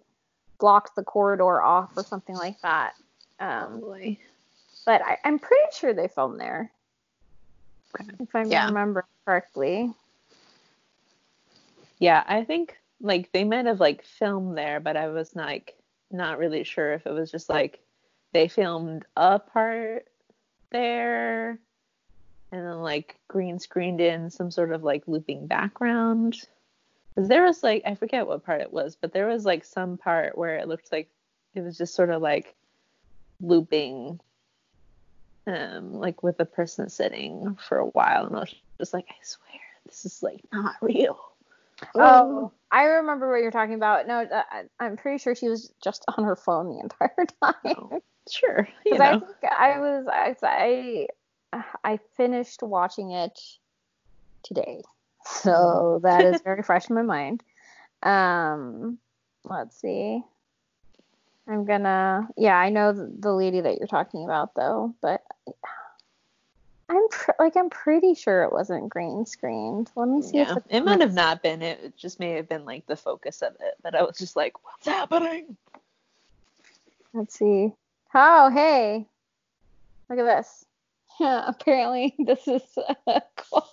blocked 0.58 0.96
the 0.96 1.04
corridor 1.04 1.62
off 1.62 1.90
or 1.96 2.02
something 2.04 2.36
like 2.36 2.60
that. 2.62 2.94
Um, 3.38 3.80
Probably. 3.80 4.20
but 4.84 5.02
I, 5.02 5.18
I'm 5.24 5.38
pretty 5.38 5.68
sure 5.72 5.92
they 5.92 6.08
filmed 6.08 6.40
there, 6.40 6.70
if 8.18 8.34
I 8.34 8.42
Yeah. 8.42 8.66
remember 8.66 9.06
correctly. 9.24 9.92
Yeah, 11.98 12.24
I 12.26 12.44
think 12.44 12.76
like 13.00 13.32
they 13.32 13.44
might 13.44 13.66
have 13.66 13.80
like 13.80 14.02
filmed 14.02 14.56
there, 14.56 14.80
but 14.80 14.96
I 14.96 15.08
was 15.08 15.34
like 15.34 15.76
not 16.10 16.38
really 16.38 16.64
sure 16.64 16.92
if 16.94 17.06
it 17.06 17.12
was 17.12 17.30
just 17.30 17.48
like 17.48 17.80
they 18.32 18.48
filmed 18.48 19.04
a 19.16 19.38
part 19.38 20.06
there 20.70 21.58
and 22.56 22.66
then 22.66 22.80
like 22.80 23.16
green 23.28 23.58
screened 23.58 24.00
in 24.00 24.30
some 24.30 24.50
sort 24.50 24.72
of 24.72 24.82
like 24.82 25.02
looping 25.06 25.46
background. 25.46 26.40
Because 27.14 27.28
there 27.28 27.44
was 27.44 27.62
like 27.62 27.82
I 27.86 27.94
forget 27.94 28.26
what 28.26 28.44
part 28.44 28.62
it 28.62 28.72
was, 28.72 28.96
but 28.96 29.12
there 29.12 29.26
was 29.26 29.44
like 29.44 29.64
some 29.64 29.98
part 29.98 30.36
where 30.36 30.56
it 30.56 30.68
looked 30.68 30.90
like 30.90 31.08
it 31.54 31.60
was 31.60 31.76
just 31.76 31.94
sort 31.94 32.10
of 32.10 32.22
like 32.22 32.54
looping 33.40 34.18
um 35.46 35.92
like 35.92 36.22
with 36.22 36.40
a 36.40 36.44
person 36.46 36.88
sitting 36.88 37.56
for 37.68 37.78
a 37.78 37.86
while 37.86 38.26
and 38.26 38.34
I 38.34 38.40
was 38.40 38.54
just 38.78 38.94
like 38.94 39.04
I 39.10 39.14
swear 39.22 39.60
this 39.84 40.06
is 40.06 40.22
like 40.22 40.40
not 40.52 40.76
real. 40.80 41.18
Oh, 41.94 42.52
I 42.70 42.84
remember 42.84 43.30
what 43.30 43.42
you're 43.42 43.50
talking 43.50 43.74
about. 43.74 44.06
No, 44.06 44.20
uh, 44.20 44.42
I'm 44.80 44.96
pretty 44.96 45.18
sure 45.18 45.34
she 45.34 45.48
was 45.48 45.70
just 45.82 46.06
on 46.16 46.24
her 46.24 46.34
phone 46.34 46.68
the 46.68 46.80
entire 46.80 47.26
time. 47.42 47.76
Oh, 47.76 48.02
sure. 48.30 48.66
You 48.86 48.92
Because 48.92 49.00
I 49.00 49.18
think 49.18 49.52
I 49.52 49.78
was 49.78 50.06
I, 50.10 50.36
I 50.42 51.06
I 51.52 51.98
finished 52.16 52.62
watching 52.62 53.12
it 53.12 53.38
today, 54.42 54.82
so 55.24 56.00
that 56.02 56.24
is 56.24 56.40
very 56.44 56.62
fresh 56.62 56.88
in 56.88 56.96
my 56.96 57.02
mind. 57.02 57.42
Um, 58.02 58.98
let's 59.44 59.80
see. 59.80 60.22
I'm 61.48 61.64
gonna 61.64 62.28
yeah 62.36 62.56
I 62.56 62.70
know 62.70 62.92
the, 62.92 63.32
lady 63.32 63.60
that 63.60 63.78
you're 63.78 63.86
talking 63.86 64.24
about 64.24 64.54
though, 64.54 64.94
but 65.00 65.22
I'm 66.88 67.08
pr- 67.08 67.30
like 67.38 67.56
I'm 67.56 67.70
pretty 67.70 68.14
sure 68.14 68.42
it 68.44 68.52
wasn't 68.52 68.88
green 68.88 69.26
screened. 69.26 69.90
Let 69.96 70.08
me 70.08 70.22
see 70.22 70.38
yeah, 70.38 70.56
if 70.56 70.62
it 70.68 70.84
might 70.84 71.00
have 71.00 71.14
not 71.14 71.42
been. 71.42 71.62
It 71.62 71.96
just 71.96 72.20
may 72.20 72.32
have 72.32 72.48
been 72.48 72.64
like 72.64 72.86
the 72.86 72.96
focus 72.96 73.42
of 73.42 73.54
it. 73.54 73.74
But 73.82 73.96
I 73.96 74.02
was 74.02 74.18
just 74.18 74.36
like, 74.36 74.62
what's 74.62 74.86
happening? 74.86 75.56
Let's 77.12 77.36
see. 77.36 77.72
Oh, 78.14 78.50
hey. 78.50 79.06
Look 80.08 80.18
at 80.20 80.24
this. 80.24 80.64
Yeah, 81.20 81.44
apparently 81.46 82.14
this 82.18 82.46
is 82.46 82.62
a 83.06 83.22
quote. 83.36 83.64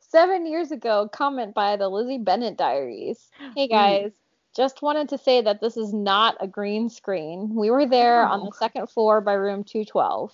Seven 0.00 0.46
years 0.46 0.70
ago, 0.70 1.08
comment 1.10 1.54
by 1.54 1.76
the 1.76 1.88
Lizzie 1.88 2.18
Bennet 2.18 2.56
Diaries. 2.56 3.30
Hey 3.56 3.66
hmm. 3.66 3.72
guys, 3.72 4.12
just 4.54 4.82
wanted 4.82 5.08
to 5.08 5.18
say 5.18 5.40
that 5.40 5.60
this 5.60 5.76
is 5.76 5.94
not 5.94 6.36
a 6.40 6.46
green 6.46 6.90
screen. 6.90 7.54
We 7.54 7.70
were 7.70 7.86
there 7.86 8.26
on 8.26 8.40
the 8.40 8.50
Oh. 8.50 8.58
second 8.58 8.88
floor 8.88 9.20
by 9.20 9.32
room 9.34 9.64
212. 9.64 10.32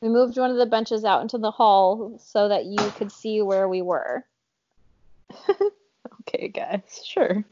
We 0.00 0.08
moved 0.08 0.38
one 0.38 0.50
of 0.50 0.56
the 0.56 0.66
benches 0.66 1.04
out 1.04 1.22
into 1.22 1.38
the 1.38 1.50
hall 1.50 2.18
so 2.18 2.48
that 2.48 2.66
you 2.66 2.78
could 2.92 3.12
see 3.12 3.42
where 3.42 3.68
we 3.68 3.82
were. 3.82 4.24
Okay, 6.22 6.48
guys, 6.48 7.02
sure. 7.06 7.42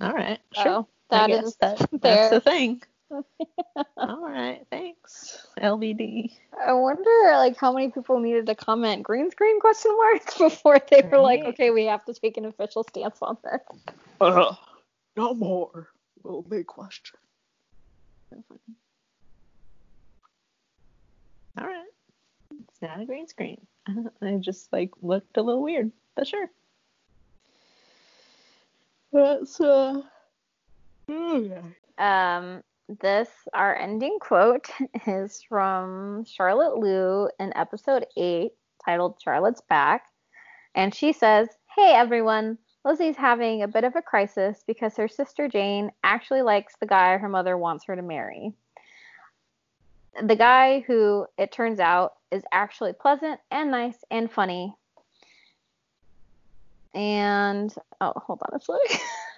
All 0.00 0.12
right, 0.12 0.38
sure. 0.54 0.64
So 0.64 0.88
that 1.10 1.30
is 1.30 1.56
that, 1.56 1.78
that's 2.00 2.30
the 2.30 2.40
thing. 2.40 2.80
All 3.10 4.20
right, 4.20 4.64
thanks, 4.70 5.46
LBD. 5.60 6.32
I 6.64 6.72
wonder 6.72 7.32
like 7.32 7.56
how 7.56 7.72
many 7.72 7.90
people 7.90 8.20
needed 8.20 8.46
to 8.46 8.54
comment 8.54 9.02
green 9.02 9.30
screen 9.30 9.60
question 9.60 9.96
mark 9.96 10.22
before 10.38 10.78
they 10.90 11.02
were 11.02 11.18
like, 11.18 11.44
okay, 11.44 11.70
we 11.70 11.86
have 11.86 12.04
to 12.04 12.14
take 12.14 12.36
an 12.36 12.44
official 12.44 12.84
stance 12.84 13.18
on 13.20 13.36
this. 13.42 13.94
Uh, 14.20 14.54
no 15.16 15.34
more. 15.34 15.88
Will 16.22 16.42
be 16.42 16.62
question. 16.62 17.18
All 21.58 21.66
right. 21.66 21.84
It's 22.68 22.82
not 22.82 23.00
a 23.00 23.06
green 23.06 23.26
screen. 23.26 23.66
I 24.22 24.36
just 24.40 24.72
like 24.72 24.90
looked 25.02 25.36
a 25.36 25.42
little 25.42 25.62
weird, 25.62 25.90
but 26.14 26.26
sure. 26.26 26.50
That's 29.12 29.60
uh. 29.60 30.02
Okay. 31.10 31.60
Um, 31.98 32.62
this 33.00 33.28
our 33.54 33.76
ending 33.76 34.18
quote 34.20 34.68
is 35.06 35.42
from 35.48 36.24
Charlotte 36.24 36.78
Lu 36.78 37.28
in 37.38 37.52
episode 37.56 38.06
eight, 38.16 38.52
titled 38.84 39.20
"Charlotte's 39.22 39.60
Back," 39.60 40.06
and 40.74 40.94
she 40.94 41.12
says, 41.12 41.48
"Hey 41.76 41.92
everyone." 41.94 42.58
Lizzie's 42.82 43.16
having 43.16 43.62
a 43.62 43.68
bit 43.68 43.84
of 43.84 43.94
a 43.94 44.00
crisis 44.00 44.64
because 44.66 44.96
her 44.96 45.06
sister 45.06 45.48
Jane 45.48 45.92
actually 46.02 46.40
likes 46.40 46.76
the 46.80 46.86
guy 46.86 47.18
her 47.18 47.28
mother 47.28 47.58
wants 47.58 47.84
her 47.84 47.94
to 47.94 48.00
marry. 48.00 48.54
The 50.22 50.34
guy 50.34 50.80
who, 50.86 51.26
it 51.36 51.52
turns 51.52 51.78
out, 51.78 52.14
is 52.30 52.42
actually 52.52 52.94
pleasant 52.94 53.38
and 53.50 53.70
nice 53.70 53.98
and 54.10 54.32
funny. 54.32 54.74
And, 56.94 57.72
oh, 58.00 58.14
hold 58.16 58.40
on 58.50 58.58
a 58.58 58.60
sec. 58.60 59.00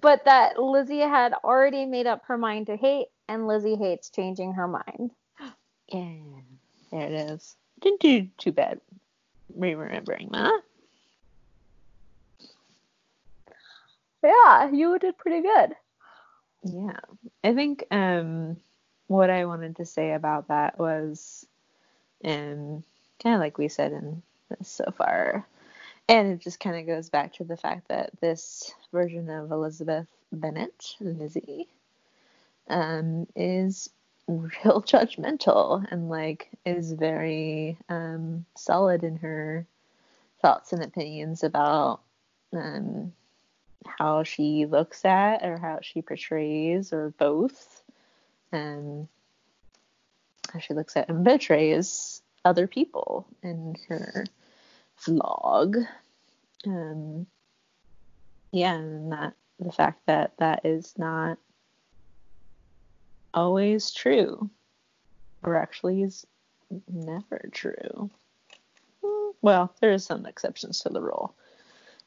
but 0.00 0.24
that 0.24 0.58
Lizzie 0.58 1.00
had 1.00 1.34
already 1.44 1.84
made 1.84 2.06
up 2.06 2.24
her 2.26 2.38
mind 2.38 2.66
to 2.66 2.76
hate, 2.76 3.08
and 3.28 3.46
Lizzie 3.46 3.76
hates 3.76 4.10
changing 4.10 4.54
her 4.54 4.68
mind. 4.68 5.10
Yeah. 5.92 6.18
There 6.92 7.02
it 7.02 7.12
is. 7.12 7.56
Didn't 7.80 8.00
do 8.00 8.28
too 8.38 8.52
bad 8.52 8.80
re-remembering 9.56 10.28
that. 10.32 10.60
Yeah, 14.22 14.70
you 14.70 14.98
did 14.98 15.18
pretty 15.18 15.42
good. 15.42 15.74
Yeah. 16.62 17.00
I 17.42 17.54
think 17.54 17.84
um 17.90 18.56
what 19.06 19.30
I 19.30 19.46
wanted 19.46 19.76
to 19.76 19.86
say 19.86 20.12
about 20.12 20.48
that 20.48 20.78
was 20.78 21.46
um 22.24 22.84
kind 23.22 23.34
of 23.34 23.40
like 23.40 23.58
we 23.58 23.68
said 23.68 23.92
in 23.92 24.22
this 24.48 24.68
so 24.68 24.92
far. 24.96 25.46
And 26.10 26.32
it 26.32 26.40
just 26.40 26.58
kind 26.58 26.76
of 26.76 26.88
goes 26.88 27.08
back 27.08 27.34
to 27.34 27.44
the 27.44 27.56
fact 27.56 27.86
that 27.86 28.10
this 28.20 28.74
version 28.92 29.30
of 29.30 29.52
Elizabeth 29.52 30.08
Bennet, 30.32 30.96
Lizzie, 30.98 31.68
um, 32.68 33.28
is 33.36 33.90
real 34.26 34.82
judgmental 34.86 35.86
and 35.88 36.10
like 36.10 36.48
is 36.66 36.92
very 36.92 37.78
um, 37.88 38.44
solid 38.56 39.04
in 39.04 39.18
her 39.18 39.64
thoughts 40.42 40.72
and 40.72 40.82
opinions 40.82 41.44
about 41.44 42.00
um, 42.52 43.12
how 43.86 44.24
she 44.24 44.66
looks 44.66 45.04
at 45.04 45.44
or 45.44 45.58
how 45.58 45.78
she 45.80 46.02
portrays 46.02 46.92
or 46.92 47.10
both 47.18 47.84
and 48.50 49.06
how 50.52 50.58
she 50.58 50.74
looks 50.74 50.96
at 50.96 51.08
and 51.08 51.22
betrays 51.22 52.20
other 52.44 52.66
people 52.66 53.28
in 53.44 53.76
her 53.88 54.24
vlog 55.06 55.86
um 56.66 57.26
yeah 58.52 58.74
and 58.74 59.12
that 59.12 59.34
the 59.58 59.72
fact 59.72 60.00
that 60.06 60.32
that 60.38 60.64
is 60.64 60.94
not 60.98 61.38
always 63.32 63.92
true 63.92 64.50
or 65.42 65.56
actually 65.56 66.02
is 66.02 66.26
never 66.92 67.48
true. 67.52 68.10
Well 69.42 69.74
there's 69.80 70.04
some 70.04 70.26
exceptions 70.26 70.80
to 70.80 70.90
the 70.90 71.00
rule 71.00 71.34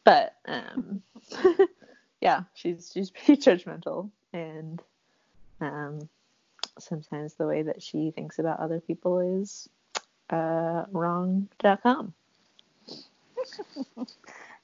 but 0.04 0.36
um 0.46 1.02
yeah 2.22 2.44
she's 2.54 2.92
she's 2.94 3.10
pretty 3.12 3.38
judgmental 3.38 4.10
and 4.34 4.82
um 5.62 6.08
sometimes 6.80 7.34
the 7.34 7.48
way 7.48 7.64
that 7.64 7.82
she 7.82 8.12
thinks 8.12 8.40
about 8.40 8.60
other 8.60 8.80
people 8.80 9.42
is 9.42 9.68
uh 10.30 10.86
wrong.com 10.92 12.14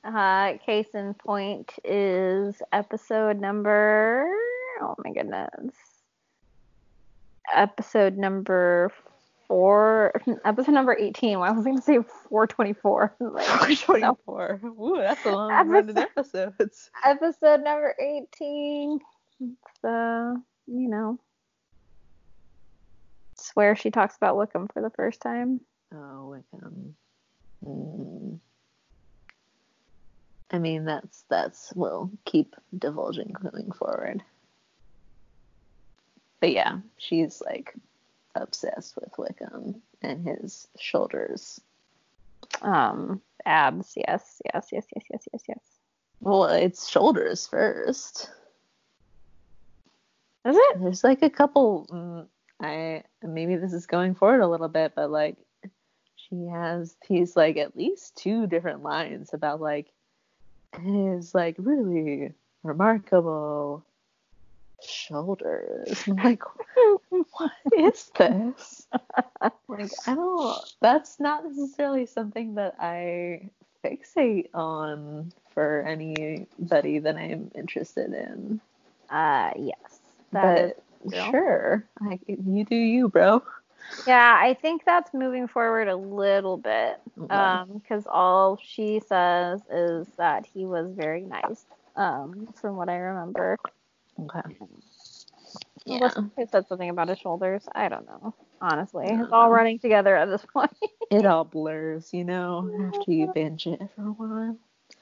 Uh, 0.03 0.57
case 0.65 0.87
in 0.93 1.13
point 1.13 1.73
is 1.83 2.61
episode 2.71 3.39
number. 3.39 4.25
Oh 4.81 4.95
my 5.03 5.11
goodness. 5.11 5.75
Episode 7.53 8.17
number 8.17 8.91
four. 9.47 10.13
Episode 10.45 10.71
number 10.71 10.95
18. 10.97 11.39
Well, 11.39 11.49
I 11.49 11.53
was 11.53 11.65
going 11.65 11.77
to 11.77 11.83
say 11.83 11.99
424. 12.29 13.15
Like, 13.19 13.45
424 13.45 14.61
Ooh, 14.63 14.97
that's 14.97 15.25
a 15.25 15.31
long 15.31 15.67
run 15.67 15.89
of 15.89 15.97
episodes 15.97 16.89
episode 17.05 17.61
number 17.61 17.93
18. 17.99 18.99
It's, 19.41 19.83
uh, 19.83 20.35
you 20.67 20.89
know, 20.89 21.19
it's 23.33 23.51
where 23.53 23.75
she 23.75 23.91
talks 23.91 24.15
about 24.15 24.37
Wickham 24.37 24.67
for 24.73 24.81
the 24.81 24.91
first 24.91 25.19
time. 25.21 25.59
Oh, 25.93 26.29
Wickham. 26.29 26.95
Mm. 27.65 28.39
I 30.51 30.59
mean, 30.59 30.85
that's 30.85 31.23
that's 31.29 31.71
we'll 31.75 32.11
keep 32.25 32.55
divulging 32.77 33.35
going 33.41 33.71
forward. 33.71 34.23
But 36.39 36.53
yeah, 36.53 36.79
she's 36.97 37.41
like 37.45 37.75
obsessed 38.35 38.95
with 38.95 39.17
Wickham 39.17 39.81
and 40.01 40.25
his 40.25 40.67
shoulders. 40.79 41.61
Um, 42.61 43.21
abs. 43.45 43.93
Yes, 43.95 44.41
yes, 44.53 44.67
yes, 44.71 44.85
yes, 44.95 45.05
yes, 45.11 45.27
yes, 45.31 45.43
yes. 45.47 45.59
Well, 46.21 46.45
it's 46.45 46.89
shoulders 46.89 47.47
first. 47.47 48.29
Is 50.45 50.55
it? 50.57 50.81
There's 50.81 51.03
like 51.03 51.21
a 51.21 51.29
couple. 51.29 51.87
Mm, 51.91 52.27
I 52.61 53.03
maybe 53.21 53.55
this 53.55 53.73
is 53.73 53.85
going 53.85 54.15
forward 54.15 54.41
a 54.41 54.47
little 54.47 54.67
bit, 54.67 54.93
but 54.95 55.11
like 55.11 55.37
she 56.15 56.47
has 56.51 56.95
these 57.07 57.35
like 57.35 57.57
at 57.57 57.75
least 57.75 58.15
two 58.15 58.47
different 58.47 58.83
lines 58.83 59.33
about 59.33 59.61
like 59.61 59.91
his 60.81 61.33
like 61.33 61.55
really 61.57 62.33
remarkable 62.63 63.83
shoulders. 64.81 66.03
I'm 66.07 66.15
like, 66.23 66.43
what 67.37 67.51
is 67.77 68.11
this? 68.17 68.87
like, 69.67 69.91
I 70.07 70.15
don't. 70.15 70.57
That's 70.81 71.19
not 71.19 71.45
necessarily 71.45 72.05
something 72.05 72.55
that 72.55 72.75
I 72.79 73.49
fixate 73.83 74.49
on 74.53 75.31
for 75.53 75.81
anybody 75.81 76.99
that 76.99 77.15
I'm 77.15 77.51
interested 77.55 78.13
in. 78.13 78.59
Uh, 79.09 79.51
yes, 79.57 79.99
that 80.31 80.77
but 81.03 81.13
is 81.13 81.13
sure, 81.31 81.85
Like, 82.01 82.21
you 82.27 82.65
do 82.65 82.75
you, 82.75 83.09
bro. 83.09 83.41
Yeah, 84.07 84.37
I 84.39 84.53
think 84.53 84.83
that's 84.85 85.13
moving 85.13 85.47
forward 85.47 85.87
a 85.87 85.95
little 85.95 86.57
bit. 86.57 86.99
Okay. 87.21 87.35
Um, 87.35 87.81
because 87.81 88.05
all 88.07 88.59
she 88.61 89.01
says 89.07 89.61
is 89.71 90.07
that 90.17 90.45
he 90.45 90.65
was 90.65 90.91
very 90.91 91.21
nice. 91.21 91.65
Um, 91.95 92.47
from 92.55 92.75
what 92.75 92.89
I 92.89 92.95
remember. 92.95 93.57
Okay. 94.21 94.55
Yeah. 95.85 96.09
Who 96.09 96.47
said 96.51 96.67
something 96.67 96.89
about 96.89 97.09
his 97.09 97.19
shoulders? 97.19 97.63
I 97.73 97.89
don't 97.89 98.05
know. 98.05 98.33
Honestly, 98.61 99.05
it's 99.07 99.31
all 99.31 99.49
running 99.49 99.79
together 99.79 100.15
at 100.15 100.25
this 100.25 100.45
point. 100.53 100.75
it 101.09 101.25
all 101.25 101.45
blurs, 101.45 102.13
you 102.13 102.23
know, 102.23 102.91
after 102.93 103.11
you 103.11 103.31
binge 103.33 103.67
it 103.67 103.81
for 103.95 104.01
a 104.01 104.11
while. 104.11 104.57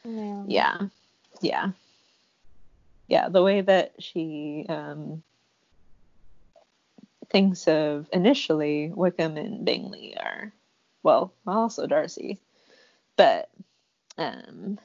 Yeah. 0.05 0.43
Yeah. 0.47 0.77
Yeah. 1.41 1.71
Yeah. 3.07 3.29
The 3.29 3.43
way 3.43 3.61
that 3.61 3.93
she 3.99 4.65
um, 4.69 5.23
thinks 7.29 7.67
of 7.67 8.07
initially 8.13 8.91
Wickham 8.93 9.37
and 9.37 9.65
Bingley 9.65 10.15
are, 10.17 10.53
well, 11.03 11.33
also 11.45 11.87
Darcy, 11.87 12.39
but 13.15 13.49
um, 14.17 14.79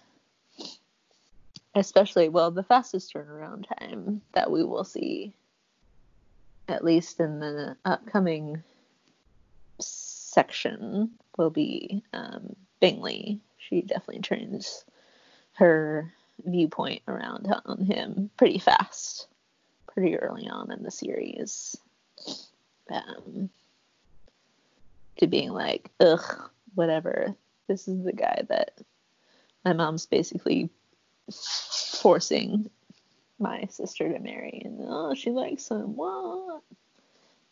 especially 1.74 2.28
well 2.28 2.51
the 2.51 2.62
fastest 2.62 3.14
turnaround 3.14 3.64
time 3.78 4.20
that 4.32 4.51
we 4.51 4.62
will 4.62 4.84
see 4.84 5.32
at 6.68 6.84
least 6.84 7.20
in 7.20 7.40
the 7.40 7.76
upcoming 7.84 8.62
section 9.80 11.11
will 11.36 11.51
be 11.51 12.03
um, 12.12 12.55
Bingley. 12.80 13.40
She 13.59 13.82
definitely 13.82 14.22
turns 14.22 14.84
her 15.55 16.12
viewpoint 16.45 17.03
around 17.09 17.53
on 17.66 17.84
him 17.84 18.30
pretty 18.36 18.59
fast, 18.59 19.26
pretty 19.93 20.16
early 20.16 20.49
on 20.49 20.70
in 20.72 20.82
the 20.82 20.90
series. 20.90 21.76
Um, 22.91 23.51
to 25.18 25.27
being 25.27 25.51
like, 25.51 25.91
ugh, 26.01 26.51
whatever. 26.75 27.35
This 27.68 27.89
is 27.89 28.05
the 28.05 28.12
guy 28.12 28.43
that 28.49 28.81
my 29.64 29.73
mom's 29.73 30.07
basically 30.07 30.68
forcing 31.31 32.70
my 33.39 33.66
sister 33.70 34.12
to 34.12 34.18
marry, 34.18 34.62
and 34.64 34.79
oh, 34.83 35.14
she 35.14 35.31
likes 35.31 35.70
him. 35.70 35.97
What? 35.97 36.62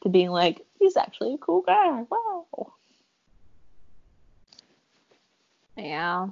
To 0.03 0.09
being 0.09 0.31
like, 0.31 0.65
he's 0.79 0.97
actually 0.97 1.35
a 1.35 1.39
cool 1.39 1.63
guy. 1.63 2.05
Wow. 2.11 2.73
Yeah. 5.77 6.29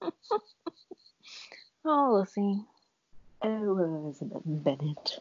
oh, 1.84 2.14
Lucy. 2.14 2.64
Oh, 3.42 3.78
Elizabeth 3.78 4.42
Bennet. 4.44 5.20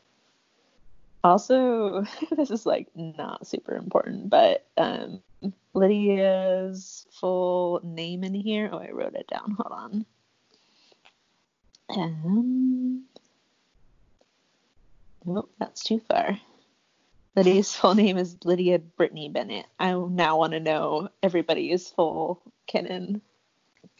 Also, 1.23 2.05
this 2.31 2.51
is 2.51 2.65
like 2.65 2.87
not 2.95 3.45
super 3.45 3.75
important, 3.75 4.29
but 4.29 4.65
um, 4.77 5.21
Lydia's 5.73 7.05
full 7.11 7.81
name 7.83 8.23
in 8.23 8.33
here. 8.33 8.69
Oh, 8.71 8.79
I 8.79 8.91
wrote 8.91 9.15
it 9.15 9.27
down. 9.27 9.55
Hold 9.59 9.71
on. 9.71 10.05
Um, 11.89 13.03
nope, 15.25 15.51
that's 15.59 15.83
too 15.83 15.99
far. 16.07 16.39
Lydia's 17.35 17.73
full 17.73 17.95
name 17.95 18.17
is 18.17 18.37
Lydia 18.43 18.79
Brittany 18.79 19.29
Bennet. 19.29 19.65
I 19.79 19.91
now 19.91 20.37
want 20.37 20.53
to 20.53 20.59
know 20.59 21.09
everybody's 21.23 21.89
full 21.89 22.41
canon, 22.67 23.21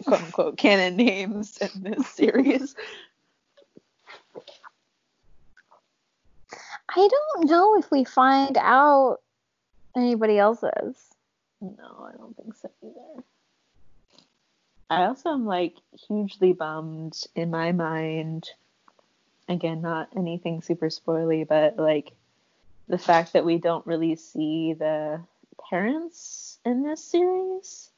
quote 0.06 0.22
unquote, 0.22 0.58
canon 0.58 0.96
names 0.98 1.58
in 1.58 1.84
this 1.84 2.08
series. 2.08 2.76
I 6.96 7.08
don't 7.08 7.50
know 7.50 7.78
if 7.78 7.92
we 7.92 8.04
find 8.04 8.58
out 8.58 9.20
anybody 9.96 10.38
else's. 10.38 10.96
No, 11.62 12.10
I 12.12 12.18
don't 12.18 12.36
think 12.36 12.56
so 12.56 12.70
either. 12.84 13.24
I 14.90 15.06
also 15.06 15.30
am 15.30 15.46
like 15.46 15.76
hugely 16.08 16.54
bummed 16.54 17.22
in 17.36 17.52
my 17.52 17.72
mind. 17.72 18.50
Again, 19.48 19.82
not 19.82 20.10
anything 20.16 20.62
super 20.62 20.88
spoily, 20.88 21.48
but 21.48 21.78
like 21.78 22.14
the 22.88 22.98
fact 22.98 23.34
that 23.34 23.46
we 23.46 23.58
don't 23.58 23.86
really 23.86 24.16
see 24.16 24.74
the 24.74 25.22
parents 25.70 26.60
in 26.66 26.84
this 26.84 27.04
series. 27.04 27.90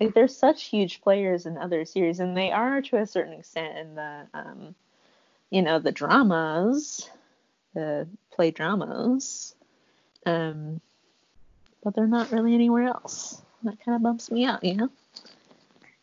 Like 0.00 0.14
they're 0.14 0.28
such 0.28 0.64
huge 0.64 1.02
players 1.02 1.46
in 1.46 1.58
other 1.58 1.84
series, 1.84 2.20
and 2.20 2.36
they 2.36 2.50
are 2.50 2.82
to 2.82 2.96
a 2.96 3.06
certain 3.06 3.34
extent 3.34 3.78
in 3.78 3.94
the, 3.94 4.26
um, 4.34 4.74
you 5.50 5.62
know, 5.62 5.78
the 5.78 5.92
dramas, 5.92 7.08
the 7.76 8.08
play 8.32 8.50
dramas. 8.50 9.54
Um, 10.24 10.80
but 11.84 11.94
they're 11.94 12.06
not 12.06 12.32
really 12.32 12.54
anywhere 12.54 12.84
else. 12.84 13.40
That 13.62 13.78
kind 13.84 13.94
of 13.94 14.02
bumps 14.02 14.30
me 14.30 14.44
out, 14.44 14.64
you 14.64 14.74
know. 14.74 14.88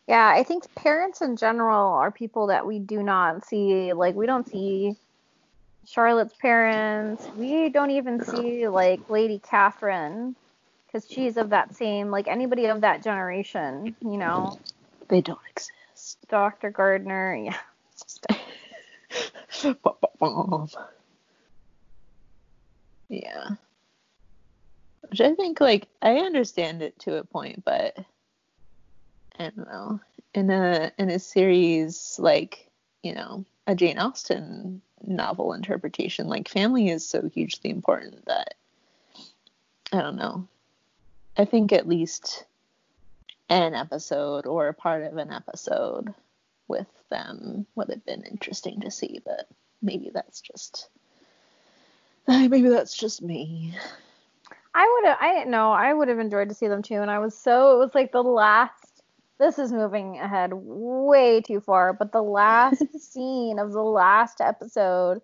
Yeah, 0.06 0.28
I 0.28 0.44
think 0.44 0.72
parents 0.74 1.20
in 1.20 1.36
general 1.36 1.92
are 1.94 2.10
people 2.10 2.46
that 2.46 2.66
we 2.66 2.78
do 2.78 3.02
not 3.02 3.44
see. 3.44 3.92
Like, 3.92 4.14
we 4.14 4.26
don't 4.26 4.48
see 4.48 4.94
Charlotte's 5.86 6.34
parents. 6.34 7.26
We 7.36 7.68
don't 7.68 7.90
even 7.90 8.24
see, 8.24 8.68
like, 8.68 9.10
Lady 9.10 9.40
Catherine 9.40 10.36
because 10.86 11.10
she's 11.10 11.36
of 11.36 11.50
that 11.50 11.74
same, 11.74 12.10
like, 12.10 12.28
anybody 12.28 12.66
of 12.66 12.82
that 12.82 13.02
generation, 13.02 13.96
you 14.00 14.16
know? 14.16 14.58
They 15.08 15.20
don't 15.20 15.40
exist. 15.50 16.18
Dr. 16.28 16.70
Gardiner, 16.70 17.34
yeah. 17.34 17.56
yeah. 23.08 23.50
Which 25.08 25.20
I 25.20 25.34
think, 25.34 25.60
like, 25.60 25.86
I 26.02 26.16
understand 26.16 26.82
it 26.82 26.98
to 27.00 27.16
a 27.16 27.24
point, 27.24 27.64
but 27.64 27.98
I 29.38 29.50
don't 29.50 29.68
know, 29.68 30.00
in 30.34 30.50
a 30.50 30.92
in 30.98 31.10
a 31.10 31.18
series 31.18 32.16
like 32.18 32.68
you 33.02 33.14
know 33.14 33.44
a 33.66 33.74
Jane 33.74 33.98
Austen 33.98 34.80
novel 35.06 35.52
interpretation, 35.52 36.28
like 36.28 36.48
family 36.48 36.88
is 36.88 37.06
so 37.06 37.28
hugely 37.28 37.70
important 37.70 38.24
that 38.26 38.54
I 39.92 40.00
don't 40.00 40.16
know. 40.16 40.48
I 41.36 41.44
think 41.44 41.72
at 41.72 41.88
least 41.88 42.44
an 43.48 43.74
episode 43.74 44.46
or 44.46 44.68
a 44.68 44.74
part 44.74 45.02
of 45.02 45.16
an 45.16 45.32
episode 45.32 46.14
with 46.68 46.86
them 47.10 47.66
would 47.74 47.90
have 47.90 48.06
been 48.06 48.22
interesting 48.22 48.80
to 48.80 48.90
see, 48.90 49.20
but 49.24 49.48
maybe 49.82 50.10
that's 50.12 50.40
just 50.40 50.88
maybe 52.28 52.68
that's 52.68 52.96
just 52.96 53.22
me. 53.22 53.74
I 54.74 55.00
would 55.00 55.08
have 55.08 55.18
I 55.20 55.44
know 55.44 55.72
I 55.72 55.92
would 55.92 56.08
have 56.08 56.18
enjoyed 56.18 56.48
to 56.48 56.54
see 56.54 56.66
them 56.66 56.82
too, 56.82 56.96
and 56.96 57.10
I 57.10 57.18
was 57.18 57.36
so 57.36 57.74
it 57.74 57.78
was 57.78 57.94
like 57.94 58.12
the 58.12 58.22
last 58.22 59.02
this 59.38 59.58
is 59.58 59.72
moving 59.72 60.18
ahead 60.18 60.50
way 60.52 61.40
too 61.40 61.60
far, 61.60 61.92
but 61.92 62.12
the 62.12 62.22
last 62.22 62.82
scene 62.98 63.58
of 63.58 63.72
the 63.72 63.82
last 63.82 64.40
episode 64.40 65.20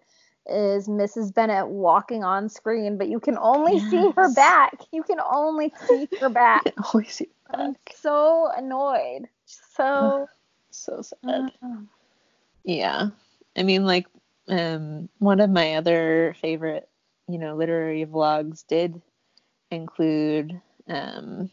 is 0.46 0.88
Mrs. 0.88 1.32
Bennet 1.32 1.68
walking 1.68 2.24
on 2.24 2.48
screen, 2.48 2.98
but 2.98 3.08
you 3.08 3.20
can 3.20 3.38
only 3.38 3.76
yes. 3.76 3.90
see 3.90 4.10
her 4.16 4.34
back. 4.34 4.80
You 4.92 5.02
can 5.02 5.20
only 5.20 5.72
see 5.88 6.08
her 6.20 6.28
back. 6.28 6.72
only 6.92 7.06
see 7.06 7.28
her 7.46 7.56
back. 7.56 7.60
I'm 7.60 7.76
so 7.94 8.50
annoyed. 8.56 9.28
So 9.46 10.26
so 10.70 11.02
sad. 11.02 11.52
Yeah. 12.64 13.08
I 13.56 13.62
mean 13.62 13.84
like 13.84 14.06
um 14.48 15.08
one 15.18 15.40
of 15.40 15.50
my 15.50 15.74
other 15.74 16.34
favorite, 16.40 16.88
you 17.32 17.38
know, 17.38 17.56
literary 17.56 18.04
vlogs 18.06 18.66
did 18.66 19.00
include 19.70 20.60
um, 20.88 21.50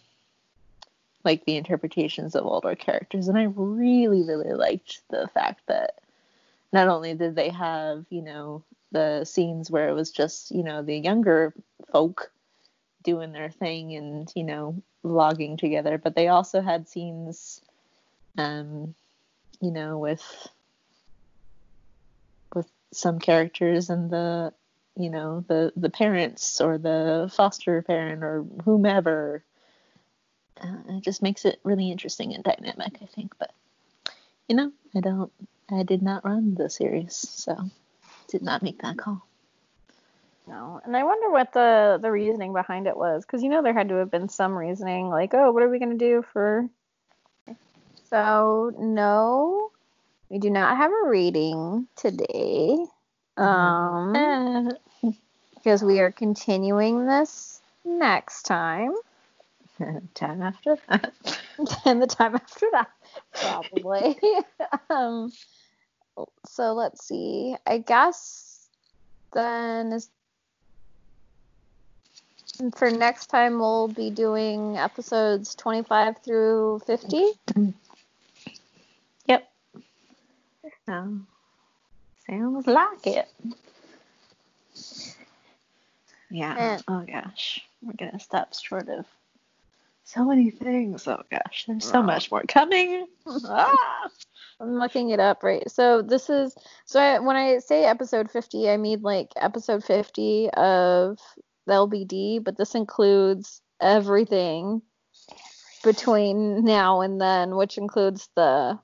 like 1.23 1.45
the 1.45 1.57
interpretations 1.57 2.35
of 2.35 2.45
older 2.45 2.75
characters. 2.75 3.27
And 3.27 3.37
I 3.37 3.43
really, 3.55 4.23
really 4.23 4.53
liked 4.53 5.01
the 5.09 5.27
fact 5.33 5.61
that 5.67 5.99
not 6.71 6.87
only 6.87 7.13
did 7.13 7.35
they 7.35 7.49
have, 7.49 8.05
you 8.09 8.21
know, 8.21 8.63
the 8.91 9.25
scenes 9.25 9.69
where 9.69 9.89
it 9.89 9.93
was 9.93 10.11
just, 10.11 10.51
you 10.51 10.63
know, 10.63 10.81
the 10.81 10.97
younger 10.97 11.53
folk 11.91 12.31
doing 13.03 13.31
their 13.31 13.49
thing 13.49 13.95
and, 13.95 14.31
you 14.35 14.43
know, 14.43 14.81
vlogging 15.03 15.57
together, 15.57 15.97
but 15.97 16.15
they 16.15 16.27
also 16.27 16.61
had 16.61 16.87
scenes, 16.87 17.61
um, 18.37 18.93
you 19.61 19.71
know, 19.71 19.97
with 19.97 20.47
with 22.53 22.69
some 22.91 23.19
characters 23.19 23.89
and 23.89 24.09
the 24.09 24.53
you 24.98 25.10
know 25.10 25.45
the 25.48 25.72
the 25.76 25.90
parents 25.90 26.60
or 26.60 26.78
the 26.78 27.32
foster 27.34 27.82
parent 27.82 28.24
or 28.24 28.45
whomever. 28.65 29.44
Uh, 30.60 30.98
it 30.98 31.03
just 31.03 31.22
makes 31.22 31.45
it 31.45 31.60
really 31.64 31.91
interesting 31.91 32.34
and 32.34 32.44
dynamic 32.44 32.98
i 32.99 33.06
think 33.06 33.32
but 33.38 33.52
you 34.48 34.56
know 34.56 34.72
i 34.95 34.99
don't 34.99 35.32
i 35.69 35.84
did 35.84 36.02
not 36.02 36.26
run 36.26 36.56
the 36.56 36.68
series 36.68 37.15
so 37.15 37.56
did 38.28 38.41
not 38.41 38.64
make 38.64 38.82
that 38.82 38.98
call. 38.98 39.24
No 40.48 40.82
and 40.84 40.98
i 40.98 41.03
wonder 41.03 41.30
what 41.30 41.53
the 41.53 41.99
the 42.02 42.10
reasoning 42.10 42.53
behind 42.53 42.88
it 42.88 42.98
was 42.98 43.24
because 43.24 43.44
you 43.44 43.49
know 43.49 43.61
there 43.61 43.74
had 43.74 43.90
to 43.90 43.95
have 43.95 44.10
been 44.10 44.30
some 44.30 44.57
reasoning 44.57 45.10
like 45.10 45.36
oh 45.36 45.52
what 45.52 45.61
are 45.61 45.69
we 45.69 45.78
going 45.78 45.95
to 45.95 46.06
do 46.06 46.26
for 46.34 46.68
so 48.10 48.72
no 48.80 49.69
we 50.30 50.40
do 50.40 50.49
not 50.49 50.78
have 50.78 50.91
a 50.91 51.07
reading 51.07 51.88
today. 51.95 52.78
Um 53.38 53.45
uh, 53.45 53.86
because 55.68 55.84
we 55.84 55.99
are 55.99 56.14
continuing 56.14 57.07
this 57.07 57.60
next 57.84 58.44
time. 58.44 58.94
Time 60.14 60.41
after 60.41 60.77
that. 60.88 61.14
And 61.84 62.02
the 62.02 62.07
time 62.07 62.35
after 62.35 62.68
that 62.72 62.88
probably. 63.34 64.18
Um 64.89 65.30
so 66.45 66.72
let's 66.72 67.06
see. 67.06 67.57
I 67.68 67.80
guess 67.80 68.69
then 69.34 69.91
is 69.91 70.10
for 72.73 72.89
next 72.89 73.26
time 73.27 73.60
we'll 73.60 73.89
be 73.89 74.10
doing 74.10 74.77
episodes 74.77 75.53
25 75.56 76.19
through 76.23 76.80
50 76.88 77.26
yep. 79.26 79.52
No 80.88 81.19
sounds 82.26 82.68
like 82.68 83.06
it 83.06 83.27
yeah. 86.29 86.79
Oh 86.87 87.05
gosh. 87.05 87.61
We're 87.81 87.93
gonna 87.93 88.19
stop 88.19 88.53
short 88.53 88.89
of 88.89 89.05
so 90.03 90.25
many 90.25 90.51
things. 90.51 91.07
Oh 91.07 91.21
gosh. 91.31 91.65
There's 91.67 91.85
so 91.85 92.01
much 92.01 92.31
more 92.31 92.43
coming. 92.47 93.07
Ah! 93.45 94.07
i'm 94.59 94.79
looking 94.79 95.09
it 95.11 95.19
up 95.19 95.43
right? 95.43 95.69
So 95.69 96.01
this 96.01 96.29
is 96.29 96.55
so 96.85 96.99
I, 96.99 97.19
when 97.19 97.35
i 97.35 97.59
say 97.59 97.83
episode 97.83 98.31
50 98.31 98.69
i 98.69 98.77
mean 98.77 99.01
like 99.01 99.31
episode 99.35 99.83
50 99.83 100.49
of 100.51 101.19
the 101.67 101.73
lbd 101.73 102.43
but 102.43 102.57
this 102.57 102.73
includes 102.73 103.61
everything 103.79 104.81
between 105.83 106.65
now 106.65 107.01
and 107.01 107.21
then 107.21 107.55
which 107.55 107.77
includes 107.77 108.29
the 108.35 108.79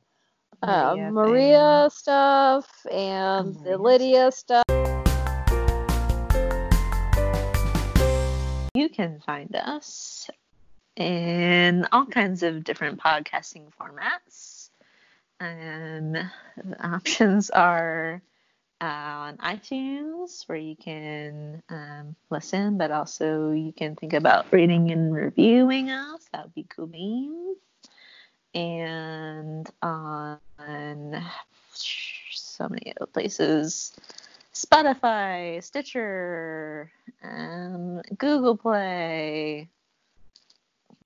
uh, 0.61 0.95
Maria 0.95 1.11
Maria 1.11 1.89
stuff 1.91 2.69
and 2.89 3.55
the 3.65 3.77
Lydia 3.77 4.31
stuff. 4.31 4.82
Can 8.93 9.19
find 9.19 9.55
us 9.55 10.29
in 10.95 11.87
all 11.91 12.05
kinds 12.05 12.43
of 12.43 12.63
different 12.63 12.99
podcasting 12.99 13.65
formats. 13.79 14.69
And 15.39 16.15
the 16.15 16.87
options 16.87 17.49
are 17.49 18.21
uh, 18.79 18.85
on 18.85 19.37
iTunes, 19.37 20.47
where 20.47 20.57
you 20.57 20.75
can 20.75 21.63
um, 21.69 22.15
listen, 22.29 22.77
but 22.77 22.91
also 22.91 23.51
you 23.51 23.73
can 23.73 23.95
think 23.95 24.13
about 24.13 24.45
rating 24.51 24.91
and 24.91 25.13
reviewing 25.13 25.89
us. 25.89 26.21
That 26.31 26.45
would 26.45 26.53
be 26.53 26.65
cool 26.75 26.87
beans. 26.87 27.57
And 28.53 29.67
on 29.81 30.39
so 31.73 32.69
many 32.69 32.93
other 32.95 33.07
places. 33.07 33.93
Spotify, 34.63 35.61
Stitcher, 35.63 36.91
um, 37.23 38.01
Google 38.17 38.55
Play, 38.55 39.69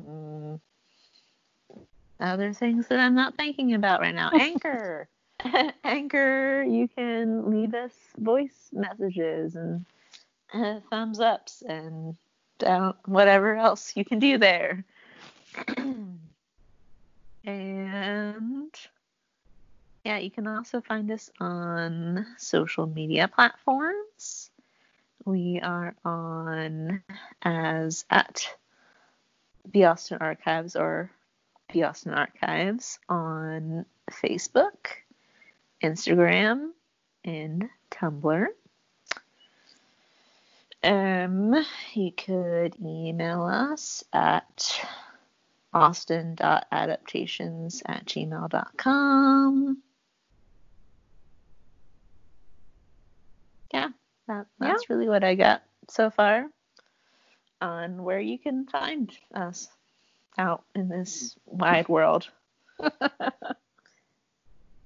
mm, 0.04 0.60
other 2.20 2.54
things 2.54 2.88
that 2.88 3.00
I'm 3.00 3.16
not 3.16 3.36
thinking 3.36 3.74
about 3.74 4.02
right 4.02 4.14
now. 4.14 4.32
Anchor, 4.40 5.10
Anchor, 5.84 6.64
you 6.64 6.88
can 6.88 7.50
leave 7.50 7.74
us 7.74 7.94
voice 8.18 8.70
messages 8.72 9.56
and 9.56 9.86
uh, 10.54 10.80
thumbs 10.90 11.20
ups 11.20 11.64
and 11.68 12.16
down 12.60 12.94
whatever 13.06 13.56
else 13.56 13.94
you 13.96 14.06
can 14.06 14.20
do 14.20 14.38
there. 14.38 14.84
and 17.46 18.72
yeah, 20.08 20.18
you 20.20 20.32
can 20.32 20.48
also 20.48 20.80
find 20.80 21.12
us 21.12 21.30
on 21.38 22.26
social 22.38 22.88
media 22.88 23.28
platforms. 23.28 24.50
We 25.26 25.60
are 25.62 25.98
on 26.06 27.04
as 27.42 28.06
at 28.10 28.48
the 29.74 29.84
Austen 29.84 30.20
Archives 30.22 30.78
or 30.78 31.12
the 31.74 31.84
Austen 31.84 32.14
Archives 32.14 33.00
on 33.10 33.86
Facebook, 34.10 34.88
Instagram, 35.84 36.70
and 37.26 37.68
Tumblr. 37.92 38.46
Um, 40.86 41.66
you 41.94 42.14
could 42.14 42.78
email 42.82 43.44
us 43.44 44.06
at 44.14 44.80
austen.adaptations 45.74 47.84
at 47.86 48.06
gmail.com. 48.06 49.84
Yeah, 53.74 53.90
that, 54.28 54.48
that's 54.60 54.90
really 54.90 55.08
what 55.08 55.24
I 55.24 55.36
got 55.36 55.64
so 55.90 56.10
far 56.10 56.48
on 57.62 58.04
where 58.04 58.20
you 58.20 58.38
can 58.38 58.66
find 58.66 59.12
us 59.34 59.68
out 60.38 60.64
in 60.76 60.90
this 60.90 61.36
wide 61.46 61.90
world. 61.90 62.28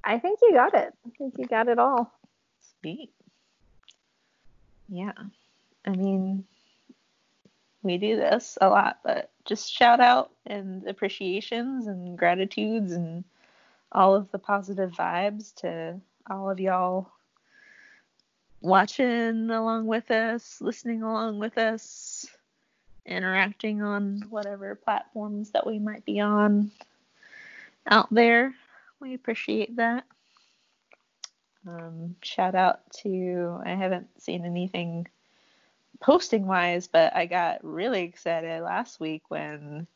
I 0.04 0.18
think 0.18 0.40
you 0.42 0.54
got 0.54 0.74
it. 0.74 0.94
I 1.06 1.10
think 1.18 1.36
you 1.38 1.46
got 1.46 1.68
it 1.68 1.78
all. 1.80 2.12
Sweet. 2.80 3.12
Yeah. 4.90 5.14
I 5.86 5.92
mean, 5.92 6.46
we 7.84 7.98
do 7.98 8.16
this 8.16 8.58
a 8.62 8.70
lot, 8.70 9.00
but 9.04 9.32
just 9.46 9.72
shout 9.72 10.00
out 10.00 10.32
and 10.46 10.88
appreciations 10.88 11.88
and 11.88 12.18
gratitudes 12.18 12.92
and 12.92 13.24
all 13.92 14.16
of 14.16 14.32
the 14.32 14.40
positive 14.40 14.92
vibes 14.92 15.54
to 15.56 16.00
all 16.30 16.50
of 16.50 16.60
y'all 16.60 17.12
watching 18.62 19.50
along 19.50 19.88
with 19.88 20.10
us, 20.12 20.62
listening 20.62 21.04
along 21.04 21.40
with 21.40 21.58
us, 21.58 22.26
interacting 23.06 23.82
on 23.82 24.24
whatever 24.30 24.76
platforms 24.76 25.52
that 25.52 25.66
we 25.66 25.80
might 25.80 26.06
be 26.06 26.20
on 26.20 26.72
out 27.88 28.08
there. 28.14 28.54
We 29.00 29.16
appreciate 29.16 29.76
that. 29.78 30.06
Um, 31.68 32.16
shout 32.22 32.56
out 32.56 32.82
to, 33.02 33.60
I 33.66 33.72
haven't 33.72 34.08
seen 34.22 34.46
anything 34.46 35.08
posting 36.00 36.48
wise, 36.48 36.88
but 36.88 37.16
I 37.16 37.26
got 37.26 37.64
really 37.64 38.02
excited 38.04 38.62
last 38.62 39.00
week 39.00 39.24
when 39.30 39.88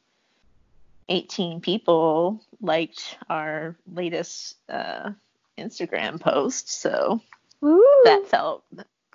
18 1.09 1.61
people 1.61 2.41
liked 2.61 3.17
our 3.29 3.75
latest 3.91 4.57
uh, 4.69 5.11
Instagram 5.57 6.19
post. 6.19 6.69
So 6.69 7.21
Woo! 7.61 7.83
that 8.03 8.27
felt 8.27 8.63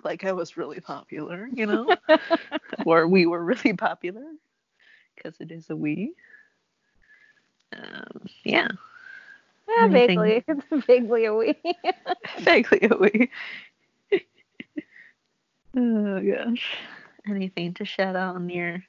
like 0.03 0.23
I 0.23 0.31
was 0.31 0.57
really 0.57 0.79
popular, 0.79 1.47
you 1.53 1.65
know, 1.65 1.95
or 2.85 3.07
we 3.07 3.25
were 3.25 3.43
really 3.43 3.73
popular 3.73 4.25
because 5.15 5.35
it 5.39 5.51
is 5.51 5.69
a 5.69 5.75
we. 5.75 6.13
Um, 7.73 8.27
yeah, 8.43 8.67
yeah, 9.69 9.87
vaguely. 9.87 10.43
It's 10.47 10.63
vaguely 10.87 11.25
a 11.25 11.33
we. 11.33 11.55
vaguely 12.39 12.87
a 12.89 12.97
we. 12.97 13.29
oh 15.77 16.21
gosh. 16.21 16.77
Anything 17.27 17.73
to 17.75 17.85
shout 17.85 18.15
out 18.15 18.35
on 18.35 18.49
your 18.49 18.83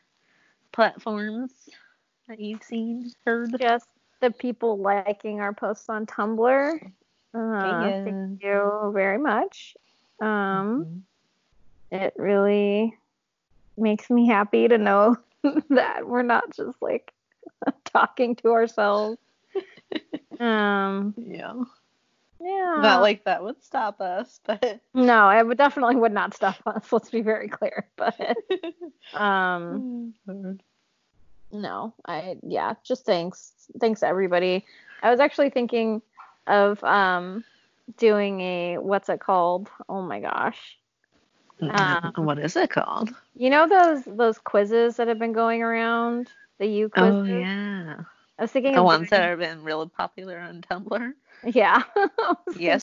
platforms 0.72 1.52
that 2.28 2.40
you've 2.40 2.62
seen, 2.62 3.12
heard? 3.26 3.54
Just 3.60 3.86
the 4.20 4.30
people 4.30 4.78
liking 4.78 5.40
our 5.40 5.52
posts 5.52 5.88
on 5.88 6.06
Tumblr. 6.06 6.92
Uh, 7.34 7.92
Thank 8.04 8.42
you 8.42 8.90
very 8.94 9.18
much. 9.18 9.76
Um, 10.20 10.86
Mhm. 10.86 11.02
it 11.90 12.14
really 12.16 12.96
makes 13.76 14.10
me 14.10 14.26
happy 14.26 14.68
to 14.68 14.78
know 14.78 15.16
that 15.70 16.06
we're 16.06 16.22
not 16.22 16.50
just 16.54 16.80
like 16.82 17.12
talking 17.84 18.36
to 18.36 18.52
ourselves. 18.52 19.18
Um, 20.40 21.14
Yeah. 21.16 21.54
yeah. 22.40 22.80
Not 22.80 23.02
like 23.02 23.24
that 23.24 23.42
would 23.42 23.62
stop 23.62 24.00
us, 24.00 24.40
but 24.44 24.80
no, 24.94 25.28
it 25.30 25.46
would 25.46 25.58
definitely 25.58 25.96
would 25.96 26.12
not 26.12 26.34
stop 26.34 26.56
us. 26.66 26.92
Let's 26.92 27.10
be 27.10 27.20
very 27.22 27.48
clear. 27.48 27.88
But 27.96 28.36
um, 29.12 29.84
no, 31.52 31.94
I 32.06 32.36
yeah, 32.42 32.74
just 32.84 33.04
thanks, 33.04 33.52
thanks 33.80 34.02
everybody. 34.02 34.64
I 35.02 35.10
was 35.10 35.20
actually 35.20 35.50
thinking 35.50 36.02
of 36.46 36.82
um 36.84 37.44
doing 37.98 38.40
a 38.40 38.78
what's 38.78 39.08
it 39.08 39.20
called? 39.20 39.68
Oh 39.88 40.02
my 40.02 40.20
gosh. 40.20 40.76
Um, 41.60 42.12
what 42.16 42.38
is 42.38 42.56
it 42.56 42.70
called? 42.70 43.14
You 43.36 43.50
know 43.50 43.68
those 43.68 44.04
those 44.04 44.38
quizzes 44.38 44.96
that 44.96 45.08
have 45.08 45.18
been 45.18 45.32
going 45.32 45.62
around? 45.62 46.28
The 46.58 46.66
U 46.66 46.88
quizzes? 46.88 47.14
Oh 47.14 47.24
yeah. 47.24 47.96
I 48.38 48.42
was 48.42 48.50
thinking 48.50 48.72
The 48.74 48.82
ones 48.82 49.08
doing- 49.10 49.20
that 49.20 49.28
have 49.30 49.38
been 49.38 49.62
really 49.62 49.88
popular 49.88 50.38
on 50.38 50.62
Tumblr. 50.62 51.12
Yeah. 51.44 51.82
Yes, 52.56 52.62